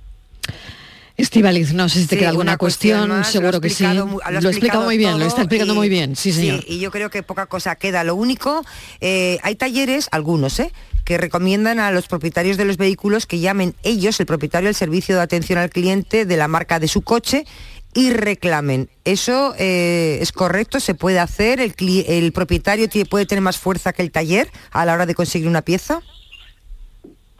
Estivaliz, 1.16 1.72
no 1.74 1.88
sé 1.88 2.00
si 2.00 2.06
te 2.06 2.14
Sí, 2.16 2.18
queda 2.20 2.30
alguna 2.30 2.52
una 2.52 2.58
cuestión 2.58 3.08
más, 3.10 3.30
seguro 3.30 3.60
que 3.60 3.68
sí. 3.70 3.82
lo 3.84 3.88
ha 3.90 3.92
explicado 3.94 4.48
explicado 4.50 4.84
muy 4.84 4.96
bien, 4.96 5.18
lo 5.18 5.26
está 5.26 5.42
explicando 5.42 5.74
y- 5.74 5.76
muy 5.76 5.88
bien, 5.88 6.16
sí 6.16 6.32
señor. 6.32 6.64
y 6.66 6.78
yo 6.80 6.90
creo 6.90 7.10
que 7.10 7.22
poca 7.22 7.46
cosa 7.46 7.76
queda. 7.76 8.02
Lo 8.02 8.14
único, 8.14 8.64
eh, 9.00 9.38
hay 9.42 9.54
talleres, 9.54 10.08
algunos, 10.10 10.58
¿eh? 10.60 10.72
que 11.04 11.18
recomiendan 11.18 11.80
a 11.80 11.90
los 11.90 12.06
propietarios 12.06 12.56
de 12.56 12.64
los 12.64 12.76
vehículos 12.76 13.26
que 13.26 13.40
llamen 13.40 13.74
ellos, 13.82 14.18
el 14.20 14.26
propietario, 14.26 14.68
el 14.68 14.74
servicio 14.74 15.16
de 15.16 15.20
atención 15.22 15.58
al 15.58 15.68
cliente 15.68 16.24
de 16.26 16.36
la 16.36 16.46
marca 16.48 16.78
de 16.78 16.86
su 16.88 17.02
coche 17.02 17.44
y 17.92 18.10
reclamen. 18.12 18.88
¿Eso 19.04 19.54
eh, 19.58 20.18
es 20.22 20.30
correcto? 20.32 20.80
¿Se 20.80 20.94
puede 20.94 21.18
hacer? 21.18 21.60
¿El, 21.60 21.74
el 22.06 22.32
propietario 22.32 22.88
tiene- 22.88 23.04
puede 23.06 23.26
tener 23.26 23.42
más 23.42 23.58
fuerza 23.58 23.92
que 23.92 24.00
el 24.02 24.10
taller 24.12 24.48
a 24.70 24.84
la 24.86 24.94
hora 24.94 25.04
de 25.04 25.14
conseguir 25.14 25.48
una 25.48 25.62
pieza? 25.62 26.00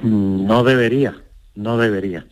Mm, 0.00 0.44
No 0.46 0.64
debería, 0.64 1.22
no 1.54 1.78
debería. 1.78 2.26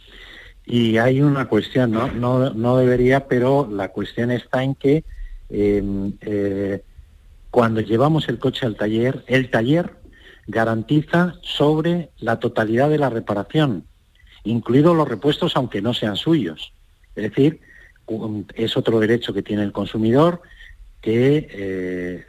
Y 0.72 0.98
hay 0.98 1.20
una 1.20 1.48
cuestión, 1.48 1.90
¿no? 1.90 2.06
No, 2.52 2.76
debería, 2.76 3.26
pero 3.26 3.68
la 3.68 3.88
cuestión 3.88 4.30
está 4.30 4.62
en 4.62 4.76
que 4.76 5.02
eh, 5.48 6.12
eh, 6.20 6.84
cuando 7.50 7.80
llevamos 7.80 8.28
el 8.28 8.38
coche 8.38 8.66
al 8.66 8.76
taller, 8.76 9.24
el 9.26 9.50
taller 9.50 9.96
garantiza 10.46 11.34
sobre 11.42 12.10
la 12.20 12.38
totalidad 12.38 12.88
de 12.88 12.98
la 12.98 13.10
reparación, 13.10 13.84
incluidos 14.44 14.96
los 14.96 15.08
repuestos 15.08 15.56
aunque 15.56 15.82
no 15.82 15.92
sean 15.92 16.14
suyos. 16.14 16.72
Es 17.16 17.24
decir, 17.24 17.60
es 18.54 18.76
otro 18.76 19.00
derecho 19.00 19.34
que 19.34 19.42
tiene 19.42 19.64
el 19.64 19.72
consumidor 19.72 20.40
que 21.00 21.48
eh, 21.50 22.26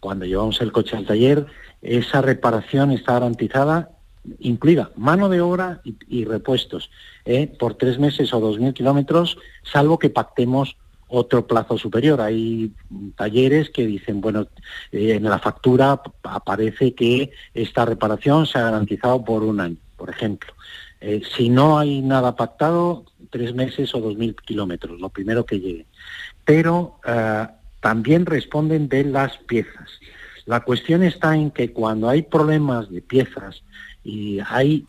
cuando 0.00 0.24
llevamos 0.24 0.60
el 0.60 0.72
coche 0.72 0.96
al 0.96 1.06
taller, 1.06 1.46
esa 1.80 2.22
reparación 2.22 2.90
está 2.90 3.12
garantizada, 3.12 3.91
incluida 4.38 4.90
mano 4.96 5.28
de 5.28 5.40
obra 5.40 5.80
y, 5.84 6.24
repuestos, 6.24 6.90
¿eh? 7.24 7.52
por 7.58 7.74
tres 7.74 7.98
meses 7.98 8.32
o 8.32 8.40
dos 8.40 8.58
mil 8.58 8.72
kilómetros, 8.72 9.38
salvo 9.62 9.98
que 9.98 10.10
pactemos 10.10 10.76
otro 11.08 11.46
plazo 11.46 11.76
superior. 11.76 12.20
Hay 12.20 12.72
talleres 13.16 13.70
que 13.70 13.86
dicen, 13.86 14.20
bueno, 14.20 14.46
eh, 14.92 15.14
en 15.14 15.24
la 15.24 15.38
factura 15.38 16.00
aparece 16.22 16.94
que 16.94 17.32
esta 17.52 17.84
reparación 17.84 18.46
se 18.46 18.58
ha 18.58 18.62
garantizado 18.62 19.24
por 19.24 19.42
un 19.42 19.60
año, 19.60 19.76
por 19.96 20.08
ejemplo. 20.08 20.52
Eh, 21.00 21.22
si 21.36 21.48
no 21.48 21.78
hay 21.78 22.00
nada 22.00 22.36
pactado, 22.36 23.04
tres 23.30 23.54
meses 23.54 23.94
o 23.94 24.00
dos 24.00 24.16
mil 24.16 24.34
kilómetros, 24.36 25.00
lo 25.00 25.08
primero 25.08 25.44
que 25.44 25.60
llegue. 25.60 25.86
Pero 26.44 26.98
también 27.80 28.26
responden 28.26 28.88
de 28.88 29.04
las 29.04 29.36
piezas. 29.38 29.90
La 30.46 30.60
cuestión 30.60 31.02
está 31.02 31.36
en 31.36 31.50
que 31.50 31.72
cuando 31.72 32.08
hay 32.08 32.22
problemas 32.22 32.90
de 32.90 33.02
piezas 33.02 33.62
y 34.04 34.40
hay 34.48 34.84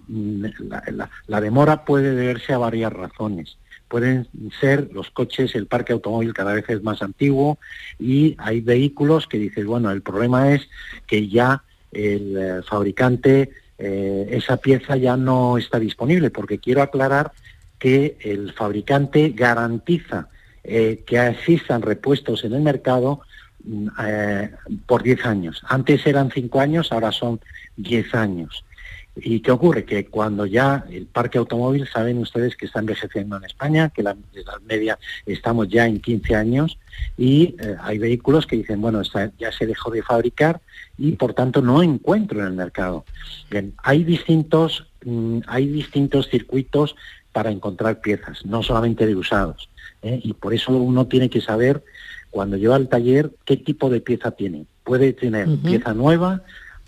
la, 1.27 1.41
demora 1.41 1.85
puede 1.85 2.15
deberse 2.15 2.53
a 2.53 2.57
varias 2.57 2.91
razones. 2.91 3.57
Pueden 3.87 4.27
ser 4.59 4.89
los 4.91 5.11
coches, 5.11 5.53
el 5.53 5.67
parque 5.67 5.93
automóvil 5.93 6.33
cada 6.33 6.53
vez 6.53 6.65
es 6.67 6.81
más 6.81 7.01
antiguo 7.03 7.59
y 7.99 8.35
hay 8.39 8.61
vehículos 8.61 9.27
que 9.27 9.37
dices, 9.37 9.65
bueno, 9.65 9.91
el 9.91 10.01
problema 10.01 10.51
es 10.51 10.67
que 11.05 11.27
ya 11.27 11.63
el 11.91 12.37
eh, 12.37 12.61
fabricante 12.67 13.51
eh, 13.77 14.27
esa 14.31 14.57
pieza 14.57 14.95
ya 14.95 15.15
no 15.15 15.57
está 15.57 15.79
disponible, 15.79 16.31
porque 16.31 16.57
quiero 16.57 16.81
aclarar 16.81 17.33
que 17.77 18.17
el 18.21 18.53
fabricante 18.53 19.33
garantiza 19.35 20.29
eh, 20.63 21.03
que 21.05 21.27
existan 21.27 21.81
repuestos 21.81 22.45
en 22.45 22.53
el 22.53 22.61
mercado 22.61 23.21
mm, 23.63 23.87
por 24.87 25.03
10 25.03 25.25
años. 25.25 25.61
Antes 25.67 26.07
eran 26.07 26.31
5 26.31 26.59
años, 26.59 26.91
ahora 26.91 27.11
son 27.11 27.41
10 27.77 28.15
años. 28.15 28.63
¿Y 29.15 29.41
qué 29.41 29.51
ocurre? 29.51 29.85
Que 29.85 30.05
cuando 30.07 30.45
ya 30.47 30.85
el 30.89 31.05
parque 31.05 31.37
automóvil, 31.37 31.87
saben 31.87 32.17
ustedes 32.17 32.55
que 32.55 32.65
está 32.65 32.79
envejeciendo 32.79 33.37
en 33.37 33.43
España, 33.43 33.89
que 33.89 34.01
la, 34.01 34.17
media 34.65 34.97
estamos 35.25 35.67
ya 35.69 35.85
en 35.85 35.99
15 35.99 36.35
años 36.35 36.79
y 37.15 37.55
eh, 37.59 37.75
hay 37.81 37.99
vehículos 37.99 38.47
que 38.47 38.55
dicen, 38.55 38.81
bueno, 38.81 39.01
está- 39.01 39.31
ya 39.37 39.51
se 39.51 39.67
dejó 39.67 39.91
de 39.91 40.01
fabricar 40.01 40.61
y 40.97 41.11
por 41.11 41.33
tanto 41.33 41.61
no 41.61 41.83
encuentro 41.83 42.39
en 42.39 42.47
el 42.47 42.53
mercado. 42.53 43.05
Bien, 43.51 43.73
hay 43.83 44.03
distintos, 44.03 44.87
mm, 45.05 45.39
hay 45.45 45.67
distintos 45.67 46.27
circuitos 46.29 46.95
para 47.31 47.51
encontrar 47.51 48.01
piezas, 48.01 48.43
no 48.45 48.63
solamente 48.63 49.05
de 49.05 49.15
usados. 49.15 49.69
¿eh? 50.01 50.19
Y 50.23 50.33
por 50.33 50.53
eso 50.55 50.71
uno 50.75 51.05
tiene 51.07 51.29
que 51.29 51.41
saber 51.41 51.83
cuando 52.31 52.57
lleva 52.57 52.75
al 52.77 52.89
taller, 52.89 53.31
qué 53.45 53.57
tipo 53.57 53.91
de 53.91 54.01
pieza 54.01 54.31
tiene. 54.31 54.65
Puede 54.83 55.13
tener 55.13 55.47
pieza 55.63 55.93
nueva, 55.93 56.41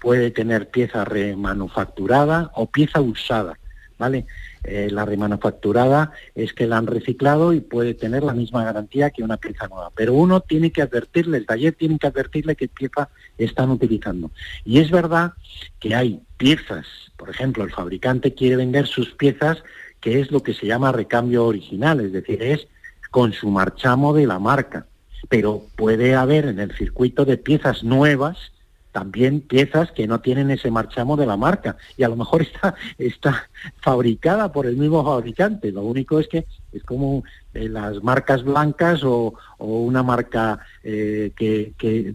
puede 0.05 0.29
tener 0.29 0.69
pieza 0.69 1.03
remanufacturada 1.03 2.51
o 2.53 2.67
pieza 2.67 3.01
usada, 3.01 3.57
¿vale? 3.97 4.27
Eh, 4.63 4.89
la 4.91 5.03
remanufacturada 5.03 6.11
es 6.35 6.53
que 6.53 6.67
la 6.67 6.77
han 6.77 6.85
reciclado 6.85 7.53
y 7.53 7.59
puede 7.59 7.95
tener 7.95 8.21
la 8.21 8.35
misma 8.35 8.63
garantía 8.63 9.09
que 9.09 9.23
una 9.23 9.37
pieza 9.37 9.67
nueva. 9.67 9.89
Pero 9.95 10.13
uno 10.13 10.41
tiene 10.41 10.69
que 10.69 10.83
advertirle, 10.83 11.39
el 11.39 11.47
taller 11.47 11.73
tiene 11.73 11.97
que 11.97 12.05
advertirle 12.05 12.55
qué 12.55 12.67
pieza 12.67 13.09
están 13.39 13.71
utilizando. 13.71 14.29
Y 14.63 14.77
es 14.77 14.91
verdad 14.91 15.33
que 15.79 15.95
hay 15.95 16.21
piezas, 16.37 16.85
por 17.17 17.31
ejemplo, 17.31 17.63
el 17.63 17.71
fabricante 17.71 18.35
quiere 18.35 18.57
vender 18.57 18.85
sus 18.85 19.09
piezas, 19.15 19.63
que 20.01 20.19
es 20.19 20.29
lo 20.29 20.43
que 20.43 20.53
se 20.53 20.67
llama 20.67 20.91
recambio 20.91 21.47
original, 21.47 21.99
es 21.99 22.11
decir, 22.11 22.43
es 22.43 22.67
con 23.09 23.33
su 23.33 23.49
marchamo 23.49 24.13
de 24.13 24.27
la 24.27 24.37
marca. 24.37 24.85
Pero 25.29 25.65
puede 25.75 26.13
haber 26.13 26.45
en 26.45 26.59
el 26.59 26.77
circuito 26.77 27.25
de 27.25 27.37
piezas 27.37 27.83
nuevas 27.83 28.51
también 28.95 29.41
piezas 29.41 29.91
que 29.91 30.07
no 30.07 30.21
tienen 30.21 30.51
ese 30.51 30.71
marchamo 30.71 31.17
de 31.17 31.25
la 31.25 31.35
marca 31.35 31.75
y 31.97 32.03
a 32.03 32.07
lo 32.07 32.15
mejor 32.15 32.41
está, 32.43 32.75
está 32.97 33.49
fabricada 33.81 34.53
por 34.53 34.65
el 34.67 34.77
mismo 34.77 35.03
fabricante. 35.03 35.69
Lo 35.73 35.81
único 35.81 36.17
es 36.17 36.29
que 36.29 36.45
es 36.71 36.81
como 36.83 37.25
las 37.51 38.01
marcas 38.01 38.45
blancas 38.45 39.03
o, 39.03 39.33
una 39.57 40.01
marca 40.01 40.59
eh, 40.81 41.33
que, 41.35 41.73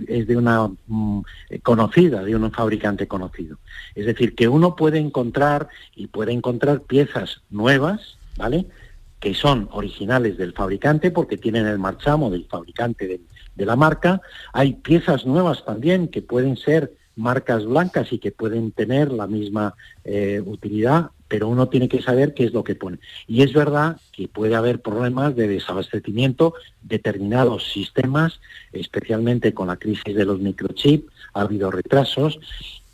es 0.09 0.26
de 0.26 0.37
una 0.39 0.70
mm, 0.87 1.20
conocida, 1.62 2.24
de 2.24 2.35
un 2.35 2.51
fabricante 2.51 3.07
conocido. 3.07 3.59
Es 3.95 4.07
decir, 4.07 4.35
que 4.35 4.49
uno 4.49 4.74
puede 4.74 5.01
encontrar 5.01 5.68
y 5.95 6.07
puede 6.07 6.33
encontrar 6.33 6.81
piezas 6.81 7.43
nuevas, 7.51 8.16
¿vale? 8.39 8.64
que 9.20 9.35
son 9.35 9.68
originales 9.72 10.39
del 10.39 10.55
fabricante 10.55 11.11
porque 11.11 11.37
tienen 11.37 11.66
el 11.66 11.78
marchamo 11.78 12.31
del 12.31 12.47
fabricante 12.47 13.07
del, 13.07 13.20
de 13.57 13.66
la 13.66 13.76
marca. 13.76 14.20
Hay 14.53 14.74
piezas 14.74 15.26
nuevas 15.26 15.64
también 15.64 16.09
que 16.09 16.22
pueden 16.22 16.57
ser 16.57 16.92
marcas 17.16 17.64
blancas 17.66 18.12
y 18.12 18.18
que 18.18 18.32
pueden 18.32 18.72
tener 18.72 19.12
la 19.12 19.26
misma 19.26 19.74
eh, 20.05 20.42
utilidad, 20.44 21.11
pero 21.28 21.48
uno 21.48 21.68
tiene 21.68 21.88
que 21.88 22.03
saber 22.03 22.34
qué 22.34 22.44
es 22.44 22.53
lo 22.53 22.64
que 22.64 22.74
pone. 22.74 22.98
Y 23.26 23.42
es 23.42 23.53
verdad 23.53 23.98
que 24.12 24.26
puede 24.26 24.55
haber 24.55 24.80
problemas 24.80 25.36
de 25.36 25.46
desabastecimiento, 25.46 26.55
determinados 26.82 27.70
sistemas, 27.70 28.40
especialmente 28.72 29.55
con 29.55 29.68
la 29.68 29.76
crisis 29.76 30.14
de 30.14 30.24
los 30.24 30.40
microchips, 30.40 31.12
ha 31.34 31.42
habido 31.42 31.70
retrasos 31.70 32.38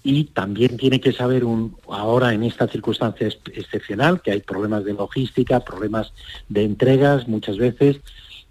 y 0.03 0.25
también 0.25 0.77
tiene 0.77 1.01
que 1.01 1.13
saber 1.13 1.45
un, 1.45 1.77
ahora 1.89 2.33
en 2.33 2.45
esta 2.45 2.69
circunstancia 2.69 3.27
excepcional 3.27 4.23
que 4.23 4.31
hay 4.31 4.41
problemas 4.41 4.85
de 4.85 4.93
logística, 4.93 5.61
problemas 5.61 6.13
de 6.49 6.63
entregas 6.63 7.27
muchas 7.27 7.57
veces, 7.57 8.01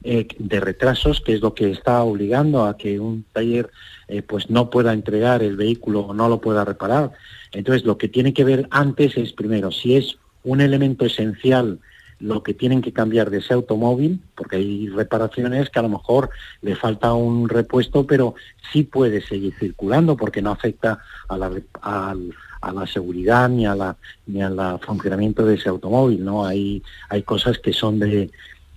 eh, 0.04 0.28
de 0.38 0.60
retrasos, 0.60 1.22
que 1.22 1.34
es 1.34 1.42
lo 1.42 1.54
que 1.54 1.72
está 1.72 2.04
obligando 2.04 2.66
a 2.66 2.78
que 2.78 3.00
un 3.00 3.26
taller 3.34 3.72
eh, 4.08 4.22
pues 4.22 4.50
no 4.50 4.70
pueda 4.70 4.94
entregar 4.94 5.42
el 5.42 5.58
vehículo 5.58 6.02
o 6.02 6.14
no 6.14 6.30
lo 6.30 6.42
pueda 6.42 6.64
reparar. 6.64 7.12
Entonces, 7.52 7.86
lo 7.86 7.98
que 7.98 8.08
tiene 8.08 8.34
que 8.34 8.44
ver 8.44 8.68
antes 8.70 9.18
es, 9.18 9.34
primero, 9.34 9.72
si 9.72 9.96
es 9.96 10.18
un 10.44 10.62
elemento 10.62 11.06
esencial 11.06 11.80
lo 12.20 12.44
que 12.44 12.54
tienen 12.54 12.82
que 12.82 12.94
cambiar 12.94 13.30
de 13.30 13.40
ese 13.40 13.54
automóvil, 13.54 14.22
porque 14.36 14.58
hay 14.58 14.88
reparaciones 14.90 15.70
que 15.70 15.80
a 15.80 15.84
lo 15.84 15.90
mejor 15.90 16.30
le 16.62 16.76
falta 16.76 17.14
un 17.14 17.50
repuesto, 17.50 18.06
pero 18.06 18.36
sí 18.72 18.84
puede 18.84 19.22
seguir 19.22 19.54
circulando 19.60 20.16
porque 20.16 20.42
no 20.42 20.52
afecta 20.52 21.00
a 21.28 21.38
la, 21.38 21.52
a, 21.82 22.16
la 22.72 22.88
seguridad 22.88 23.50
ni 23.50 23.66
a 23.66 23.76
la 23.76 23.98
ni 24.28 24.42
al 24.42 24.80
funcionamiento 24.80 25.46
de 25.46 25.56
ese 25.56 25.70
automóvil, 25.70 26.24
¿no? 26.24 26.46
Hay, 26.46 26.82
hay 27.10 27.24
cosas 27.24 27.60
que 27.60 27.74
son 27.74 28.00
de, 28.00 28.32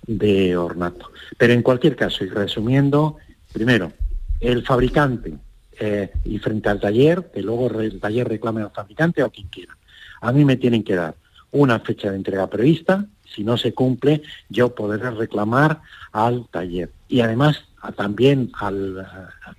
de 0.05 0.57
ornato. 0.57 1.11
Pero 1.37 1.53
en 1.53 1.61
cualquier 1.61 1.95
caso, 1.95 2.23
y 2.23 2.29
resumiendo, 2.29 3.17
primero, 3.51 3.91
el 4.39 4.65
fabricante 4.65 5.33
eh, 5.79 6.11
y 6.25 6.39
frente 6.39 6.69
al 6.69 6.79
taller, 6.79 7.29
que 7.33 7.41
luego 7.41 7.69
el 7.79 7.99
taller 7.99 8.27
reclame 8.27 8.61
al 8.61 8.71
fabricante 8.71 9.23
o 9.23 9.29
quien 9.29 9.47
quiera. 9.47 9.77
A 10.21 10.31
mí 10.31 10.43
me 10.45 10.57
tienen 10.57 10.83
que 10.83 10.95
dar 10.95 11.15
una 11.51 11.79
fecha 11.79 12.11
de 12.11 12.17
entrega 12.17 12.47
prevista, 12.47 13.05
si 13.25 13.43
no 13.43 13.57
se 13.57 13.73
cumple, 13.73 14.23
yo 14.49 14.73
podré 14.73 15.09
reclamar 15.11 15.81
al 16.11 16.47
taller. 16.49 16.91
Y 17.07 17.21
además 17.21 17.63
también 17.95 18.51
al 18.59 19.07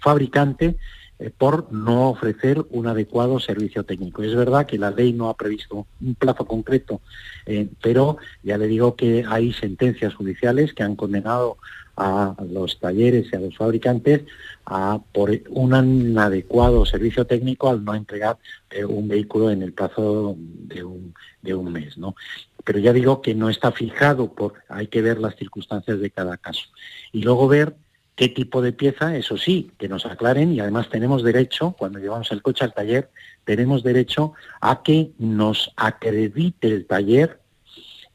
fabricante 0.00 0.76
eh, 1.20 1.30
por 1.36 1.70
no 1.70 2.08
ofrecer 2.08 2.64
un 2.70 2.86
adecuado 2.86 3.38
servicio 3.40 3.84
técnico. 3.84 4.22
Es 4.22 4.34
verdad 4.34 4.64
que 4.64 4.78
la 4.78 4.90
ley 4.90 5.12
no 5.12 5.28
ha 5.28 5.36
previsto 5.36 5.86
un 6.00 6.14
plazo 6.14 6.46
concreto, 6.46 7.02
eh, 7.44 7.68
pero 7.82 8.16
ya 8.42 8.56
le 8.56 8.66
digo 8.66 8.96
que 8.96 9.26
hay 9.28 9.52
sentencias 9.52 10.14
judiciales 10.14 10.72
que 10.72 10.82
han 10.82 10.96
condenado 10.96 11.58
a 11.94 12.34
los 12.50 12.80
talleres 12.80 13.26
y 13.30 13.36
a 13.36 13.40
los 13.40 13.54
fabricantes 13.54 14.22
a 14.64 14.98
por 15.12 15.30
un 15.50 15.74
inadecuado 15.74 16.86
servicio 16.86 17.26
técnico 17.26 17.68
al 17.68 17.84
no 17.84 17.94
entregar 17.94 18.38
eh, 18.70 18.86
un 18.86 19.06
vehículo 19.06 19.50
en 19.50 19.62
el 19.62 19.74
plazo 19.74 20.34
de 20.38 20.82
un, 20.82 21.14
de 21.42 21.54
un 21.54 21.70
mes, 21.70 21.98
¿no? 21.98 22.16
Pero 22.64 22.78
ya 22.78 22.94
digo 22.94 23.20
que 23.20 23.34
no 23.34 23.50
está 23.50 23.72
fijado, 23.72 24.32
por, 24.32 24.54
hay 24.70 24.86
que 24.86 25.02
ver 25.02 25.18
las 25.18 25.36
circunstancias 25.36 26.00
de 26.00 26.10
cada 26.10 26.38
caso. 26.38 26.64
Y 27.12 27.22
luego 27.22 27.46
ver 27.46 27.76
qué 28.20 28.28
tipo 28.28 28.60
de 28.60 28.74
pieza, 28.74 29.16
eso 29.16 29.38
sí, 29.38 29.70
que 29.78 29.88
nos 29.88 30.04
aclaren 30.04 30.52
y 30.52 30.60
además 30.60 30.90
tenemos 30.90 31.22
derecho, 31.22 31.74
cuando 31.78 31.98
llevamos 31.98 32.30
el 32.32 32.42
coche 32.42 32.66
al 32.66 32.74
taller, 32.74 33.08
tenemos 33.46 33.82
derecho 33.82 34.34
a 34.60 34.82
que 34.82 35.12
nos 35.18 35.72
acredite 35.74 36.68
el 36.68 36.86
taller 36.86 37.40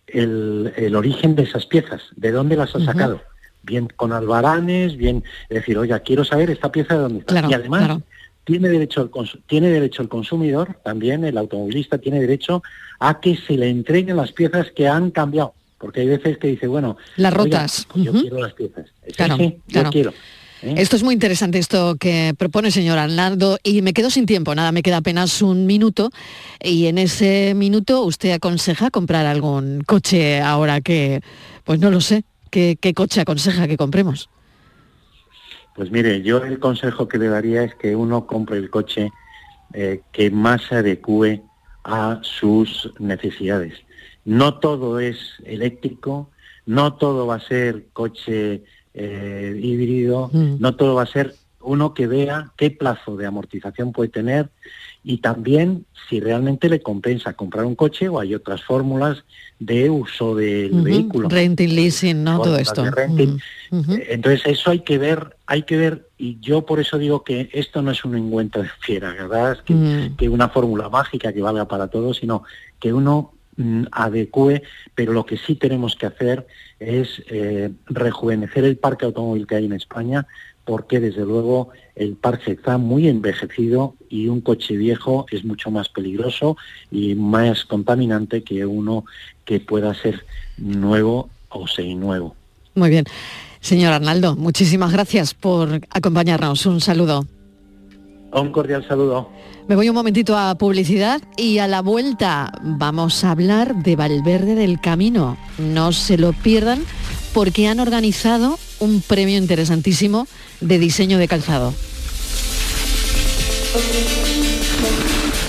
el, 0.05 0.95
origen 0.95 1.35
de 1.35 1.41
esas 1.41 1.65
piezas, 1.65 2.03
de 2.17 2.31
dónde 2.31 2.55
las 2.55 2.75
ha 2.75 2.85
sacado. 2.85 3.19
Bien 3.63 3.87
con 3.95 4.13
albaranes, 4.13 4.95
bien 4.95 5.23
decir, 5.49 5.75
oye, 5.75 5.99
quiero 6.01 6.23
saber 6.23 6.51
esta 6.51 6.71
pieza 6.71 6.93
de 6.93 6.99
dónde 6.99 7.19
está. 7.21 7.43
y 7.49 7.53
además 7.55 7.97
tiene 8.43 8.69
derecho 8.69 9.01
el 9.01 9.43
tiene 9.47 9.69
derecho 9.69 10.03
el 10.03 10.07
consumidor, 10.07 10.77
también 10.83 11.23
el 11.23 11.35
automovilista 11.35 11.97
tiene 11.97 12.19
derecho 12.19 12.61
a 12.99 13.19
que 13.19 13.37
se 13.37 13.57
le 13.57 13.69
entreguen 13.69 14.17
las 14.17 14.31
piezas 14.33 14.69
que 14.69 14.87
han 14.87 15.09
cambiado 15.09 15.55
porque 15.77 16.01
hay 16.01 16.07
veces 16.07 16.37
que 16.37 16.47
dice, 16.47 16.67
bueno, 16.67 16.97
las 17.17 17.33
rotas. 17.33 17.87
yo 17.95 18.11
quiero 18.11 18.39
las 18.39 18.53
piezas. 18.53 18.87
Claro, 19.15 19.37
yo 19.67 19.83
quiero. 19.91 20.11
¿eh? 20.61 20.75
Esto 20.77 20.95
es 20.95 21.03
muy 21.03 21.13
interesante 21.13 21.59
esto 21.59 21.95
que 21.99 22.33
propone 22.37 22.71
señor 22.71 22.97
Arnaldo 22.97 23.57
y 23.61 23.81
me 23.81 23.93
quedo 23.93 24.09
sin 24.09 24.25
tiempo, 24.25 24.55
nada, 24.55 24.71
me 24.71 24.81
queda 24.81 24.97
apenas 24.97 25.41
un 25.41 25.65
minuto 25.65 26.09
y 26.61 26.87
en 26.87 26.97
ese 26.97 27.53
minuto 27.55 28.03
usted 28.03 28.31
aconseja 28.31 28.89
comprar 28.89 29.25
algún 29.25 29.81
coche 29.85 30.41
ahora 30.41 30.81
que, 30.81 31.21
pues 31.65 31.79
no 31.79 31.91
lo 31.91 32.01
sé, 32.01 32.23
¿qué, 32.49 32.77
coche 32.95 33.21
aconseja 33.21 33.67
que 33.67 33.77
compremos? 33.77 34.29
Pues 35.75 35.91
mire, 35.91 36.21
yo 36.21 36.37
el 36.37 36.59
consejo 36.59 37.07
que 37.09 37.17
le 37.17 37.27
daría 37.27 37.63
es 37.63 37.75
que 37.75 37.95
uno 37.95 38.25
compre 38.25 38.57
el 38.57 38.69
coche 38.69 39.11
eh, 39.73 40.01
que 40.13 40.31
más 40.31 40.61
se 40.63 40.75
adecue 40.75 41.41
a 41.83 42.19
sus 42.23 42.89
necesidades 42.97 43.84
no 44.25 44.55
todo 44.55 44.99
es 44.99 45.17
eléctrico, 45.45 46.29
no 46.65 46.95
todo 46.95 47.27
va 47.27 47.35
a 47.35 47.39
ser 47.39 47.85
coche 47.93 48.63
eh, 48.93 49.59
híbrido, 49.61 50.29
mm. 50.33 50.55
no 50.59 50.75
todo 50.75 50.95
va 50.95 51.03
a 51.03 51.07
ser 51.07 51.35
uno 51.61 51.93
que 51.93 52.07
vea 52.07 52.51
qué 52.57 52.69
plazo 52.71 53.15
de 53.15 53.25
amortización 53.25 53.91
puede 53.91 54.09
tener 54.09 54.49
y 55.03 55.17
también 55.17 55.85
si 56.09 56.19
realmente 56.19 56.69
le 56.69 56.81
compensa 56.81 57.33
comprar 57.33 57.65
un 57.65 57.75
coche 57.75 58.07
o 58.07 58.19
hay 58.19 58.33
otras 58.33 58.63
fórmulas 58.63 59.23
de 59.59 59.89
uso 59.89 60.35
del 60.35 60.81
vehículo. 60.81 61.29
Renting, 61.29 61.75
leasing, 61.75 62.23
¿no? 62.23 62.41
Todo 62.41 62.57
esto. 62.57 62.83
Eh, 62.85 64.07
entonces 64.09 64.41
eso 64.45 64.71
hay 64.71 64.79
que 64.79 64.97
ver, 64.97 65.37
hay 65.45 65.63
que 65.63 65.77
ver, 65.77 66.09
y 66.17 66.39
yo 66.39 66.65
por 66.65 66.79
eso 66.79 66.97
digo 66.97 67.23
que 67.23 67.49
esto 67.53 67.81
no 67.81 67.91
es 67.91 68.03
un 68.03 68.15
encuentro 68.15 68.63
de 68.63 68.69
fiera, 68.79 69.13
¿verdad? 69.13 69.59
que, 69.63 70.11
que 70.17 70.29
una 70.29 70.49
fórmula 70.49 70.89
mágica 70.89 71.33
que 71.33 71.41
valga 71.41 71.65
para 71.67 71.87
todos, 71.87 72.17
sino 72.17 72.43
que 72.79 72.93
uno 72.93 73.34
Mm, 73.34 73.34
adecue, 73.91 74.63
pero 74.93 75.13
lo 75.13 75.25
que 75.25 75.37
sí 75.37 75.55
tenemos 75.55 75.95
que 75.95 76.05
hacer 76.05 76.45
es 76.79 77.23
eh, 77.27 77.71
rejuvenecer 77.87 78.65
el 78.65 78.77
parque 78.77 79.05
automóvil 79.05 79.47
que 79.47 79.55
hay 79.55 79.65
en 79.65 79.73
España, 79.73 80.27
porque 80.65 80.99
desde 80.99 81.21
luego 81.21 81.69
el 81.95 82.15
parque 82.15 82.51
está 82.51 82.77
muy 82.77 83.07
envejecido 83.07 83.95
y 84.09 84.27
un 84.27 84.41
coche 84.41 84.75
viejo 84.75 85.25
es 85.31 85.45
mucho 85.45 85.71
más 85.71 85.89
peligroso 85.89 86.57
y 86.91 87.15
más 87.15 87.65
contaminante 87.65 88.43
que 88.43 88.65
uno 88.65 89.05
que 89.45 89.59
pueda 89.59 89.93
ser 89.93 90.25
nuevo 90.57 91.29
o 91.49 91.65
nuevo. 91.95 92.35
Muy 92.73 92.89
bien. 92.89 93.05
Señor 93.61 93.93
Arnaldo, 93.93 94.35
muchísimas 94.35 94.91
gracias 94.91 95.33
por 95.33 95.81
acompañarnos. 95.89 96.65
Un 96.65 96.81
saludo. 96.81 97.25
Un 98.41 98.51
cordial 98.51 98.85
saludo. 98.87 99.29
Me 99.67 99.75
voy 99.75 99.89
un 99.89 99.95
momentito 99.95 100.37
a 100.37 100.55
publicidad 100.55 101.21
y 101.37 101.59
a 101.59 101.67
la 101.67 101.81
vuelta 101.81 102.51
vamos 102.61 103.23
a 103.23 103.31
hablar 103.31 103.75
de 103.75 103.95
Valverde 103.95 104.55
del 104.55 104.79
Camino. 104.79 105.37
No 105.57 105.91
se 105.91 106.17
lo 106.17 106.33
pierdan 106.33 106.83
porque 107.33 107.67
han 107.67 107.79
organizado 107.79 108.59
un 108.79 109.01
premio 109.01 109.37
interesantísimo 109.37 110.27
de 110.61 110.79
diseño 110.79 111.17
de 111.17 111.27
calzado. 111.27 111.73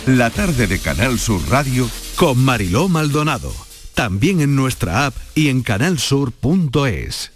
La 0.07 0.30
tarde 0.30 0.66
de 0.66 0.78
Canal 0.78 1.18
Sur 1.18 1.41
Radio 1.49 1.89
con 2.16 2.39
Mariló 2.39 2.89
Maldonado. 2.89 3.53
También 3.95 4.41
en 4.41 4.55
nuestra 4.55 5.07
app 5.07 5.14
y 5.34 5.49
en 5.49 5.62
canalsur.es. 5.62 7.36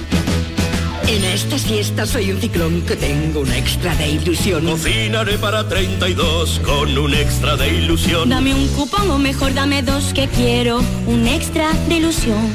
En 1.11 1.25
estas 1.25 1.63
fiestas 1.63 2.11
soy 2.11 2.31
un 2.31 2.39
ciclón 2.39 2.83
que 2.83 2.95
tengo 2.95 3.41
un 3.41 3.51
extra 3.51 3.93
de 3.95 4.11
ilusión. 4.11 4.63
Cocinaré 4.65 5.37
para 5.37 5.67
32 5.67 6.61
con 6.63 6.97
un 6.97 7.13
extra 7.13 7.57
de 7.57 7.67
ilusión. 7.67 8.29
Dame 8.29 8.55
un 8.55 8.65
cupón 8.69 9.11
o 9.11 9.19
mejor 9.19 9.53
dame 9.53 9.83
dos 9.83 10.13
que 10.13 10.29
quiero 10.29 10.79
un 11.07 11.27
extra 11.27 11.73
de 11.89 11.97
ilusión. 11.97 12.49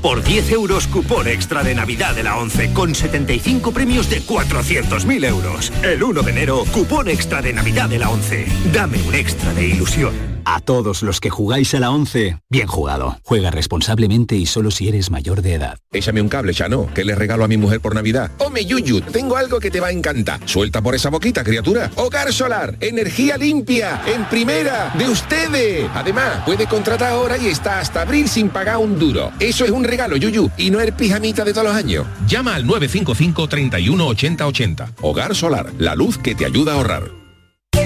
Por 0.00 0.24
10 0.24 0.50
euros 0.52 0.86
cupón 0.86 1.28
extra 1.28 1.62
de 1.62 1.74
Navidad 1.74 2.14
de 2.14 2.22
la 2.22 2.38
11 2.38 2.72
con 2.72 2.94
75 2.94 3.70
premios 3.70 4.08
de 4.08 4.22
400.000 4.22 5.26
euros. 5.26 5.70
El 5.82 6.02
1 6.02 6.22
de 6.22 6.30
enero, 6.30 6.64
cupón 6.72 7.08
extra 7.08 7.42
de 7.42 7.52
Navidad 7.52 7.90
de 7.90 7.98
la 7.98 8.08
11. 8.08 8.46
Dame 8.72 8.96
un 9.02 9.14
extra 9.14 9.52
de 9.52 9.66
ilusión. 9.66 10.35
A 10.48 10.60
todos 10.60 11.02
los 11.02 11.18
que 11.18 11.28
jugáis 11.28 11.74
a 11.74 11.80
la 11.80 11.90
11, 11.90 12.38
bien 12.48 12.68
jugado. 12.68 13.18
Juega 13.24 13.50
responsablemente 13.50 14.36
y 14.36 14.46
solo 14.46 14.70
si 14.70 14.86
eres 14.86 15.10
mayor 15.10 15.42
de 15.42 15.54
edad. 15.54 15.78
Échame 15.90 16.22
un 16.22 16.28
cable, 16.28 16.54
Chano, 16.54 16.88
que 16.94 17.04
le 17.04 17.16
regalo 17.16 17.42
a 17.42 17.48
mi 17.48 17.56
mujer 17.56 17.80
por 17.80 17.96
Navidad. 17.96 18.30
Home 18.38 18.64
Yuyu, 18.64 19.00
tengo 19.00 19.36
algo 19.36 19.58
que 19.58 19.72
te 19.72 19.80
va 19.80 19.88
a 19.88 19.90
encantar. 19.90 20.38
Suelta 20.44 20.80
por 20.80 20.94
esa 20.94 21.10
boquita, 21.10 21.42
criatura. 21.42 21.90
Hogar 21.96 22.32
Solar, 22.32 22.76
energía 22.78 23.36
limpia, 23.36 24.00
en 24.06 24.24
primera, 24.26 24.92
de 24.96 25.08
ustedes. 25.08 25.90
Además, 25.92 26.44
puede 26.46 26.68
contratar 26.68 27.10
ahora 27.10 27.36
y 27.38 27.48
está 27.48 27.80
hasta 27.80 28.02
abril 28.02 28.28
sin 28.28 28.48
pagar 28.48 28.76
un 28.78 29.00
duro. 29.00 29.32
Eso 29.40 29.64
es 29.64 29.72
un 29.72 29.82
regalo, 29.82 30.16
Yuyu, 30.16 30.48
y 30.56 30.70
no 30.70 30.80
el 30.80 30.92
pijamita 30.92 31.44
de 31.44 31.54
todos 31.54 31.66
los 31.66 31.74
años. 31.74 32.06
Llama 32.28 32.54
al 32.54 32.64
955 32.68 33.48
31 33.48 34.06
80 34.06 34.46
80. 34.46 34.92
Hogar 35.02 35.34
Solar, 35.34 35.72
la 35.78 35.96
luz 35.96 36.18
que 36.18 36.36
te 36.36 36.46
ayuda 36.46 36.74
a 36.74 36.76
ahorrar. 36.76 37.25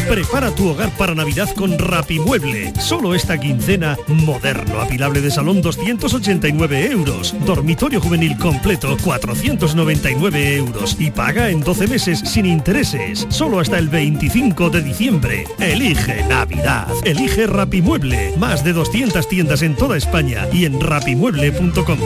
Prepara 0.08 0.50
tu 0.54 0.68
hogar 0.68 0.90
para 0.96 1.14
Navidad 1.14 1.48
con 1.54 1.78
Rapimueble. 1.78 2.72
Solo 2.80 3.14
esta 3.14 3.38
quincena, 3.38 3.96
moderno 4.08 4.80
apilable 4.80 5.20
de 5.20 5.30
salón 5.30 5.62
289 5.62 6.90
euros. 6.90 7.34
Dormitorio 7.46 8.00
juvenil 8.00 8.36
completo 8.38 8.96
499 9.02 10.56
euros. 10.56 10.96
Y 10.98 11.10
paga 11.10 11.50
en 11.50 11.60
12 11.60 11.86
meses 11.86 12.20
sin 12.20 12.46
intereses. 12.46 13.26
Solo 13.28 13.60
hasta 13.60 13.78
el 13.78 13.88
25 13.88 14.70
de 14.70 14.82
diciembre. 14.82 15.44
Elige 15.58 16.24
Navidad. 16.24 16.88
Elige 17.04 17.46
Rapimueble. 17.46 18.34
Más 18.38 18.64
de 18.64 18.72
200 18.72 19.28
tiendas 19.28 19.62
en 19.62 19.76
toda 19.76 19.96
España 19.96 20.46
y 20.52 20.64
en 20.64 20.80
rapimueble.com. 20.80 21.98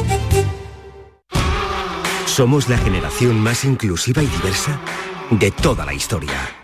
Somos 2.27 2.69
la 2.69 2.79
generación 2.79 3.39
más 3.39 3.65
inclusiva 3.65 4.21
y 4.21 4.27
diversa 4.27 4.81
de 5.31 5.53
toda 5.53 5.87
la 5.87 5.95
historia. 5.95 6.64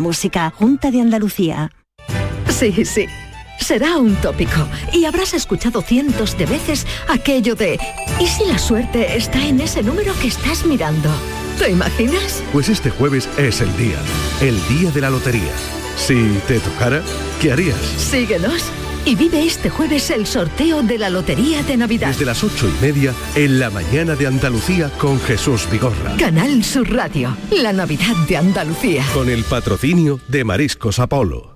música. 0.00 0.52
Junta 0.56 0.90
de 0.90 1.00
Andalucía. 1.00 1.70
Sí, 2.48 2.84
sí. 2.84 3.06
Será 3.58 3.98
un 3.98 4.14
tópico 4.16 4.68
y 4.92 5.04
habrás 5.04 5.34
escuchado 5.34 5.82
cientos 5.82 6.36
de 6.36 6.46
veces 6.46 6.86
aquello 7.08 7.54
de 7.54 7.78
¿y 8.20 8.26
si 8.26 8.44
la 8.44 8.58
suerte 8.58 9.16
está 9.16 9.44
en 9.44 9.60
ese 9.60 9.82
número 9.82 10.12
que 10.20 10.28
estás 10.28 10.64
mirando? 10.64 11.10
¿Te 11.58 11.70
imaginas? 11.70 12.42
Pues 12.52 12.68
este 12.68 12.90
jueves 12.90 13.28
es 13.38 13.60
el 13.60 13.74
día, 13.76 13.98
el 14.40 14.56
día 14.68 14.90
de 14.90 15.00
la 15.00 15.10
lotería. 15.10 15.52
Si 15.96 16.38
te 16.46 16.60
tocara, 16.60 17.02
¿qué 17.40 17.52
harías? 17.52 17.80
Síguenos 17.96 18.70
y 19.06 19.14
vive 19.14 19.46
este 19.46 19.70
jueves 19.70 20.10
el 20.10 20.26
sorteo 20.26 20.82
de 20.82 20.98
la 20.98 21.08
Lotería 21.08 21.62
de 21.62 21.76
Navidad. 21.76 22.08
Desde 22.08 22.26
las 22.26 22.42
ocho 22.42 22.68
y 22.68 22.84
media 22.84 23.14
en 23.36 23.60
la 23.60 23.70
mañana 23.70 24.16
de 24.16 24.26
Andalucía 24.26 24.90
con 24.98 25.20
Jesús 25.20 25.68
Vigorra. 25.70 26.16
Canal 26.18 26.62
Sur 26.64 26.92
Radio, 26.92 27.36
la 27.50 27.72
Navidad 27.72 28.16
de 28.28 28.36
Andalucía. 28.36 29.04
Con 29.14 29.30
el 29.30 29.44
patrocinio 29.44 30.20
de 30.28 30.44
Mariscos 30.44 30.98
Apolo. 30.98 31.55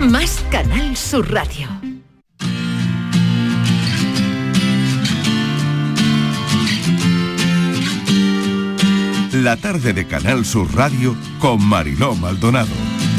más 0.00 0.44
Canal 0.50 0.96
Sur 0.96 1.32
Radio. 1.32 1.68
La 9.32 9.56
tarde 9.56 9.92
de 9.92 10.06
Canal 10.06 10.44
Sur 10.44 10.74
Radio 10.74 11.16
con 11.38 11.62
Mariló 11.62 12.14
Maldonado. 12.14 12.68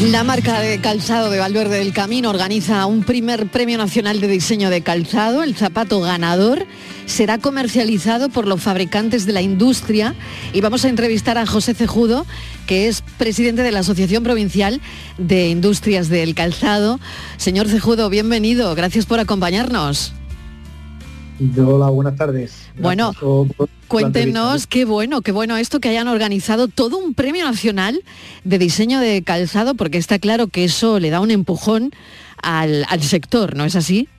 La 0.02 0.24
marca 0.24 0.60
de 0.60 0.80
calzado 0.82 1.30
de 1.30 1.40
Valverde 1.40 1.80
del 1.80 1.94
Camino 1.94 2.30
organiza 2.30 2.86
un 2.86 3.04
primer 3.04 3.48
premio 3.48 3.78
nacional 3.78 4.20
de 4.20 4.28
diseño 4.28 4.70
de 4.70 4.82
calzado. 4.82 5.44
El 5.44 5.56
zapato 5.56 6.02
ganador 6.02 6.66
será 7.06 7.38
comercializado 7.38 8.30
por 8.30 8.48
los 8.48 8.62
fabricantes 8.62 9.26
de 9.26 9.34
la 9.34 9.42
industria 9.42 10.16
y 10.54 10.62
vamos 10.62 10.86
a 10.86 10.90
entrevistar 10.90 11.38
a 11.38 11.46
José 11.46 11.74
Cejudo, 11.74 12.26
que 12.68 12.88
es 12.88 13.02
presidente 13.18 13.64
de 13.64 13.72
la 13.72 13.80
Asociación 13.80 14.24
Provincial 14.24 14.82
de 15.18 15.50
Industrias 15.50 16.10
del 16.10 16.36
Calzado. 16.36 17.00
Señor 17.38 17.68
Cejudo, 17.68 18.10
bienvenido. 18.10 18.74
Gracias 18.76 19.06
por 19.06 19.20
acompañarnos. 19.20 20.14
Hola, 21.58 21.90
buenas 21.90 22.16
tardes. 22.16 22.70
Bueno, 22.80 23.12
Gracias 23.12 23.56
por 23.58 23.70
Cuéntenos 23.88 24.66
qué 24.66 24.84
bueno, 24.84 25.22
qué 25.22 25.32
bueno 25.32 25.58
esto 25.58 25.80
que 25.80 25.90
hayan 25.90 26.08
organizado 26.08 26.68
todo 26.68 26.98
un 26.98 27.14
premio 27.14 27.46
nacional 27.46 28.02
de 28.44 28.58
diseño 28.58 29.00
de 29.00 29.22
calzado, 29.22 29.76
porque 29.76 29.98
está 29.98 30.18
claro 30.18 30.48
que 30.48 30.64
eso 30.64 31.00
le 31.00 31.12
da 31.12 31.20
un 31.20 31.30
empujón 31.30 31.92
al, 32.42 32.86
al 32.90 33.04
sector, 33.04 33.56
¿no 33.56 33.64
es 33.64 33.76
así? 33.76 34.10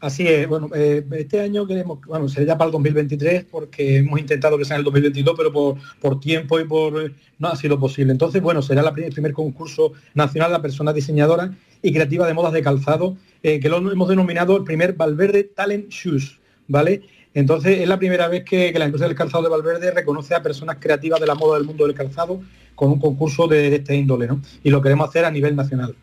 Así 0.00 0.26
es, 0.26 0.48
bueno, 0.48 0.70
eh, 0.74 1.04
este 1.12 1.40
año 1.40 1.66
queremos, 1.66 1.98
bueno, 2.06 2.26
sería 2.26 2.56
para 2.56 2.68
el 2.68 2.72
2023 2.72 3.44
porque 3.44 3.98
hemos 3.98 4.18
intentado 4.18 4.56
que 4.56 4.64
sea 4.64 4.76
en 4.76 4.80
el 4.80 4.84
2022, 4.84 5.34
pero 5.36 5.52
por, 5.52 5.76
por 6.00 6.18
tiempo 6.18 6.58
y 6.58 6.64
por 6.64 7.04
eh, 7.04 7.12
no 7.38 7.48
ha 7.48 7.56
sido 7.56 7.78
posible. 7.78 8.10
Entonces, 8.10 8.40
bueno, 8.40 8.62
será 8.62 8.80
la, 8.80 8.94
el 8.96 9.12
primer 9.12 9.34
concurso 9.34 9.92
nacional 10.14 10.52
de 10.52 10.60
personas 10.60 10.94
diseñadoras 10.94 11.50
y 11.82 11.92
creativas 11.92 12.28
de 12.28 12.34
modas 12.34 12.54
de 12.54 12.62
calzado, 12.62 13.18
eh, 13.42 13.60
que 13.60 13.68
lo 13.68 13.76
hemos 13.76 14.08
denominado 14.08 14.56
el 14.56 14.64
primer 14.64 14.94
Valverde 14.94 15.44
Talent 15.44 15.90
Shoes, 15.90 16.38
¿vale? 16.66 17.02
Entonces, 17.34 17.80
es 17.80 17.88
la 17.88 17.98
primera 17.98 18.26
vez 18.26 18.44
que, 18.44 18.72
la 18.72 18.86
industria 18.86 19.08
del 19.08 19.16
calzado 19.16 19.44
de 19.44 19.50
Valverde 19.50 19.90
reconoce 19.90 20.34
a 20.34 20.42
personas 20.42 20.78
creativas 20.80 21.20
de 21.20 21.26
la 21.26 21.34
moda 21.34 21.58
del 21.58 21.66
mundo 21.66 21.86
del 21.86 21.94
calzado 21.94 22.40
con 22.74 22.90
un 22.90 22.98
concurso 22.98 23.46
de, 23.46 23.76
este 23.76 23.96
índole, 23.96 24.26
¿no? 24.26 24.40
Y 24.64 24.70
lo 24.70 24.80
queremos 24.80 25.10
hacer 25.10 25.26
a 25.26 25.30
nivel 25.30 25.54
nacional. 25.54 25.94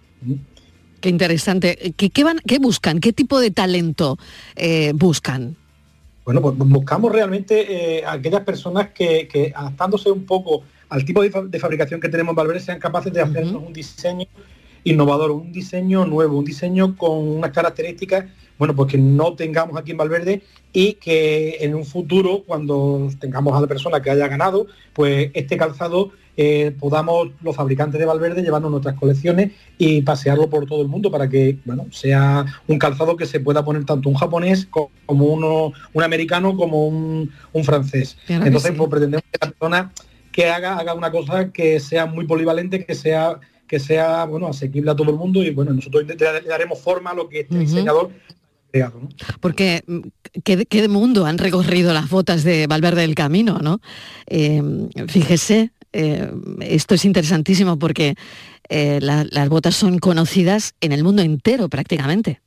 Qué 0.99 1.09
interesante. 1.09 1.93
¿Qué, 1.95 2.23
van, 2.23 2.39
qué 2.45 2.59
buscan? 2.59 2.99
¿Qué 2.99 3.13
tipo 3.13 3.39
de 3.39 3.51
talento 3.51 4.17
eh, 4.55 4.91
buscan? 4.95 5.55
Bueno, 6.25 6.41
pues 6.41 6.57
buscamos 6.57 7.11
realmente 7.11 7.99
eh, 7.99 8.03
aquellas 8.05 8.41
personas 8.41 8.89
que, 8.89 9.53
adaptándose 9.55 10.11
un 10.11 10.25
poco 10.25 10.63
al 10.89 11.05
tipo 11.05 11.21
de, 11.21 11.59
fabricación 11.59 12.01
que 12.01 12.09
tenemos 12.09 12.33
en 12.33 12.35
Valverde, 12.35 12.59
sean 12.59 12.79
capaces 12.79 13.13
de 13.13 13.21
hacer 13.21 13.45
un 13.45 13.71
diseño 13.71 14.25
innovador, 14.83 15.31
un 15.31 15.51
diseño 15.51 16.05
nuevo, 16.05 16.37
un 16.37 16.45
diseño 16.45 16.97
con 16.97 17.27
unas 17.27 17.51
características, 17.51 18.25
bueno, 18.57 18.75
pues 18.75 18.91
que 18.91 18.97
no 18.97 19.35
tengamos 19.35 19.77
aquí 19.77 19.91
en 19.91 19.97
Valverde 19.97 20.41
y 20.73 20.93
que 20.93 21.57
en 21.61 21.75
un 21.75 21.85
futuro, 21.85 22.43
cuando 22.45 23.09
tengamos 23.19 23.55
a 23.55 23.61
la 23.61 23.67
persona 23.67 24.01
que 24.01 24.09
haya 24.09 24.27
ganado, 24.27 24.67
pues 24.93 25.31
este 25.33 25.55
calzado 25.57 26.11
eh, 26.39 26.75
podamos 26.79 27.29
los 27.41 27.55
fabricantes 27.55 27.99
de 27.99 28.05
Valverde 28.05 28.43
llevarnos 28.43 28.69
nuestras 28.69 28.95
colecciones 28.95 29.51
y 29.79 30.03
pasearlo 30.03 30.49
por 30.49 30.67
todo 30.67 30.83
el 30.83 30.87
mundo 30.87 31.09
para 31.09 31.27
que 31.27 31.57
bueno, 31.65 31.87
sea 31.91 32.45
un 32.67 32.77
calzado 32.77 33.17
que 33.17 33.25
se 33.25 33.39
pueda 33.39 33.65
poner 33.65 33.85
tanto 33.85 34.07
un 34.07 34.15
japonés 34.15 34.67
como 34.67 35.25
uno, 35.25 35.73
un 35.93 36.03
americano 36.03 36.55
como 36.55 36.87
un, 36.87 37.31
francés. 37.63 38.17
Entonces, 38.27 38.71
pues 38.77 38.89
pretendemos 38.89 39.23
que 39.31 39.39
la 39.41 39.49
persona 39.49 39.91
que 40.31 40.47
haga, 40.47 40.77
haga 40.77 40.93
una 40.93 41.11
cosa 41.11 41.51
que 41.51 41.79
sea 41.79 42.05
muy 42.05 42.27
polivalente, 42.27 42.85
que 42.85 42.93
sea 42.93 43.39
que 43.67 43.79
sea 43.79 44.25
bueno 44.25 44.47
asequible 44.47 44.91
a 44.91 44.95
todo 44.95 45.11
el 45.11 45.17
mundo 45.17 45.43
y 45.43 45.49
bueno 45.49 45.73
nosotros 45.73 46.05
le 46.07 46.15
daremos 46.15 46.79
forma 46.79 47.09
a 47.09 47.13
lo 47.13 47.27
que 47.27 47.41
este 47.41 47.57
diseñador 47.57 48.11
creado, 48.71 48.99
¿no? 49.01 49.09
Porque 49.41 49.83
mm, 49.85 49.99
¿qué, 50.43 50.65
¿qué, 50.65 50.87
mundo 50.87 51.25
han 51.25 51.37
recorrido 51.37 51.93
las 51.93 52.09
botas 52.09 52.43
de 52.43 52.67
Valverde 52.67 53.01
del 53.01 53.15
Camino, 53.15 53.59
¿no? 53.59 53.81
Eh, 54.27 54.61
fíjese, 55.07 55.71
eh, 55.99 56.31
esto 56.61 56.93
es 56.93 57.05
interesantísimo 57.05 57.79
porque 57.79 58.13
eh, 58.69 58.99
las 59.01 59.49
botas 59.49 59.73
son 59.75 59.97
conocidas 59.97 60.75
en 60.79 60.91
el 60.91 61.03
mundo 61.03 61.23
entero 61.23 61.69
prácticamente. 61.69 62.39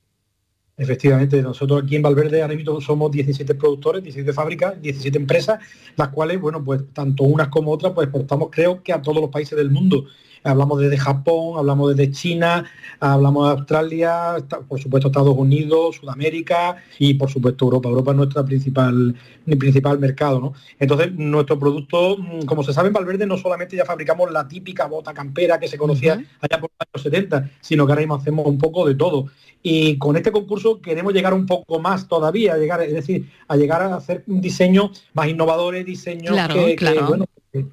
Efectivamente, 0.77 1.43
nosotros 1.43 1.83
aquí 1.83 1.97
en 1.97 2.03
Valverde 2.03 2.43
ahora 2.43 2.55
mismo 2.55 2.81
somos 2.81 3.11
17 3.11 3.57
productores, 3.57 4.05
17 4.05 4.33
fábricas, 4.33 4.81
17 4.81 5.19
empresas, 5.19 5.59
las 5.97 6.09
cuales, 6.11 6.41
bueno, 6.41 6.63
pues 6.63 6.83
tanto 6.93 7.25
unas 7.25 7.49
como 7.49 7.73
otras, 7.73 7.93
pues 7.93 8.07
exportamos 8.07 8.51
creo 8.53 8.85
que 8.85 8.93
a 8.93 9.03
todos 9.03 9.21
los 9.21 9.31
países 9.31 9.59
del 9.59 9.71
mundo 9.71 10.07
hablamos 10.43 10.81
desde 10.81 10.97
Japón, 10.97 11.59
hablamos 11.59 11.97
desde 11.97 12.13
China, 12.13 12.65
hablamos 12.99 13.47
de 13.47 13.53
Australia, 13.53 14.37
por 14.69 14.81
supuesto 14.81 15.09
Estados 15.09 15.37
Unidos, 15.37 15.97
Sudamérica 15.97 16.77
y 16.99 17.15
por 17.15 17.31
supuesto 17.31 17.65
Europa. 17.65 17.89
Europa 17.89 18.11
es 18.13 18.17
nuestra 18.17 18.45
principal, 18.45 19.15
principal 19.59 19.99
mercado. 19.99 20.41
¿no? 20.41 20.55
Entonces, 20.79 21.13
nuestro 21.13 21.59
producto, 21.59 22.17
mm, 22.19 22.45
como 22.45 22.63
se 22.63 22.73
sabe 22.73 22.89
en 22.89 22.95
Valverde, 22.95 23.27
no 23.27 23.37
solamente 23.37 23.77
ya 23.77 23.85
fabricamos 23.85 24.31
la 24.31 24.47
típica 24.49 24.87
bota 24.87 25.13
campera 25.13 25.59
que 25.59 25.69
se 25.69 25.79
conocía 25.79 26.15
allá 26.41 26.61
por 26.61 26.71
los 26.71 26.81
años 26.81 27.03
70, 27.03 27.51
sino 27.61 27.87
que 27.87 27.93
ahora 27.93 28.03
mismo 28.03 28.15
hacemos 28.17 28.47
un 28.47 28.59
poco 28.59 28.87
de 28.87 28.95
todo. 28.95 29.27
Y 29.63 29.99
con 29.99 30.17
este 30.17 30.33
concurso 30.33 30.81
queremos 30.81 31.13
llegar 31.13 31.35
un 31.35 31.47
poco 31.47 31.81
más 31.81 32.09
todavía, 32.09 32.57
llegar, 32.57 32.83
es 32.83 32.95
decir, 32.95 33.29
a 33.47 33.57
llegar 33.57 33.83
a 33.83 33.95
hacer 33.95 34.25
un 34.27 34.41
diseño 34.41 34.91
más 35.13 35.29
innovadores, 35.29 35.85
diseños 35.85 36.35
que, 36.49 36.77
que 36.77 37.67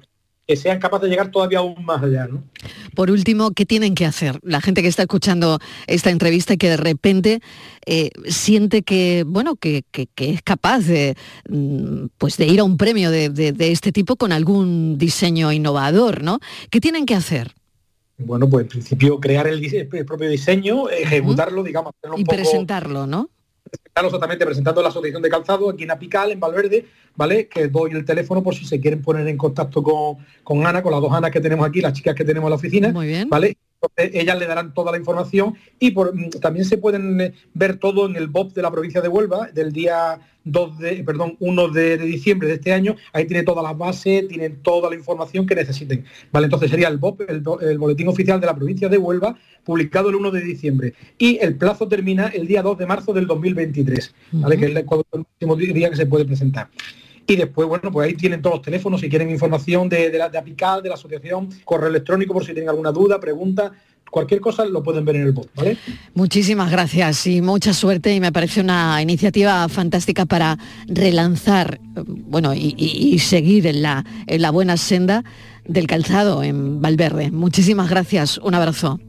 sean 0.56 0.78
capaces 0.78 1.04
de 1.04 1.10
llegar 1.10 1.30
todavía 1.30 1.58
aún 1.58 1.84
más 1.84 2.02
allá. 2.02 2.26
¿no? 2.26 2.42
Por 2.94 3.10
último, 3.10 3.52
¿qué 3.52 3.66
tienen 3.66 3.94
que 3.94 4.06
hacer 4.06 4.38
la 4.42 4.60
gente 4.60 4.82
que 4.82 4.88
está 4.88 5.02
escuchando 5.02 5.58
esta 5.86 6.10
entrevista 6.10 6.54
y 6.54 6.56
que 6.56 6.70
de 6.70 6.76
repente 6.76 7.40
eh, 7.86 8.10
siente 8.26 8.82
que, 8.82 9.24
bueno, 9.26 9.56
que, 9.56 9.84
es 10.16 10.42
capaz 10.42 10.80
de, 10.80 11.16
mm, 11.48 12.06
pues 12.18 12.36
de 12.36 12.46
ir 12.46 12.60
a 12.60 12.64
un 12.64 12.76
premio 12.76 13.10
de, 13.10 13.54
este 13.58 13.92
tipo 13.92 14.16
con 14.16 14.32
algún 14.32 14.98
diseño 14.98 15.52
innovador, 15.52 16.22
¿no? 16.22 16.40
¿Qué 16.70 16.80
tienen 16.80 17.06
que 17.06 17.14
hacer? 17.14 17.54
Bueno, 18.18 18.48
pues 18.48 18.64
en 18.64 18.68
principio 18.68 19.20
crear 19.20 19.46
el, 19.46 19.60
propio 20.06 20.28
diseño, 20.28 20.88
ejecutarlo, 20.88 21.62
digamos, 21.62 21.92
hacerlo 21.96 22.16
un 22.16 22.22
y 22.22 22.24
presentarlo, 22.24 23.06
¿no? 23.06 23.30
Presentarlo 23.68 24.08
exactamente 24.08 24.44
presentando 24.44 24.82
la 24.82 24.88
asociación 24.88 25.22
de 25.22 25.28
calzado 25.28 25.70
aquí 25.70 25.84
en 25.84 25.90
Apical, 25.90 26.32
en 26.32 26.40
Valverde, 26.40 26.86
¿vale? 27.14 27.48
Que 27.48 27.68
doy 27.68 27.92
el 27.92 28.04
teléfono 28.04 28.42
por 28.42 28.54
si 28.54 28.64
se 28.64 28.80
quieren 28.80 29.02
poner 29.02 29.26
en 29.28 29.36
contacto 29.36 29.82
con, 29.82 30.18
con 30.42 30.66
Ana, 30.66 30.82
con 30.82 30.92
las 30.92 31.00
dos 31.00 31.12
Anas 31.12 31.30
que 31.30 31.40
tenemos 31.40 31.66
aquí, 31.66 31.80
las 31.80 31.92
chicas 31.92 32.14
que 32.14 32.24
tenemos 32.24 32.48
en 32.48 32.50
la 32.50 32.56
oficina. 32.56 32.92
Muy 32.92 33.06
bien. 33.06 33.28
¿Vale? 33.28 33.56
Ellas 33.96 34.38
le 34.38 34.46
darán 34.46 34.74
toda 34.74 34.92
la 34.92 34.98
información 34.98 35.54
y 35.78 35.92
por, 35.92 36.14
mm, 36.14 36.30
también 36.40 36.64
se 36.64 36.78
pueden 36.78 37.20
eh, 37.20 37.34
ver 37.54 37.76
todo 37.76 38.06
en 38.06 38.16
el 38.16 38.28
BOP 38.28 38.52
de 38.52 38.62
la 38.62 38.70
provincia 38.70 39.00
de 39.00 39.08
Huelva 39.08 39.48
del 39.52 39.72
día 39.72 40.20
2 40.44 40.78
de, 40.78 41.04
perdón, 41.04 41.36
1 41.40 41.68
de, 41.68 41.98
diciembre 41.98 42.48
de 42.48 42.54
este 42.54 42.72
año. 42.72 42.96
Ahí 43.12 43.26
tiene 43.26 43.42
todas 43.42 43.62
las 43.62 43.76
bases, 43.76 44.26
tienen 44.28 44.62
toda 44.62 44.88
la 44.88 44.96
información 44.96 45.46
que 45.46 45.54
necesiten. 45.54 46.04
Vale, 46.32 46.46
entonces 46.46 46.70
sería 46.70 46.88
el 46.88 46.98
BOP, 46.98 47.22
el, 47.28 47.78
boletín 47.78 48.08
oficial 48.08 48.40
de 48.40 48.46
la 48.46 48.56
provincia 48.56 48.88
de 48.88 48.98
Huelva, 48.98 49.36
publicado 49.64 50.08
el 50.08 50.16
1 50.16 50.30
de 50.30 50.40
diciembre. 50.40 50.94
Y 51.18 51.38
el 51.38 51.56
plazo 51.56 51.86
termina 51.86 52.28
el 52.28 52.46
día 52.46 52.62
2 52.62 52.78
de 52.78 52.86
marzo 52.86 53.12
del 53.12 53.26
2023, 53.26 54.14
¿vale? 54.32 54.56
que 54.56 54.64
es 54.64 54.70
el, 54.70 54.78
el 54.78 54.86
último 55.12 55.56
día 55.56 55.90
que 55.90 55.96
se 55.96 56.06
puede 56.06 56.24
presentar. 56.24 56.68
Y 57.30 57.36
después, 57.36 57.68
bueno, 57.68 57.92
pues 57.92 58.08
ahí 58.08 58.14
tienen 58.14 58.40
todos 58.40 58.56
los 58.56 58.64
teléfonos 58.64 59.02
si 59.02 59.10
quieren 59.10 59.28
información 59.28 59.86
de, 59.86 60.10
la, 60.16 60.30
de 60.30 60.38
Apical, 60.38 60.82
de 60.82 60.88
la 60.88 60.94
asociación, 60.94 61.50
correo 61.62 61.90
electrónico 61.90 62.32
por 62.32 62.42
si 62.42 62.54
tienen 62.54 62.70
alguna 62.70 62.90
duda, 62.90 63.20
pregunta, 63.20 63.70
cualquier 64.10 64.40
cosa 64.40 64.64
lo 64.64 64.82
pueden 64.82 65.04
ver 65.04 65.16
en 65.16 65.22
el 65.24 65.32
bot, 65.32 65.50
¿vale? 65.54 65.76
Muchísimas 66.14 66.70
gracias 66.70 67.26
y 67.26 67.42
mucha 67.42 67.74
suerte 67.74 68.14
y 68.14 68.20
me 68.20 68.32
parece 68.32 68.62
una 68.62 69.02
iniciativa 69.02 69.68
fantástica 69.68 70.24
para 70.24 70.58
relanzar, 70.86 71.78
bueno, 71.94 72.54
y, 72.54 73.18
seguir 73.18 73.66
en 73.66 73.82
la, 73.82 74.06
en 74.26 74.40
la 74.40 74.50
buena 74.50 74.78
senda 74.78 75.22
del 75.66 75.86
calzado 75.86 76.42
en 76.42 76.80
Valverde. 76.80 77.30
Muchísimas 77.30 77.90
gracias, 77.90 78.38
un 78.38 78.54
abrazo. 78.54 79.00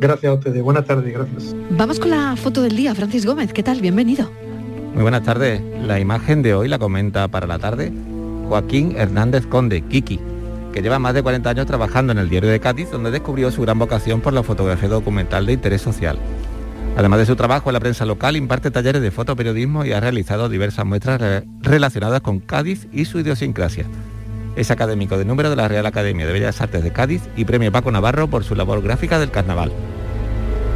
Gracias 0.00 0.28
a 0.28 0.34
ustedes, 0.34 0.60
buenas 0.60 0.86
tardes, 0.86 1.14
gracias. 1.14 1.54
Vamos 1.70 2.00
con 2.00 2.10
la 2.10 2.34
foto 2.34 2.62
del 2.62 2.74
día, 2.74 2.96
Francis 2.96 3.24
Gómez, 3.24 3.52
¿qué 3.52 3.62
tal? 3.62 3.80
Bienvenido. 3.80 4.47
Muy 4.98 5.04
buenas 5.04 5.22
tardes. 5.22 5.62
La 5.86 6.00
imagen 6.00 6.42
de 6.42 6.54
hoy 6.54 6.66
la 6.66 6.80
comenta 6.80 7.28
para 7.28 7.46
la 7.46 7.60
tarde 7.60 7.92
Joaquín 8.48 8.96
Hernández 8.96 9.46
Conde, 9.46 9.82
Kiki, 9.82 10.18
que 10.72 10.82
lleva 10.82 10.98
más 10.98 11.14
de 11.14 11.22
40 11.22 11.50
años 11.50 11.66
trabajando 11.66 12.10
en 12.10 12.18
el 12.18 12.28
diario 12.28 12.50
de 12.50 12.58
Cádiz, 12.58 12.90
donde 12.90 13.12
descubrió 13.12 13.52
su 13.52 13.62
gran 13.62 13.78
vocación 13.78 14.20
por 14.20 14.32
la 14.32 14.42
fotografía 14.42 14.88
documental 14.88 15.46
de 15.46 15.52
interés 15.52 15.82
social. 15.82 16.18
Además 16.96 17.20
de 17.20 17.26
su 17.26 17.36
trabajo 17.36 17.70
en 17.70 17.74
la 17.74 17.80
prensa 17.80 18.06
local, 18.06 18.34
imparte 18.34 18.72
talleres 18.72 19.00
de 19.00 19.12
fotoperiodismo 19.12 19.84
y 19.84 19.92
ha 19.92 20.00
realizado 20.00 20.48
diversas 20.48 20.84
muestras 20.84 21.44
relacionadas 21.60 22.20
con 22.20 22.40
Cádiz 22.40 22.88
y 22.92 23.04
su 23.04 23.20
idiosincrasia. 23.20 23.86
Es 24.56 24.72
académico 24.72 25.16
de 25.16 25.24
número 25.24 25.48
de 25.48 25.54
la 25.54 25.68
Real 25.68 25.86
Academia 25.86 26.26
de 26.26 26.32
Bellas 26.32 26.60
Artes 26.60 26.82
de 26.82 26.92
Cádiz 26.92 27.22
y 27.36 27.44
premio 27.44 27.70
Paco 27.70 27.92
Navarro 27.92 28.26
por 28.26 28.42
su 28.42 28.56
labor 28.56 28.82
gráfica 28.82 29.20
del 29.20 29.30
carnaval. 29.30 29.70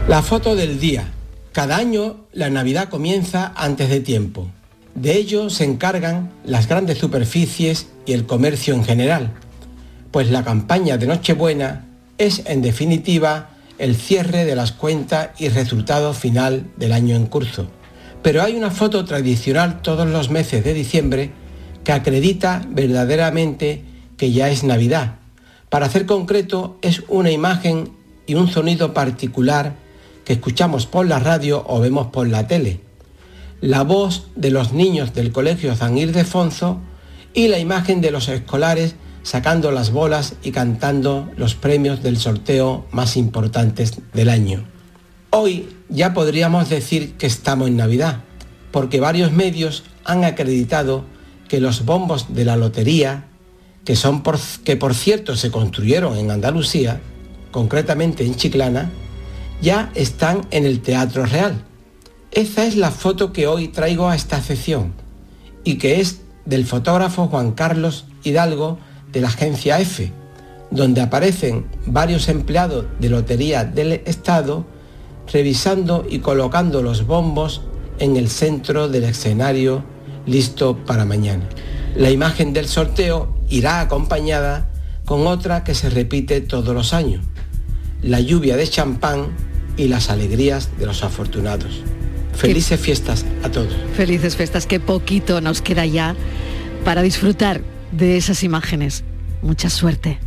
La 0.06 0.22
foto 0.22 0.54
del 0.54 0.78
día, 0.78 1.08
cada 1.52 1.76
año 1.76 2.16
la 2.32 2.48
Navidad 2.48 2.88
comienza 2.88 3.52
antes 3.54 3.90
de 3.90 4.00
tiempo. 4.00 4.50
De 4.94 5.16
ello 5.16 5.50
se 5.50 5.64
encargan 5.64 6.30
las 6.44 6.66
grandes 6.66 6.98
superficies 6.98 7.88
y 8.06 8.12
el 8.12 8.26
comercio 8.26 8.74
en 8.74 8.84
general, 8.84 9.32
pues 10.10 10.30
la 10.30 10.44
campaña 10.44 10.96
de 10.96 11.06
Nochebuena 11.06 11.86
es 12.18 12.42
en 12.46 12.62
definitiva 12.62 13.50
el 13.78 13.96
cierre 13.96 14.44
de 14.44 14.56
las 14.56 14.72
cuentas 14.72 15.30
y 15.38 15.48
resultado 15.48 16.14
final 16.14 16.70
del 16.76 16.92
año 16.92 17.16
en 17.16 17.26
curso. 17.26 17.66
Pero 18.22 18.42
hay 18.42 18.54
una 18.56 18.70
foto 18.70 19.04
tradicional 19.04 19.82
todos 19.82 20.06
los 20.06 20.30
meses 20.30 20.64
de 20.64 20.74
diciembre 20.74 21.32
que 21.84 21.92
acredita 21.92 22.62
verdaderamente 22.68 23.84
que 24.16 24.32
ya 24.32 24.50
es 24.50 24.62
Navidad. 24.62 25.16
Para 25.68 25.86
hacer 25.86 26.06
concreto 26.06 26.78
es 26.82 27.02
una 27.08 27.30
imagen 27.30 27.90
y 28.26 28.34
un 28.34 28.48
sonido 28.48 28.94
particular 28.94 29.74
que 30.24 30.34
escuchamos 30.34 30.86
por 30.86 31.06
la 31.06 31.18
radio 31.18 31.64
o 31.66 31.80
vemos 31.80 32.08
por 32.08 32.28
la 32.28 32.46
tele. 32.46 32.80
La 33.60 33.82
voz 33.82 34.28
de 34.34 34.50
los 34.50 34.72
niños 34.72 35.14
del 35.14 35.32
Colegio 35.32 35.74
San 35.76 35.98
Ildefonso 35.98 36.80
y 37.34 37.48
la 37.48 37.58
imagen 37.58 38.00
de 38.00 38.10
los 38.10 38.28
escolares 38.28 38.96
sacando 39.22 39.70
las 39.70 39.90
bolas 39.90 40.34
y 40.42 40.50
cantando 40.50 41.30
los 41.36 41.54
premios 41.54 42.02
del 42.02 42.16
sorteo 42.16 42.86
más 42.90 43.16
importantes 43.16 44.00
del 44.12 44.28
año. 44.28 44.64
Hoy 45.30 45.68
ya 45.88 46.12
podríamos 46.12 46.68
decir 46.68 47.14
que 47.14 47.26
estamos 47.26 47.68
en 47.68 47.76
Navidad, 47.76 48.24
porque 48.70 49.00
varios 49.00 49.32
medios 49.32 49.84
han 50.04 50.24
acreditado 50.24 51.04
que 51.48 51.60
los 51.60 51.84
bombos 51.84 52.34
de 52.34 52.44
la 52.44 52.56
lotería, 52.56 53.26
que, 53.84 53.96
son 53.96 54.22
que 54.64 54.76
por 54.76 54.94
cierto 54.94 55.36
se 55.36 55.50
construyeron 55.50 56.18
en 56.18 56.30
Andalucía, 56.30 57.00
concretamente 57.50 58.24
en 58.24 58.34
Chiclana, 58.34 58.90
ya 59.62 59.92
están 59.94 60.42
en 60.50 60.66
el 60.66 60.80
Teatro 60.80 61.24
Real. 61.24 61.64
Esa 62.32 62.66
es 62.66 62.76
la 62.76 62.90
foto 62.90 63.32
que 63.32 63.46
hoy 63.46 63.68
traigo 63.68 64.08
a 64.08 64.16
esta 64.16 64.42
sección 64.42 64.92
y 65.62 65.78
que 65.78 66.00
es 66.00 66.22
del 66.44 66.66
fotógrafo 66.66 67.28
Juan 67.28 67.52
Carlos 67.52 68.06
Hidalgo 68.24 68.78
de 69.12 69.20
la 69.20 69.28
agencia 69.28 69.78
F, 69.78 70.12
donde 70.72 71.00
aparecen 71.00 71.66
varios 71.86 72.28
empleados 72.28 72.86
de 72.98 73.08
Lotería 73.08 73.64
del 73.64 73.92
Estado 74.04 74.66
revisando 75.32 76.04
y 76.10 76.18
colocando 76.18 76.82
los 76.82 77.06
bombos 77.06 77.62
en 78.00 78.16
el 78.16 78.28
centro 78.28 78.88
del 78.88 79.04
escenario 79.04 79.84
listo 80.26 80.76
para 80.84 81.04
mañana. 81.04 81.48
La 81.94 82.10
imagen 82.10 82.52
del 82.52 82.66
sorteo 82.66 83.32
irá 83.48 83.80
acompañada 83.80 84.70
con 85.04 85.28
otra 85.28 85.62
que 85.62 85.74
se 85.74 85.88
repite 85.88 86.40
todos 86.40 86.74
los 86.74 86.92
años, 86.92 87.24
la 88.02 88.18
lluvia 88.18 88.56
de 88.56 88.66
champán 88.66 89.51
y 89.76 89.88
las 89.88 90.10
alegrías 90.10 90.70
de 90.78 90.86
los 90.86 91.04
afortunados. 91.04 91.82
Felices 92.34 92.80
fiestas 92.80 93.24
a 93.42 93.50
todos. 93.50 93.74
Felices 93.96 94.36
fiestas, 94.36 94.66
qué 94.66 94.80
poquito 94.80 95.40
nos 95.40 95.62
queda 95.62 95.86
ya 95.86 96.16
para 96.84 97.02
disfrutar 97.02 97.62
de 97.92 98.16
esas 98.16 98.42
imágenes. 98.42 99.04
Mucha 99.42 99.70
suerte. 99.70 100.18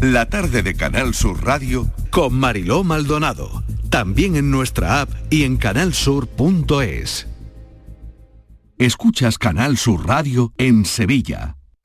La 0.00 0.28
tarde 0.28 0.62
de 0.62 0.74
Canal 0.74 1.14
Sur 1.14 1.44
Radio 1.44 1.90
con 2.10 2.34
Mariló 2.34 2.84
Maldonado. 2.84 3.64
También 3.90 4.36
en 4.36 4.50
nuestra 4.50 5.00
app 5.00 5.10
y 5.30 5.44
en 5.44 5.56
canalsur.es. 5.56 7.26
Escuchas 8.78 9.38
Canal 9.38 9.76
Sur 9.76 10.06
Radio 10.06 10.52
en 10.56 10.84
Sevilla. 10.84 11.57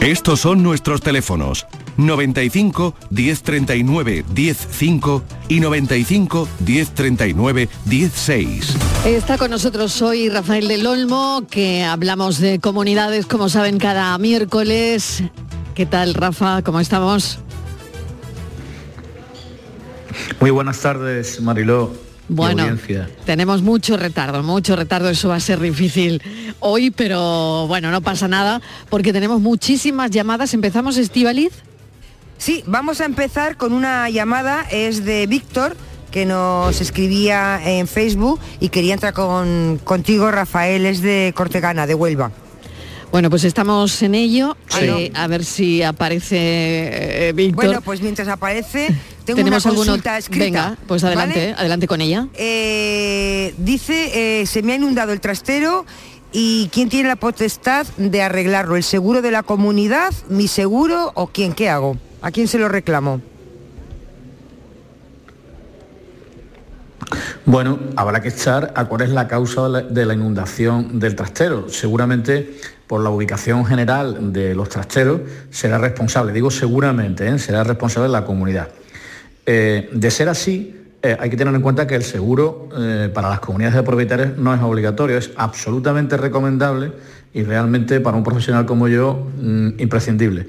Estos 0.00 0.40
son 0.40 0.62
nuestros 0.62 1.00
teléfonos 1.00 1.66
95 1.96 2.94
1039 3.10 4.24
105 4.32 5.22
y 5.48 5.60
95 5.60 6.48
1039 6.64 7.68
16. 7.84 8.76
Está 9.06 9.38
con 9.38 9.50
nosotros 9.50 10.00
hoy 10.00 10.28
Rafael 10.28 10.68
del 10.68 10.86
Olmo, 10.86 11.42
que 11.50 11.82
hablamos 11.82 12.38
de 12.38 12.60
comunidades, 12.60 13.26
como 13.26 13.48
saben, 13.48 13.78
cada 13.78 14.16
miércoles. 14.18 15.24
¿Qué 15.74 15.84
tal, 15.84 16.14
Rafa? 16.14 16.62
¿Cómo 16.62 16.78
estamos? 16.78 17.40
Muy 20.40 20.50
buenas 20.50 20.80
tardes, 20.80 21.40
Mariló. 21.40 22.07
Bueno, 22.28 22.76
tenemos 23.24 23.62
mucho 23.62 23.96
retardo, 23.96 24.42
mucho 24.42 24.76
retardo, 24.76 25.08
eso 25.08 25.28
va 25.28 25.36
a 25.36 25.40
ser 25.40 25.60
difícil 25.60 26.22
hoy, 26.60 26.90
pero 26.90 27.66
bueno, 27.66 27.90
no 27.90 28.02
pasa 28.02 28.28
nada, 28.28 28.60
porque 28.90 29.12
tenemos 29.12 29.40
muchísimas 29.40 30.10
llamadas. 30.10 30.52
¿Empezamos, 30.52 30.98
Estivaliz? 30.98 31.52
Sí, 32.36 32.62
vamos 32.66 33.00
a 33.00 33.06
empezar 33.06 33.56
con 33.56 33.72
una 33.72 34.10
llamada, 34.10 34.66
es 34.70 35.04
de 35.04 35.26
Víctor, 35.26 35.76
que 36.10 36.26
nos 36.26 36.80
escribía 36.80 37.60
en 37.64 37.88
Facebook 37.88 38.38
y 38.60 38.68
quería 38.68 38.94
entrar 38.94 39.12
con, 39.12 39.80
contigo, 39.82 40.30
Rafael, 40.30 40.86
es 40.86 41.00
de 41.00 41.32
Cortegana, 41.34 41.86
de 41.86 41.94
Huelva. 41.94 42.30
Bueno, 43.10 43.30
pues 43.30 43.44
estamos 43.44 44.02
en 44.02 44.14
ello. 44.14 44.56
Eh, 44.80 45.10
a 45.14 45.26
ver 45.28 45.44
si 45.44 45.82
aparece 45.82 47.28
eh, 47.28 47.32
Víctor. 47.32 47.64
Bueno, 47.64 47.80
pues 47.80 48.02
mientras 48.02 48.28
aparece, 48.28 48.94
tengo 49.34 49.44
Tenemos 49.44 49.64
una 49.64 49.70
alguno- 49.72 49.86
consulta 49.92 50.16
escrita. 50.18 50.44
Venga, 50.44 50.76
pues 50.86 51.04
adelante, 51.04 51.54
adelante 51.56 51.86
con 51.86 52.00
ella. 52.00 52.28
Eh, 52.34 53.54
dice, 53.58 54.40
eh, 54.40 54.46
se 54.46 54.62
me 54.62 54.72
ha 54.72 54.76
inundado 54.76 55.12
el 55.12 55.20
trastero 55.20 55.84
y 56.32 56.68
¿quién 56.72 56.88
tiene 56.88 57.08
la 57.08 57.16
potestad 57.16 57.86
de 57.98 58.22
arreglarlo? 58.22 58.76
¿El 58.76 58.82
seguro 58.84 59.20
de 59.22 59.30
la 59.30 59.42
comunidad, 59.42 60.12
mi 60.30 60.48
seguro 60.48 61.12
o 61.14 61.26
quién? 61.26 61.52
¿Qué 61.52 61.68
hago? 61.68 61.98
¿A 62.22 62.30
quién 62.30 62.48
se 62.48 62.58
lo 62.58 62.68
reclamo? 62.68 63.20
Bueno, 67.44 67.78
habrá 67.96 68.20
que 68.20 68.28
echar 68.28 68.72
a 68.76 68.84
cuál 68.86 69.02
es 69.02 69.10
la 69.10 69.28
causa 69.28 69.62
de 69.64 69.68
la, 69.70 69.80
de 69.82 70.04
la 70.06 70.14
inundación 70.14 70.98
del 70.98 71.14
trastero. 71.16 71.68
Seguramente 71.70 72.58
por 72.86 73.02
la 73.02 73.10
ubicación 73.10 73.64
general 73.66 74.32
de 74.32 74.54
los 74.54 74.68
trasteros 74.68 75.20
será 75.50 75.78
responsable, 75.78 76.32
digo 76.32 76.50
seguramente, 76.50 77.28
¿eh? 77.28 77.38
será 77.38 77.62
responsable 77.64 78.08
la 78.08 78.24
comunidad. 78.24 78.68
Eh, 79.50 79.88
de 79.92 80.10
ser 80.10 80.28
así, 80.28 80.76
eh, 81.00 81.16
hay 81.18 81.30
que 81.30 81.36
tener 81.38 81.54
en 81.54 81.62
cuenta 81.62 81.86
que 81.86 81.94
el 81.94 82.02
seguro 82.02 82.68
eh, 82.76 83.08
para 83.14 83.30
las 83.30 83.40
comunidades 83.40 83.76
de 83.76 83.82
propietarios 83.82 84.36
no 84.36 84.52
es 84.52 84.60
obligatorio, 84.60 85.16
es 85.16 85.30
absolutamente 85.36 86.18
recomendable 86.18 86.92
y 87.32 87.44
realmente 87.44 87.98
para 88.00 88.18
un 88.18 88.24
profesional 88.24 88.66
como 88.66 88.88
yo 88.88 89.26
mm, 89.40 89.68
imprescindible. 89.78 90.48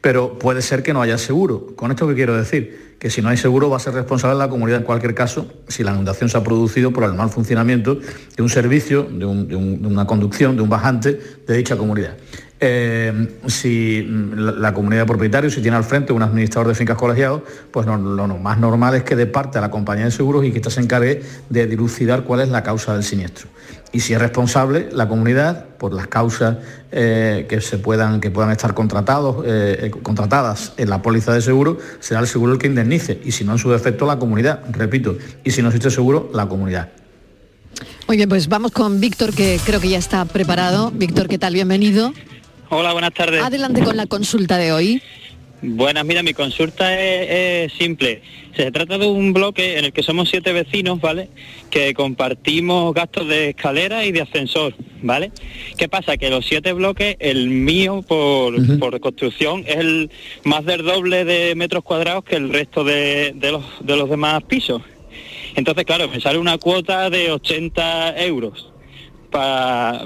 Pero 0.00 0.36
puede 0.36 0.62
ser 0.62 0.82
que 0.82 0.92
no 0.92 1.00
haya 1.00 1.16
seguro. 1.16 1.76
¿Con 1.76 1.92
esto 1.92 2.08
qué 2.08 2.16
quiero 2.16 2.36
decir? 2.36 2.96
Que 2.98 3.08
si 3.08 3.22
no 3.22 3.28
hay 3.28 3.36
seguro 3.36 3.70
va 3.70 3.76
a 3.76 3.80
ser 3.80 3.94
responsable 3.94 4.36
la 4.36 4.48
comunidad 4.48 4.80
en 4.80 4.84
cualquier 4.84 5.14
caso 5.14 5.46
si 5.68 5.84
la 5.84 5.92
inundación 5.92 6.28
se 6.28 6.36
ha 6.36 6.42
producido 6.42 6.90
por 6.90 7.04
el 7.04 7.14
mal 7.14 7.30
funcionamiento 7.30 8.00
de 8.36 8.42
un 8.42 8.48
servicio, 8.48 9.04
de 9.04 9.26
una 9.26 10.08
conducción, 10.08 10.56
de 10.56 10.62
un 10.62 10.68
bajante 10.68 11.20
de 11.46 11.56
dicha 11.56 11.76
comunidad. 11.76 12.16
Eh, 12.62 13.38
si 13.46 14.06
la, 14.36 14.74
comunidad 14.74 15.02
de 15.02 15.06
propietarios, 15.06 15.54
si 15.54 15.62
tiene 15.62 15.78
al 15.78 15.84
frente 15.84 16.12
un 16.12 16.22
administrador 16.22 16.68
de 16.68 16.74
fincas 16.74 16.98
colegiados, 16.98 17.40
pues 17.70 17.86
lo, 17.86 17.98
más 18.36 18.58
normal 18.58 18.94
es 18.96 19.02
que 19.02 19.16
de 19.16 19.24
parte 19.24 19.56
a 19.56 19.62
la 19.62 19.70
compañía 19.70 20.04
de 20.04 20.10
seguros 20.10 20.44
y 20.44 20.50
que 20.50 20.58
ésta 20.58 20.68
se 20.68 20.82
encargue 20.82 21.22
de 21.48 21.66
dilucidar 21.66 22.24
cuál 22.24 22.40
es 22.40 22.50
la 22.50 22.62
causa 22.62 22.92
del 22.92 23.02
siniestro. 23.02 23.48
Y 23.92 24.00
si 24.00 24.12
es 24.12 24.20
responsable 24.20 24.90
la 24.92 25.08
comunidad 25.08 25.68
por 25.78 25.94
las 25.94 26.06
causas 26.08 26.58
eh, 26.92 27.46
que 27.48 27.62
se 27.62 27.78
puedan 27.78 28.20
que 28.20 28.30
puedan 28.30 28.50
estar 28.50 28.74
contratados 28.74 29.42
eh, 29.46 29.90
contratadas 30.02 30.74
en 30.76 30.90
la 30.90 31.00
póliza 31.00 31.32
de 31.32 31.40
seguro, 31.40 31.78
será 31.98 32.20
el 32.20 32.26
seguro 32.26 32.52
el 32.52 32.58
que 32.58 32.66
indemnice 32.66 33.18
y 33.24 33.32
si 33.32 33.42
no 33.42 33.52
en 33.52 33.58
su 33.58 33.70
defecto 33.70 34.04
la 34.04 34.18
comunidad, 34.18 34.60
repito, 34.72 35.16
y 35.44 35.50
si 35.50 35.62
no 35.62 35.68
existe 35.68 35.90
seguro 35.90 36.30
la 36.34 36.46
comunidad. 36.46 36.90
Muy 38.06 38.18
bien, 38.18 38.28
pues 38.28 38.48
vamos 38.48 38.72
con 38.72 39.00
Víctor 39.00 39.32
que 39.32 39.58
creo 39.64 39.80
que 39.80 39.88
ya 39.88 39.98
está 39.98 40.26
preparado. 40.26 40.90
Víctor, 40.90 41.26
¿qué 41.26 41.38
tal? 41.38 41.54
Bienvenido. 41.54 42.12
Hola, 42.72 42.92
buenas 42.92 43.12
tardes. 43.12 43.42
Adelante 43.42 43.82
con 43.82 43.96
la 43.96 44.06
consulta 44.06 44.56
de 44.56 44.72
hoy. 44.72 45.02
Buenas, 45.60 46.04
mira, 46.04 46.22
mi 46.22 46.32
consulta 46.32 46.98
es, 46.98 47.72
es, 47.72 47.72
simple. 47.72 48.22
Se 48.56 48.70
trata 48.70 48.96
de 48.96 49.08
un 49.08 49.32
bloque 49.32 49.76
en 49.76 49.86
el 49.86 49.92
que 49.92 50.04
somos 50.04 50.30
siete 50.30 50.52
vecinos, 50.52 51.00
¿vale? 51.00 51.28
Que 51.68 51.92
compartimos 51.94 52.94
gastos 52.94 53.26
de 53.26 53.50
escalera 53.50 54.04
y 54.04 54.12
de 54.12 54.22
ascensor, 54.22 54.74
¿vale? 55.02 55.32
¿Qué 55.76 55.88
pasa? 55.88 56.16
Que 56.16 56.30
los 56.30 56.46
siete 56.46 56.72
bloques, 56.72 57.16
el 57.18 57.50
mío 57.50 58.02
por, 58.06 58.54
uh 58.54 58.58
-huh. 58.58 58.78
por 58.78 58.98
construcción 59.00 59.64
es 59.66 59.76
el 59.76 60.10
más 60.44 60.64
del 60.64 60.84
doble 60.84 61.24
de 61.24 61.56
metros 61.56 61.82
cuadrados 61.82 62.22
que 62.22 62.36
el 62.36 62.50
resto 62.50 62.84
de, 62.84 63.32
de, 63.34 63.50
los, 63.50 63.64
de 63.80 63.96
los 63.96 64.08
demás 64.08 64.44
pisos. 64.44 64.80
Entonces, 65.56 65.84
claro, 65.84 66.08
me 66.08 66.20
sale 66.20 66.38
una 66.38 66.56
cuota 66.56 67.10
de 67.10 67.32
80 67.32 68.22
euros 68.22 68.70
para 69.30 70.04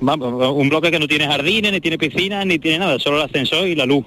un 0.00 0.68
bloque 0.68 0.90
que 0.90 0.98
no 0.98 1.08
tiene 1.08 1.26
jardines, 1.26 1.72
ni 1.72 1.80
tiene 1.80 1.98
piscina, 1.98 2.44
ni 2.44 2.58
tiene 2.58 2.78
nada, 2.78 2.98
solo 2.98 3.18
el 3.18 3.24
ascensor 3.24 3.66
y 3.66 3.74
la 3.74 3.86
luz. 3.86 4.04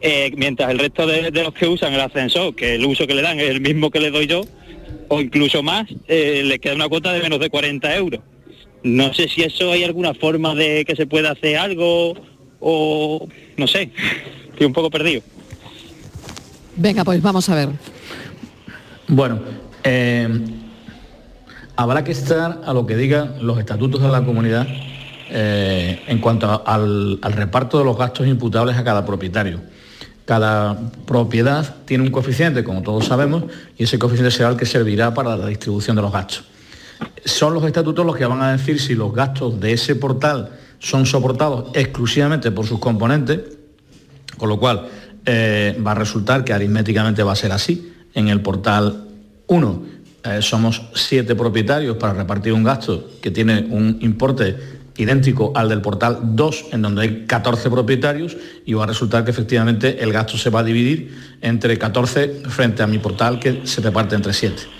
Eh, 0.00 0.32
mientras 0.36 0.70
el 0.70 0.78
resto 0.78 1.06
de, 1.06 1.30
de, 1.30 1.42
los 1.44 1.52
que 1.52 1.68
usan 1.68 1.92
el 1.92 2.00
ascensor, 2.00 2.54
que 2.54 2.74
el 2.74 2.84
uso 2.86 3.06
que 3.06 3.14
le 3.14 3.22
dan 3.22 3.38
es 3.38 3.50
el 3.50 3.60
mismo 3.60 3.90
que 3.90 4.00
le 4.00 4.10
doy 4.10 4.26
yo, 4.26 4.42
o 5.08 5.20
incluso 5.20 5.62
más, 5.62 5.86
eh, 6.06 6.42
les 6.44 6.60
queda 6.60 6.74
una 6.74 6.88
cuota 6.88 7.12
de 7.12 7.20
menos 7.20 7.40
de 7.40 7.50
40 7.50 7.96
euros. 7.96 8.20
No 8.82 9.12
sé 9.12 9.28
si 9.28 9.42
eso 9.42 9.72
hay 9.72 9.84
alguna 9.84 10.14
forma 10.14 10.54
de 10.54 10.84
que 10.84 10.96
se 10.96 11.06
pueda 11.06 11.32
hacer 11.32 11.56
algo 11.58 12.14
o 12.60 13.28
no 13.56 13.66
sé, 13.66 13.90
estoy 14.50 14.66
un 14.66 14.72
poco 14.72 14.88
perdido. 14.88 15.22
Venga, 16.76 17.04
pues 17.04 17.20
vamos 17.20 17.48
a 17.48 17.54
ver. 17.56 17.68
Bueno, 19.08 19.40
eh, 19.82 20.28
habrá 21.80 22.04
que 22.04 22.12
estar 22.12 22.60
a 22.62 22.74
lo 22.74 22.84
que 22.84 22.94
digan 22.94 23.36
los 23.40 23.58
estatutos 23.58 24.02
de 24.02 24.08
la 24.08 24.22
comunidad 24.22 24.66
eh, 25.30 26.02
en 26.08 26.18
cuanto 26.18 26.62
al 26.66 27.18
reparto 27.22 27.78
de 27.78 27.86
los 27.86 27.96
gastos 27.96 28.26
imputables 28.26 28.76
a 28.76 28.84
cada 28.84 29.06
propietario. 29.06 29.60
Cada 30.26 30.78
propiedad 31.06 31.76
tiene 31.86 32.04
un 32.04 32.10
coeficiente, 32.10 32.62
como 32.64 32.82
todos 32.82 33.06
sabemos, 33.06 33.44
y 33.78 33.84
ese 33.84 33.98
coeficiente 33.98 34.30
será 34.30 34.50
el 34.50 34.58
que 34.58 34.66
servirá 34.66 35.14
para 35.14 35.38
la 35.38 35.46
distribución 35.46 35.96
de 35.96 36.02
los 36.02 36.12
gastos. 36.12 36.44
Son 37.24 37.54
los 37.54 37.64
estatutos 37.64 38.04
los 38.04 38.14
que 38.14 38.26
van 38.26 38.42
a 38.42 38.52
decir 38.52 38.78
si 38.78 38.94
los 38.94 39.14
gastos 39.14 39.58
de 39.58 39.72
ese 39.72 39.96
portal 39.96 40.50
son 40.80 41.06
soportados 41.06 41.70
exclusivamente 41.72 42.50
por 42.50 42.66
sus 42.66 42.78
componentes, 42.78 43.40
con 44.36 44.50
lo 44.50 44.60
cual 44.60 44.86
eh, 45.24 45.80
va 45.84 45.92
a 45.92 45.94
resultar 45.94 46.44
que 46.44 46.52
aritméticamente 46.52 47.22
va 47.22 47.32
a 47.32 47.36
ser 47.36 47.52
así. 47.52 47.94
En 48.12 48.28
el 48.28 48.42
portal 48.42 49.06
1 49.46 49.99
eh, 50.24 50.42
somos 50.42 50.82
siete 50.94 51.34
propietarios 51.34 51.96
para 51.96 52.12
repartir 52.12 52.52
un 52.52 52.64
gasto 52.64 53.08
que 53.22 53.30
tiene 53.30 53.66
un 53.70 53.98
importe 54.00 54.80
idéntico 54.96 55.52
al 55.54 55.68
del 55.68 55.80
portal 55.80 56.18
2, 56.22 56.66
en 56.72 56.82
donde 56.82 57.02
hay 57.02 57.24
14 57.26 57.70
propietarios, 57.70 58.36
y 58.66 58.74
va 58.74 58.84
a 58.84 58.86
resultar 58.86 59.24
que 59.24 59.30
efectivamente 59.30 60.02
el 60.02 60.12
gasto 60.12 60.36
se 60.36 60.50
va 60.50 60.60
a 60.60 60.64
dividir 60.64 61.16
entre 61.40 61.78
14 61.78 62.42
frente 62.48 62.82
a 62.82 62.86
mi 62.86 62.98
portal 62.98 63.38
que 63.38 63.62
se 63.64 63.80
reparte 63.80 64.14
entre 64.14 64.32
7. 64.32 64.79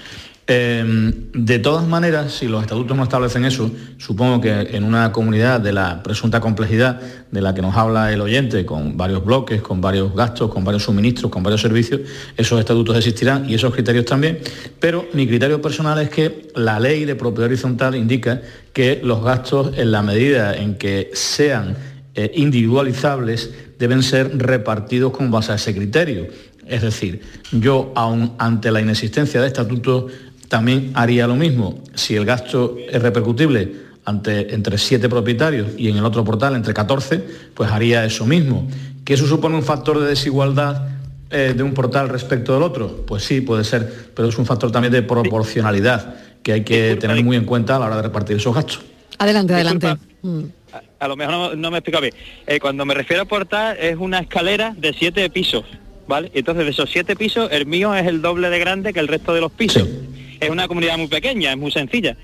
Eh, 0.52 1.12
de 1.32 1.60
todas 1.60 1.86
maneras, 1.86 2.32
si 2.32 2.48
los 2.48 2.62
estatutos 2.62 2.96
no 2.96 3.04
establecen 3.04 3.44
eso, 3.44 3.70
supongo 3.98 4.40
que 4.40 4.50
en 4.72 4.82
una 4.82 5.12
comunidad 5.12 5.60
de 5.60 5.72
la 5.72 6.02
presunta 6.02 6.40
complejidad 6.40 7.00
de 7.30 7.40
la 7.40 7.54
que 7.54 7.62
nos 7.62 7.76
habla 7.76 8.12
el 8.12 8.20
oyente, 8.20 8.66
con 8.66 8.96
varios 8.96 9.24
bloques, 9.24 9.62
con 9.62 9.80
varios 9.80 10.12
gastos, 10.12 10.52
con 10.52 10.64
varios 10.64 10.82
suministros, 10.82 11.30
con 11.30 11.44
varios 11.44 11.60
servicios, 11.60 12.00
esos 12.36 12.58
estatutos 12.58 12.96
existirán 12.96 13.48
y 13.48 13.54
esos 13.54 13.72
criterios 13.72 14.06
también. 14.06 14.40
Pero 14.80 15.06
mi 15.12 15.24
criterio 15.28 15.62
personal 15.62 16.00
es 16.00 16.10
que 16.10 16.48
la 16.56 16.80
ley 16.80 17.04
de 17.04 17.14
propiedad 17.14 17.46
horizontal 17.46 17.94
indica 17.94 18.42
que 18.72 19.00
los 19.04 19.22
gastos, 19.22 19.78
en 19.78 19.92
la 19.92 20.02
medida 20.02 20.56
en 20.56 20.74
que 20.74 21.12
sean 21.14 21.76
eh, 22.16 22.32
individualizables, 22.34 23.50
deben 23.78 24.02
ser 24.02 24.36
repartidos 24.36 25.12
con 25.12 25.30
base 25.30 25.52
a 25.52 25.54
ese 25.54 25.72
criterio. 25.72 26.26
Es 26.70 26.82
decir, 26.82 27.20
yo, 27.50 27.92
aun 27.96 28.34
ante 28.38 28.70
la 28.70 28.80
inexistencia 28.80 29.40
de 29.40 29.48
estatutos, 29.48 30.12
también 30.50 30.90
haría 30.94 31.28
lo 31.28 31.36
mismo. 31.36 31.78
Si 31.94 32.16
el 32.16 32.26
gasto 32.26 32.76
es 32.90 33.00
repercutible 33.00 33.72
ante, 34.04 34.52
entre 34.52 34.78
siete 34.78 35.08
propietarios 35.08 35.68
y 35.78 35.88
en 35.88 35.96
el 35.96 36.04
otro 36.04 36.24
portal 36.24 36.56
entre 36.56 36.74
14, 36.74 37.24
pues 37.54 37.70
haría 37.70 38.04
eso 38.04 38.26
mismo. 38.26 38.68
¿Que 39.04 39.14
eso 39.14 39.28
supone 39.28 39.54
un 39.54 39.62
factor 39.62 40.00
de 40.00 40.08
desigualdad 40.08 40.88
eh, 41.30 41.54
de 41.56 41.62
un 41.62 41.72
portal 41.72 42.08
respecto 42.08 42.52
del 42.52 42.64
otro? 42.64 43.04
Pues 43.06 43.22
sí, 43.22 43.40
puede 43.42 43.62
ser, 43.62 44.10
pero 44.12 44.28
es 44.28 44.38
un 44.38 44.44
factor 44.44 44.72
también 44.72 44.92
de 44.92 45.02
proporcionalidad 45.02 46.16
que 46.42 46.52
hay 46.52 46.64
que 46.64 46.96
tener 46.96 47.22
muy 47.22 47.36
en 47.36 47.44
cuenta 47.44 47.76
a 47.76 47.78
la 47.78 47.86
hora 47.86 47.96
de 47.96 48.02
repartir 48.02 48.36
esos 48.36 48.52
gastos. 48.52 48.80
Adelante, 49.18 49.54
adelante. 49.54 49.94
Mm. 50.22 50.42
A, 50.72 51.04
a, 51.04 51.08
lo 51.08 51.14
mejor 51.14 51.32
no, 51.32 51.54
no 51.54 51.70
me 51.70 51.78
explico 51.78 52.00
bien. 52.00 52.14
Eh, 52.48 52.58
cuando 52.58 52.84
me 52.84 52.94
refiero 52.94 53.22
a 53.22 53.26
portal 53.26 53.76
es 53.78 53.96
una 53.96 54.18
escalera 54.18 54.74
de 54.76 54.94
siete 54.94 55.30
pisos, 55.30 55.64
¿vale? 56.08 56.32
Entonces 56.34 56.64
de 56.64 56.70
esos 56.72 56.90
siete 56.90 57.14
pisos, 57.14 57.48
el 57.52 57.66
mío 57.66 57.94
es 57.94 58.08
el 58.08 58.20
doble 58.20 58.50
de 58.50 58.58
grande 58.58 58.92
que 58.92 58.98
el 58.98 59.06
resto 59.06 59.32
de 59.32 59.42
los 59.42 59.52
pisos. 59.52 59.84
Sí 59.84 60.10
es 60.40 60.50
una 60.50 60.66
comunidad 60.66 60.98
muy 60.98 61.08
pequeña, 61.08 61.52
es 61.52 61.58
muy 61.58 61.70
sencilla. 61.70 62.16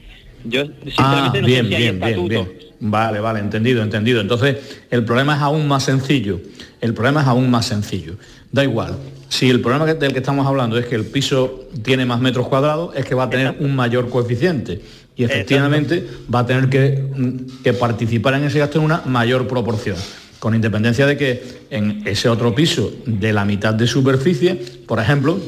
Yo 0.44 0.64
sinceramente 0.64 1.38
ah, 1.38 1.40
no 1.40 1.46
bien, 1.46 1.64
sé 1.64 1.68
si 1.68 1.74
hay 1.74 1.82
bien, 1.82 2.00
bien, 2.00 2.28
bien. 2.28 2.48
Vale, 2.78 3.20
vale, 3.20 3.40
entendido, 3.40 3.82
entendido. 3.82 4.20
Entonces, 4.20 4.56
el 4.90 5.04
problema 5.04 5.36
es 5.36 5.42
aún 5.42 5.66
más 5.66 5.84
sencillo. 5.84 6.40
El 6.80 6.94
problema 6.94 7.22
es 7.22 7.26
aún 7.26 7.50
más 7.50 7.66
sencillo. 7.66 8.16
Da 8.52 8.62
igual. 8.62 8.96
Si 9.28 9.50
el 9.50 9.60
problema 9.60 9.86
del 9.86 10.12
que 10.12 10.18
estamos 10.18 10.46
hablando 10.46 10.78
es 10.78 10.86
que 10.86 10.94
el 10.94 11.04
piso 11.04 11.68
tiene 11.82 12.06
más 12.06 12.20
metros 12.20 12.48
cuadrados, 12.48 12.94
es 12.94 13.04
que 13.04 13.14
va 13.14 13.24
a 13.24 13.30
tener 13.30 13.56
un 13.60 13.74
mayor 13.74 14.08
coeficiente. 14.08 14.80
Y 15.16 15.24
efectivamente 15.24 15.96
Exacto. 15.96 16.32
va 16.32 16.38
a 16.40 16.46
tener 16.46 16.68
que, 16.68 17.42
que 17.64 17.72
participar 17.72 18.34
en 18.34 18.44
ese 18.44 18.58
gasto 18.58 18.78
en 18.78 18.84
una 18.84 19.02
mayor 19.06 19.48
proporción 19.48 19.96
con 20.38 20.54
independencia 20.54 21.06
de 21.06 21.16
que 21.16 21.42
en 21.70 22.02
ese 22.04 22.28
otro 22.28 22.54
piso 22.54 22.92
de 23.06 23.32
la 23.32 23.44
mitad 23.44 23.74
de 23.74 23.86
superficie, 23.86 24.54
por 24.86 25.00
ejemplo, 25.00 25.40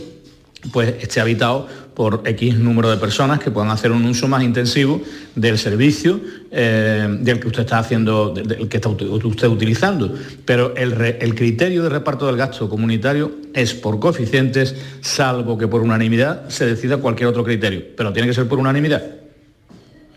pues 0.72 0.94
esté 1.00 1.20
habitado 1.20 1.68
por 1.98 2.22
X 2.24 2.56
número 2.60 2.88
de 2.88 2.96
personas 2.96 3.40
que 3.40 3.50
puedan 3.50 3.72
hacer 3.72 3.90
un 3.90 4.04
uso 4.04 4.28
más 4.28 4.44
intensivo 4.44 5.02
del 5.34 5.58
servicio 5.58 6.20
eh, 6.52 7.08
del 7.22 7.40
que 7.40 7.48
usted 7.48 7.62
está 7.62 7.80
haciendo, 7.80 8.32
del 8.32 8.68
que 8.68 8.76
está 8.76 8.88
usted 8.88 9.48
utilizando. 9.48 10.14
Pero 10.44 10.76
el, 10.76 10.92
re, 10.92 11.18
el, 11.20 11.34
criterio 11.34 11.82
de 11.82 11.88
reparto 11.88 12.28
del 12.28 12.36
gasto 12.36 12.68
comunitario 12.68 13.32
es 13.52 13.74
por 13.74 13.98
coeficientes, 13.98 14.76
salvo 15.00 15.58
que 15.58 15.66
por 15.66 15.82
unanimidad 15.82 16.48
se 16.48 16.66
decida 16.66 16.98
cualquier 16.98 17.30
otro 17.30 17.42
criterio. 17.42 17.82
Pero 17.96 18.12
tiene 18.12 18.28
que 18.28 18.34
ser 18.34 18.46
por 18.46 18.60
unanimidad. 18.60 19.02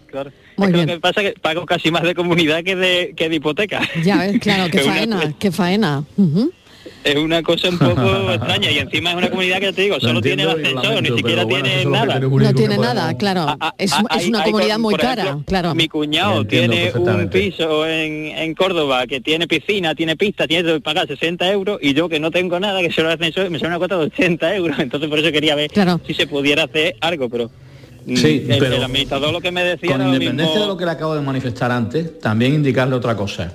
Claro. 0.05 0.31
Muy 0.57 0.67
es 0.67 0.73
bien. 0.73 0.87
Lo 0.87 0.93
que 0.93 0.99
pasa 0.99 1.21
es 1.23 1.33
que 1.33 1.39
pago 1.39 1.65
casi 1.65 1.89
más 1.89 2.03
de 2.03 2.13
comunidad 2.13 2.63
que 2.63 2.75
de, 2.75 3.13
que 3.17 3.27
de 3.27 3.37
hipoteca. 3.37 3.81
Ya 4.03 4.19
ves, 4.19 4.39
claro, 4.39 4.69
qué 4.71 4.81
faena, 4.81 5.33
qué 5.39 5.51
faena. 5.51 6.03
Uh 6.15 6.23
-huh 6.27 6.51
es 7.03 7.15
una 7.15 7.41
cosa 7.43 7.69
un 7.69 7.77
poco 7.77 8.31
extraña 8.33 8.71
y 8.71 8.79
encima 8.79 9.11
es 9.11 9.15
una 9.17 9.29
comunidad 9.29 9.59
que 9.59 9.73
te 9.73 9.81
digo, 9.83 9.99
solo 9.99 10.21
tiene 10.21 10.43
el 10.43 10.49
ascensor, 10.49 10.83
lamento, 10.83 11.01
ni 11.01 11.17
siquiera 11.17 11.43
bueno, 11.43 11.63
tiene 11.63 11.85
nada. 11.85 12.19
No 12.19 12.53
tiene 12.53 12.77
nada, 12.77 13.17
claro. 13.17 13.41
A, 13.41 13.57
a, 13.59 13.75
es, 13.77 13.93
hay, 13.93 14.21
es, 14.21 14.27
una 14.29 14.43
comunidad 14.43 14.79
muy 14.79 14.95
cara, 14.95 15.23
ejemplo, 15.23 15.45
claro. 15.45 15.75
Mi 15.75 15.87
cuñado 15.87 16.45
tiene 16.45 16.91
un 16.93 17.29
piso 17.29 17.85
en, 17.87 18.27
en, 18.37 18.55
Córdoba 18.55 19.07
que 19.07 19.21
tiene 19.21 19.47
piscina, 19.47 19.95
tiene 19.95 20.15
pista, 20.15 20.47
tiene 20.47 20.73
que 20.73 20.81
pagar 20.81 21.07
60 21.07 21.51
euros 21.51 21.79
y 21.81 21.93
yo 21.93 22.09
que 22.09 22.19
no 22.19 22.31
tengo 22.31 22.59
nada, 22.59 22.81
que 22.81 22.91
solo 22.91 23.09
el 23.09 23.15
ascensor, 23.15 23.49
me 23.49 23.59
sale 23.59 23.69
una 23.69 23.77
cuota 23.77 23.97
de 23.97 24.05
80 24.05 24.55
euros. 24.55 24.79
Entonces 24.79 25.09
por 25.09 25.19
eso 25.19 25.31
quería 25.31 25.55
ver 25.55 25.71
claro. 25.71 25.99
si 26.05 26.13
se 26.13 26.27
pudiera 26.27 26.63
hacer 26.63 26.95
algo, 27.01 27.29
pero... 27.29 27.49
Sí, 28.15 28.47
el, 28.49 28.57
pero 28.57 28.77
el 28.77 28.83
administrador 28.83 29.31
lo 29.31 29.41
que 29.41 29.51
me 29.51 29.63
decía 29.63 29.91
con 29.91 30.01
era 30.01 30.09
independencia 30.09 30.55
mismo... 30.55 30.61
de 30.61 30.67
lo 30.67 30.75
que 30.75 30.85
le 30.85 30.91
acabo 30.91 31.13
de 31.13 31.21
manifestar 31.21 31.71
antes, 31.71 32.19
también 32.19 32.55
indicarle 32.55 32.95
otra 32.95 33.15
cosa 33.15 33.53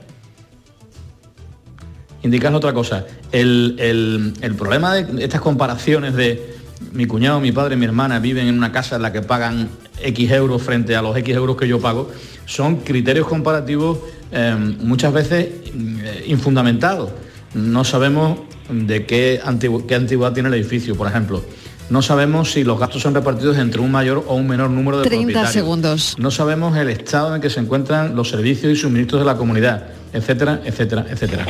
indicar 2.26 2.54
otra 2.54 2.72
cosa. 2.72 3.06
El, 3.32 3.76
el, 3.78 4.34
el, 4.40 4.54
problema 4.54 4.94
de 4.94 5.24
estas 5.24 5.40
comparaciones 5.40 6.14
de 6.14 6.54
mi 6.92 7.06
cuñado, 7.06 7.40
mi 7.40 7.52
padre, 7.52 7.76
mi 7.76 7.86
hermana 7.86 8.18
viven 8.18 8.46
en 8.48 8.58
una 8.58 8.72
casa 8.72 8.96
en 8.96 9.02
la 9.02 9.12
que 9.12 9.22
pagan 9.22 9.68
X 10.02 10.30
euros 10.30 10.62
frente 10.62 10.94
a 10.94 11.02
los 11.02 11.16
X 11.16 11.34
euros 11.34 11.56
que 11.56 11.66
yo 11.66 11.80
pago, 11.80 12.10
son 12.44 12.76
criterios 12.76 13.26
comparativos 13.26 13.98
eh, 14.32 14.54
muchas 14.80 15.12
veces 15.12 15.48
eh, 15.74 16.24
infundamentados. 16.26 17.10
No 17.54 17.84
sabemos 17.84 18.40
de 18.68 19.06
qué, 19.06 19.40
antigü 19.42 19.86
qué 19.86 19.94
antigüedad 19.94 20.32
tiene 20.32 20.48
el 20.48 20.54
edificio, 20.54 20.94
por 20.94 21.08
ejemplo. 21.08 21.42
No 21.88 22.02
sabemos 22.02 22.50
si 22.50 22.64
los 22.64 22.80
gastos 22.80 23.02
son 23.02 23.14
repartidos 23.14 23.56
entre 23.58 23.80
un 23.80 23.92
mayor 23.92 24.24
o 24.26 24.34
un 24.34 24.48
menor 24.48 24.70
número 24.70 24.98
de 24.98 25.04
30 25.04 25.22
propietarios. 25.22 25.52
segundos. 25.52 26.16
No 26.18 26.32
sabemos 26.32 26.76
el 26.76 26.88
estado 26.90 27.28
en 27.28 27.34
el 27.36 27.40
que 27.40 27.48
se 27.48 27.60
encuentran 27.60 28.16
los 28.16 28.28
servicios 28.28 28.72
y 28.72 28.76
suministros 28.76 29.20
de 29.20 29.24
la 29.26 29.36
comunidad. 29.36 29.86
etcétera, 30.12 30.60
etcétera, 30.64 31.06
etcétera. 31.08 31.46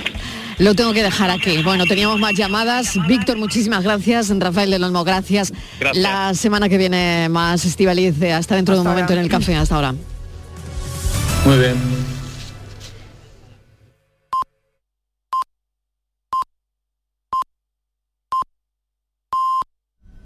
Lo 0.59 0.75
tengo 0.75 0.93
que 0.93 1.03
dejar 1.03 1.31
aquí. 1.31 1.63
Bueno, 1.63 1.85
teníamos 1.87 2.19
más 2.19 2.33
llamadas. 2.35 2.95
Víctor, 3.07 3.37
muchísimas 3.37 3.85
gracias. 3.85 4.31
Rafael 4.39 4.71
del 4.71 4.85
Olmo, 4.85 5.05
gracias. 5.05 5.53
Gracias. 5.79 6.03
La 6.03 6.35
semana 6.35 6.69
que 6.69 6.79
viene 6.79 7.29
más 7.29 7.65
Estivaliz, 7.65 8.15
hasta 8.33 8.57
dentro 8.57 8.75
de 8.75 8.81
un 8.81 8.87
momento 8.87 9.13
en 9.13 9.19
el 9.19 9.29
café. 9.29 9.55
Hasta 9.57 9.75
ahora. 9.75 9.95
Muy 11.45 11.59
bien. 11.59 12.16